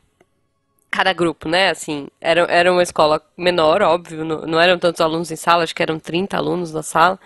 Cada 0.92 1.12
grupo, 1.12 1.50
né? 1.50 1.70
Assim, 1.70 2.08
era, 2.22 2.42
era 2.42 2.72
uma 2.72 2.84
escola 2.84 3.22
menor, 3.36 3.82
óbvio, 3.82 4.24
não, 4.24 4.42
não 4.42 4.60
eram 4.60 4.78
tantos 4.78 5.02
alunos 5.02 5.32
em 5.32 5.36
sala, 5.36 5.64
acho 5.64 5.74
que 5.74 5.82
eram 5.82 6.00
30 6.00 6.38
alunos 6.38 6.72
na 6.72 6.84
sala. 6.84 7.20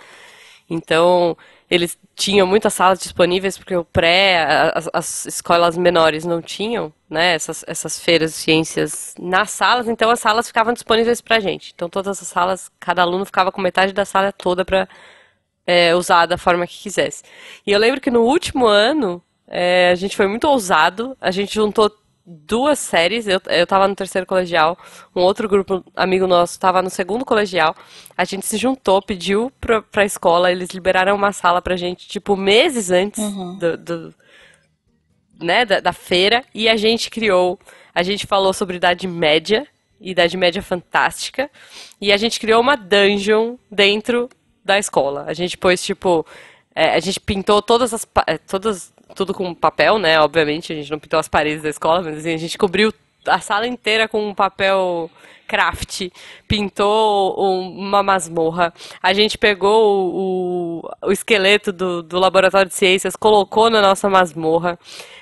Então, 0.69 1.37
eles 1.69 1.97
tinham 2.15 2.47
muitas 2.47 2.73
salas 2.73 2.99
disponíveis 2.99 3.57
porque 3.57 3.75
o 3.75 3.83
pré, 3.83 4.71
as, 4.73 4.89
as, 4.93 5.25
escolas 5.25 5.77
menores 5.77 6.23
não 6.23 6.41
tinham, 6.41 6.93
né, 7.09 7.33
essas, 7.33 7.63
essas 7.67 7.99
feiras 7.99 8.31
de 8.31 8.37
ciências 8.37 9.13
nas 9.19 9.51
salas, 9.51 9.87
então 9.87 10.09
as 10.09 10.19
salas 10.19 10.47
ficavam 10.47 10.73
disponíveis 10.73 11.19
pra 11.19 11.39
gente. 11.39 11.73
Então 11.75 11.89
todas 11.89 12.21
as 12.21 12.27
salas, 12.27 12.71
cada 12.79 13.01
aluno 13.01 13.25
ficava 13.25 13.51
com 13.51 13.61
metade 13.61 13.91
da 13.93 14.05
sala 14.05 14.31
toda 14.31 14.63
para 14.63 14.87
é, 15.65 15.93
usar 15.93 16.25
da 16.25 16.37
forma 16.37 16.65
que 16.65 16.77
quisesse. 16.77 17.23
E 17.65 17.71
eu 17.71 17.79
lembro 17.79 17.99
que 17.99 18.09
no 18.09 18.21
último 18.21 18.65
ano, 18.65 19.21
é, 19.45 19.89
a 19.91 19.95
gente 19.95 20.15
foi 20.15 20.27
muito 20.27 20.47
ousado, 20.47 21.17
a 21.19 21.31
gente 21.31 21.53
juntou 21.55 21.91
duas 22.27 22.77
séries. 22.77 23.25
Eu, 23.25 23.39
eu 23.47 23.65
tava 23.65 23.87
no 23.87 23.95
terceiro 23.95 24.27
colegial, 24.27 24.77
um 25.15 25.21
outro 25.21 25.47
grupo 25.47 25.83
amigo 25.95 26.27
nosso 26.27 26.59
tava 26.59 26.81
no 26.81 26.89
segundo 26.89 27.23
colegial. 27.23 27.73
A 28.17 28.25
gente 28.25 28.45
se 28.45 28.57
juntou, 28.57 29.01
pediu 29.01 29.49
pra, 29.61 29.81
pra 29.81 30.03
escola, 30.03 30.51
eles 30.51 30.69
liberaram 30.71 31.15
uma 31.15 31.31
sala 31.31 31.61
pra 31.61 31.77
gente, 31.77 32.07
tipo, 32.07 32.35
meses 32.35 32.91
antes 32.91 33.23
uhum. 33.23 33.57
do, 33.57 33.77
do, 33.77 34.15
né, 35.39 35.63
da, 35.63 35.79
da 35.79 35.93
feira. 35.93 36.43
E 36.53 36.67
a 36.67 36.75
gente 36.75 37.09
criou, 37.09 37.57
a 37.95 38.03
gente 38.03 38.27
falou 38.27 38.53
sobre 38.53 38.75
Idade 38.75 39.07
Média, 39.07 39.65
Idade 40.01 40.35
Média 40.35 40.61
Fantástica. 40.61 41.49
E 42.01 42.11
a 42.11 42.17
gente 42.17 42.39
criou 42.39 42.59
uma 42.61 42.75
dungeon 42.75 43.55
dentro 43.71 44.29
da 44.65 44.77
escola. 44.77 45.23
A 45.27 45.33
gente 45.33 45.57
pôs, 45.57 45.81
tipo, 45.81 46.25
é, 46.75 46.93
a 46.93 46.99
gente 46.99 47.19
pintou 47.19 47.61
todas 47.61 47.93
as. 47.93 48.05
É, 48.27 48.37
todas 48.37 48.93
tudo 49.15 49.33
com 49.33 49.53
papel, 49.53 49.97
né? 49.97 50.19
Obviamente, 50.19 50.73
a 50.73 50.75
gente 50.75 50.91
não 50.91 50.99
pintou 50.99 51.19
as 51.19 51.27
paredes 51.27 51.63
da 51.63 51.69
escola, 51.69 52.01
mas 52.01 52.17
assim, 52.17 52.33
a 52.33 52.37
gente 52.37 52.57
cobriu 52.57 52.93
a 53.25 53.39
sala 53.39 53.67
inteira 53.67 54.07
com 54.07 54.29
um 54.29 54.33
papel 54.33 55.09
craft, 55.47 56.09
pintou 56.47 57.35
uma 57.35 58.03
masmorra. 58.03 58.73
A 59.01 59.13
gente 59.13 59.37
pegou 59.37 60.13
o, 60.13 60.89
o, 61.01 61.11
esqueleto 61.11 61.71
do, 61.71 62.03
do 62.03 62.19
laboratório 62.19 62.67
de 62.67 62.75
ciências, 62.75 63.15
colocou 63.15 63.69
na 63.69 63.81
nossa 63.81 64.09
masmorra. 64.09 64.77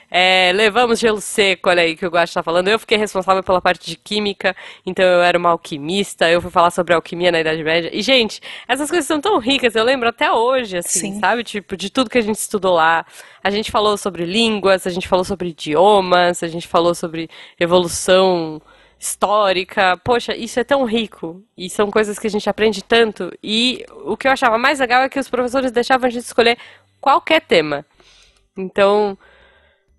É, 0.09 0.53
levamos 0.53 0.99
gelo 0.99 1.19
seco, 1.19 1.69
olha 1.69 1.82
aí 1.82 1.95
que 1.95 2.05
o 2.05 2.09
Guacho 2.09 2.32
está 2.32 2.43
falando. 2.43 2.67
Eu 2.67 2.80
fiquei 2.80 2.97
responsável 2.97 3.43
pela 3.43 3.61
parte 3.61 3.89
de 3.89 3.97
química, 3.97 4.55
então 4.86 5.03
eu 5.03 5.21
era 5.21 5.38
uma 5.38 5.49
alquimista, 5.49 6.30
eu 6.30 6.41
fui 6.41 6.51
falar 6.51 6.71
sobre 6.71 6.93
alquimia 6.93 7.32
na 7.32 7.41
Idade 7.41 7.63
Média. 7.63 7.89
E, 7.91 8.01
gente, 8.01 8.39
essas 8.67 8.89
coisas 8.89 9.05
são 9.05 9.19
tão 9.19 9.38
ricas, 9.39 9.76
eu 9.76 9.84
lembro 9.84 10.07
até 10.07 10.32
hoje, 10.32 10.78
assim, 10.78 11.13
Sim. 11.13 11.19
sabe? 11.19 11.43
Tipo, 11.43 11.76
de 11.76 11.89
tudo 11.89 12.09
que 12.09 12.17
a 12.17 12.21
gente 12.21 12.38
estudou 12.38 12.76
lá. 12.76 13.05
A 13.43 13.49
gente 13.49 13.71
falou 13.71 13.97
sobre 13.97 14.26
línguas, 14.26 14.88
a 14.88 14.89
gente 14.89 15.07
falou 15.07 15.26
sobre 15.26 15.49
idiomas, 15.49 16.43
a 16.43 16.47
gente 16.47 16.67
falou 16.67 16.95
sobre 16.95 17.30
evolução 17.59 18.61
histórica. 19.06 19.97
Poxa, 20.03 20.36
isso 20.36 20.60
é 20.60 20.64
tão 20.64 20.84
rico. 20.86 21.41
E 21.58 21.70
são 21.70 21.89
coisas 21.91 22.20
que 22.20 22.28
a 22.28 22.30
gente 22.30 22.49
aprende 22.49 22.84
tanto. 22.84 23.32
E 23.41 23.86
o 24.06 24.18
que 24.18 24.28
eu 24.28 24.32
achava 24.32 24.58
mais 24.58 24.80
legal 24.80 25.03
é 25.03 25.10
que 25.10 25.20
os 25.20 25.30
professores 25.30 25.72
deixavam 25.72 26.08
a 26.08 26.10
gente 26.10 26.26
escolher 26.26 26.58
qualquer 26.99 27.41
tema. 27.41 27.86
Então, 28.58 29.18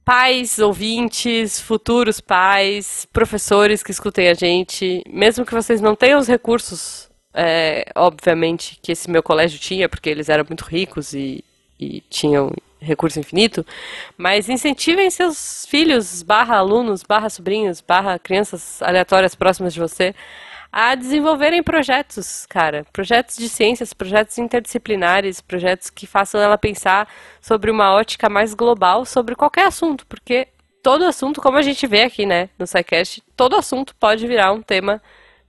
pais, 0.05 0.59
ouvintes, 0.59 1.61
futuros 1.61 2.21
pais, 2.21 3.07
professores 3.13 3.83
que 3.83 3.91
escutem 3.91 4.29
a 4.29 4.35
gente, 4.35 5.03
mesmo 5.09 5.45
que 5.45 5.55
vocês 5.55 5.81
não 5.81 5.95
tenham 5.95 6.19
os 6.19 6.29
recursos, 6.29 7.11
é, 7.35 7.85
obviamente, 7.95 8.79
que 8.83 8.93
esse 8.93 9.11
meu 9.11 9.23
colégio 9.23 9.59
tinha, 9.59 9.89
porque 9.89 10.09
eles 10.09 10.29
eram 10.29 10.45
muito 10.49 10.65
ricos 10.65 11.13
e 11.13 11.45
e 11.79 12.01
tinham 12.09 12.53
recurso 12.81 13.19
infinito, 13.19 13.65
mas 14.17 14.49
incentivem 14.49 15.11
seus 15.11 15.67
filhos, 15.67 16.23
barra 16.23 16.57
alunos, 16.57 17.03
barra 17.03 17.29
sobrinhos, 17.29 17.81
barra 17.81 18.19
crianças 18.19 18.83
aleatórias 18.83 19.35
próximas 19.35 19.75
de 19.75 19.81
você 19.81 20.15
a 20.73 20.95
desenvolverem 20.95 21.63
projetos, 21.63 22.45
cara. 22.47 22.85
Projetos 22.93 23.37
de 23.37 23.49
ciências, 23.49 23.95
projetos 23.95 24.37
interdisciplinares, 24.37 25.41
projetos 25.41 25.89
que 25.89 26.07
façam 26.07 26.41
ela 26.41 26.59
pensar 26.59 27.09
sobre 27.41 27.71
uma 27.71 27.95
ótica 27.95 28.29
mais 28.29 28.53
global 28.53 29.05
sobre 29.07 29.35
qualquer 29.35 29.67
assunto, 29.67 30.07
porque 30.07 30.49
todo 30.83 31.05
assunto, 31.05 31.41
como 31.41 31.57
a 31.57 31.63
gente 31.63 31.87
vê 31.87 32.03
aqui, 32.03 32.27
né, 32.27 32.51
no 32.59 32.67
SciCast, 32.67 33.23
todo 33.35 33.57
assunto 33.57 33.95
pode 33.97 34.27
virar 34.27 34.53
um 34.53 34.61
tema 34.61 35.03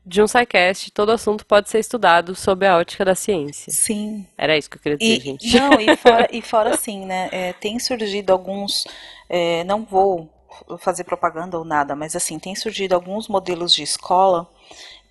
de 0.08 0.22
um 0.22 0.28
SciCast, 0.28 0.92
todo 0.92 1.12
assunto 1.12 1.46
pode 1.46 1.70
ser 1.70 1.80
estudado 1.80 2.36
sob 2.36 2.66
a 2.68 2.78
ótica 2.78 3.06
da 3.06 3.16
ciência. 3.16 3.76
Sim. 3.78 4.28
Era 4.38 4.58
isso 4.58 4.70
que 4.70 4.78
eu 4.78 4.82
queria 4.82 4.98
dizer, 5.00 5.20
E, 5.20 5.22
gente. 5.22 5.58
não, 5.58 5.80
e 5.80 5.92
fora, 5.92 6.28
e 6.32 6.42
fora 6.42 6.72
assim, 6.72 7.06
né? 7.06 7.30
é, 7.32 7.54
tem 7.54 7.80
surgido 7.80 8.34
alguns. 8.34 8.86
é, 9.30 9.64
não 9.64 9.86
vou 9.86 10.30
fazer 10.80 11.04
propaganda 11.04 11.58
ou 11.58 11.64
nada, 11.66 11.96
mas 11.96 12.16
assim, 12.16 12.40
tem 12.40 12.56
surgido 12.56 12.96
alguns 12.96 13.28
modelos 13.28 13.74
de 13.76 13.84
escola 13.84 14.50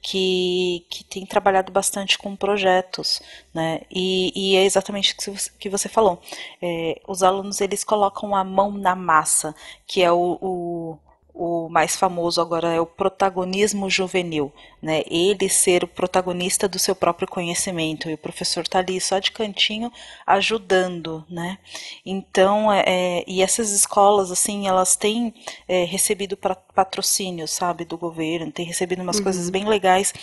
que, 0.03 0.87
que 0.91 1.05
têm 1.05 1.27
trabalhado 1.27 1.73
bastante 1.73 2.19
com 2.19 2.37
projetos, 2.37 3.21
né? 3.55 3.83
E, 3.91 4.33
e 4.55 4.57
é 4.57 4.65
exatamente 4.65 5.15
o 5.15 5.17
que 5.19 5.31
você- 5.31 5.51
que 5.59 5.71
você 5.71 5.89
falou. 5.89 6.21
É, 6.63 7.01
os 7.09 7.23
alunos 7.23 7.61
eles 7.61 7.85
colocam 7.85 8.35
a 8.37 8.45
mão 8.45 8.73
na 8.73 8.97
massa, 8.97 9.55
que 9.87 10.03
é 10.03 10.13
o, 10.13 10.39
o, 10.41 10.99
o 11.39 11.69
mais 11.69 11.95
famoso 11.95 12.41
agora 12.41 12.73
é 12.73 12.81
o 12.81 12.87
protagonismo 12.87 13.91
juvenil, 13.91 14.51
né? 14.81 15.03
Ele 15.07 15.51
ser 15.51 15.85
o 15.85 15.89
protagonista 15.89 16.67
do 16.67 16.79
seu 16.79 16.97
próprio 16.97 17.29
conhecimento 17.29 18.09
e 18.09 18.15
o 18.15 18.19
professor 18.19 18.63
está 18.63 18.79
ali 18.79 18.99
só 18.99 19.19
de 19.19 19.31
cantinho 19.31 19.93
ajudando, 20.27 21.23
né? 21.29 21.59
Então, 22.05 22.73
é, 22.73 22.85
é, 22.87 23.25
e 23.27 23.43
essas 23.43 23.71
escolas 23.71 24.31
assim, 24.31 24.67
elas 24.67 24.97
têm 24.97 25.35
é, 25.69 25.85
recebido 25.85 26.39
patrocínio, 26.75 27.47
sabe, 27.47 27.85
do 27.85 27.99
governo, 27.99 28.51
têm 28.51 28.65
recebido 28.65 29.03
umas 29.03 29.21
coisas 29.21 29.51
bem 29.51 29.69
legais 29.69 30.15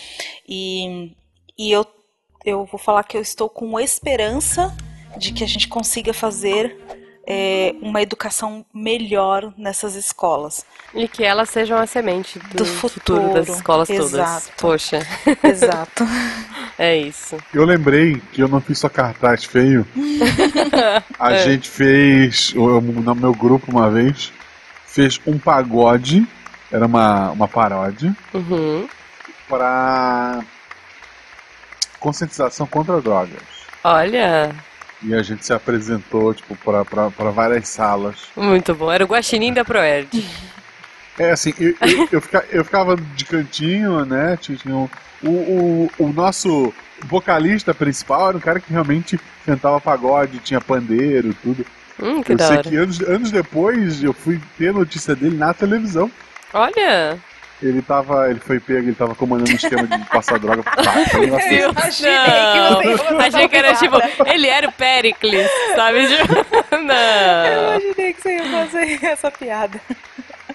e, 0.48 1.14
e 1.56 1.70
eu 1.70 1.86
eu 2.44 2.66
vou 2.66 2.78
falar 2.78 3.04
que 3.04 3.16
eu 3.16 3.22
estou 3.22 3.48
com 3.48 3.80
esperança 3.80 4.76
de 5.16 5.32
que 5.32 5.42
a 5.42 5.46
gente 5.46 5.66
consiga 5.66 6.12
fazer 6.12 7.03
é, 7.26 7.74
uma 7.80 8.02
educação 8.02 8.64
melhor 8.74 9.52
nessas 9.56 9.94
escolas. 9.94 10.64
E 10.94 11.08
que 11.08 11.24
elas 11.24 11.48
sejam 11.50 11.78
a 11.78 11.86
semente 11.86 12.38
do, 12.38 12.58
Do 12.58 12.64
futuro, 12.66 13.20
das 13.34 13.46
futuro, 13.46 13.52
escolas 13.58 13.88
todas. 13.88 14.12
exato. 14.12 14.52
Poxa, 14.58 14.98
Exato. 15.42 16.04
é 16.78 16.96
isso. 16.96 17.36
Eu 17.52 17.64
lembrei 17.64 18.20
que 18.32 18.40
eu 18.42 18.48
não 18.48 18.60
fiz 18.60 18.78
só 18.78 18.88
cartaz 18.88 19.44
feio. 19.44 19.86
A 21.18 21.32
É. 21.32 21.44
gente 21.44 21.68
fez, 21.68 22.52
eu- 22.54 22.80
no 22.80 23.14
meu 23.14 23.32
grupo 23.34 23.70
uma 23.72 23.90
vez, 23.90 24.32
fez 24.86 25.20
um 25.26 25.38
pagode, 25.38 26.26
era 26.70 26.86
uma, 26.86 27.30
uma 27.32 27.48
paródia, 27.48 28.14
Uhum. 28.32 28.88
para 29.48 30.40
conscientização 31.98 32.66
contra 32.66 33.00
drogas. 33.00 33.40
Olha, 33.82 34.54
E 35.04 35.14
a 35.14 35.22
gente 35.22 35.44
se 35.44 35.52
apresentou, 35.52 36.32
tipo, 36.32 36.56
pra, 36.56 36.84
pra, 36.84 37.10
pra 37.10 37.30
várias 37.30 37.68
salas. 37.68 38.16
muito 38.36 38.74
bom. 38.74 38.90
Era 38.90 39.04
o 39.04 39.06
guaxinim 39.08 39.52
da 39.52 39.64
Proerd. 39.64 40.26
É 41.18 41.30
assim, 41.30 41.52
eu, 41.58 41.74
eu, 41.80 42.08
eu, 42.12 42.20
fica- 42.20 42.44
eu 42.50 42.64
ficava 42.64 42.96
de 42.96 43.24
cantinho, 43.24 44.04
né? 44.04 44.36
Tinha 44.40 44.74
um- 44.74 44.88
o, 45.22 45.28
o, 45.28 45.90
o 45.98 46.08
nosso 46.12 46.72
vocalista 47.04 47.72
principal 47.74 48.28
era 48.30 48.36
um 48.36 48.40
cara 48.40 48.58
que 48.60 48.72
realmente 48.72 49.20
cantava 49.44 49.80
pagode, 49.80 50.38
tinha 50.38 50.60
pandeiro 50.60 51.34
tudo. 51.42 51.64
Hum, 52.02 52.22
que 52.22 52.32
eu 52.32 52.36
da 52.36 52.46
sei 52.48 52.56
hora. 52.56 52.68
que 52.70 52.76
anos, 52.76 53.00
anos 53.02 53.30
depois 53.30 54.02
eu 54.02 54.12
fui 54.12 54.40
ter 54.58 54.72
notícia 54.72 55.14
dele 55.14 55.36
na 55.36 55.54
televisão. 55.54 56.10
Olha, 56.52 57.18
Ele 57.64 57.80
tava. 57.82 58.30
Ele 58.30 58.40
foi 58.40 58.60
pego, 58.60 58.80
ele 58.88 58.94
tava 58.94 59.14
comandando 59.14 59.50
um 59.50 59.54
esquema 59.54 59.86
de 59.86 60.04
passar 60.06 60.38
droga 60.38 60.62
pro 60.62 60.82
um 60.82 61.20
negócio 61.24 61.52
Eu 61.52 61.72
desse. 61.72 62.02
imaginei 62.02 62.18
que 62.18 62.98
você 62.98 63.10
não. 63.10 63.20
Achei 63.20 63.48
que 63.48 63.56
era 63.56 63.74
tipo, 63.74 63.96
ele 64.26 64.46
era 64.48 64.68
o 64.68 64.72
Pericles, 64.72 65.50
sabe? 65.74 66.06
Tipo, 66.14 66.34
Eu 66.70 66.82
Não. 66.82 67.78
imaginei 67.80 68.12
que 68.12 68.20
você 68.22 68.36
ia 68.36 68.44
fazer 68.50 69.04
essa 69.04 69.30
piada. 69.30 69.80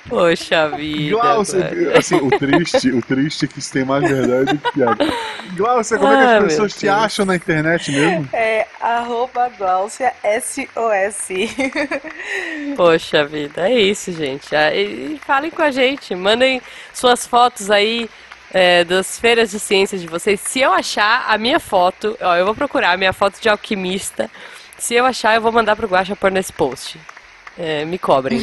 Poxa 0.09 0.69
vida. 0.69 1.11
Glaucia, 1.11 1.59
velho. 1.61 1.97
assim, 1.97 2.15
o 2.15 2.29
triste, 2.29 2.91
o 2.91 3.01
triste 3.01 3.45
é 3.45 3.47
que 3.47 3.59
isso 3.59 3.71
tem 3.71 3.85
mais 3.85 4.03
verdade 4.09 4.53
do 4.53 4.57
que 4.59 4.71
piada. 4.73 5.05
Glaucia, 5.55 5.97
como 5.97 6.11
é 6.11 6.17
que 6.17 6.23
Ah, 6.23 6.31
as 6.33 6.39
meu 6.39 6.47
pessoas 6.49 6.73
te 6.75 6.89
acham 6.89 7.25
na 7.25 7.35
internet 7.35 7.91
mesmo? 7.91 8.27
É 8.33 8.65
arroba 8.81 9.49
Glaucia 9.57 10.11
SOS. 10.41 11.29
Poxa 12.75 13.25
vida, 13.25 13.69
é 13.69 13.79
isso, 13.79 14.11
gente. 14.11 14.55
Ah, 14.55 14.73
E, 14.73 15.13
e 15.15 15.21
falem 15.25 15.51
com 15.51 15.61
a 15.61 15.71
gente, 15.71 16.15
mandem 16.15 16.61
suas 16.93 17.25
fotos 17.25 17.69
aí 17.71 18.09
é, 18.53 18.83
das 18.83 19.19
feiras 19.19 19.51
de 19.51 19.59
ciências 19.59 20.01
de 20.01 20.07
vocês. 20.07 20.39
Se 20.39 20.59
eu 20.59 20.73
achar 20.73 21.25
a 21.27 21.37
minha 21.37 21.59
foto, 21.59 22.17
ó, 22.21 22.35
eu 22.35 22.45
vou 22.45 22.55
procurar 22.55 22.91
a 22.91 22.97
minha 22.97 23.13
foto 23.13 23.39
de 23.39 23.49
alquimista. 23.49 24.29
Se 24.77 24.95
eu 24.95 25.05
achar, 25.05 25.35
eu 25.35 25.41
vou 25.41 25.51
mandar 25.51 25.75
pro 25.75 25.87
Guaxa 25.87 26.15
pôr 26.15 26.31
nesse 26.31 26.53
post. 26.53 26.97
É, 27.61 27.83
me 27.83 27.97
cobrem. 27.99 28.39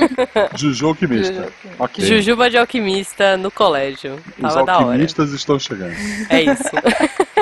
Juju 0.56 0.86
alquimista. 0.88 1.52
Ok. 1.78 2.02
Jujuba 2.02 2.48
de 2.48 2.56
alquimista 2.56 3.36
no 3.36 3.50
colégio. 3.50 4.14
Os 4.38 4.54
Tava 4.54 4.64
da 4.64 4.76
hora. 4.78 4.84
alquimistas 4.86 5.32
estão 5.32 5.58
chegando. 5.58 5.94
É 6.30 6.42
isso. 6.44 6.62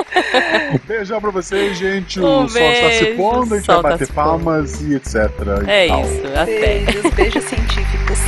Beijão 0.85 1.21
pra 1.21 1.31
vocês, 1.31 1.77
gente. 1.77 2.19
Um 2.19 2.43
o 2.43 2.49
sol 2.49 2.61
está 2.61 2.89
se 2.91 3.05
pondo, 3.15 3.53
a 3.53 3.57
gente 3.57 3.63
o 3.69 3.73
sol 3.73 3.81
vai 3.81 3.91
tá 3.93 3.97
bater 3.99 4.13
palmas 4.13 4.81
e 4.81 4.95
etc. 4.95 5.15
e 5.65 5.69
É 5.71 5.87
tal. 5.87 6.01
isso. 6.01 6.21
Até. 6.35 6.59
Beijos, 6.59 7.13
beijos 7.13 7.43
científicos. 7.45 8.19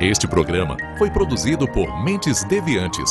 Este 0.00 0.28
programa 0.28 0.76
foi 0.98 1.10
produzido 1.10 1.66
por 1.66 2.02
Mentes 2.04 2.44
Deviantes. 2.44 3.10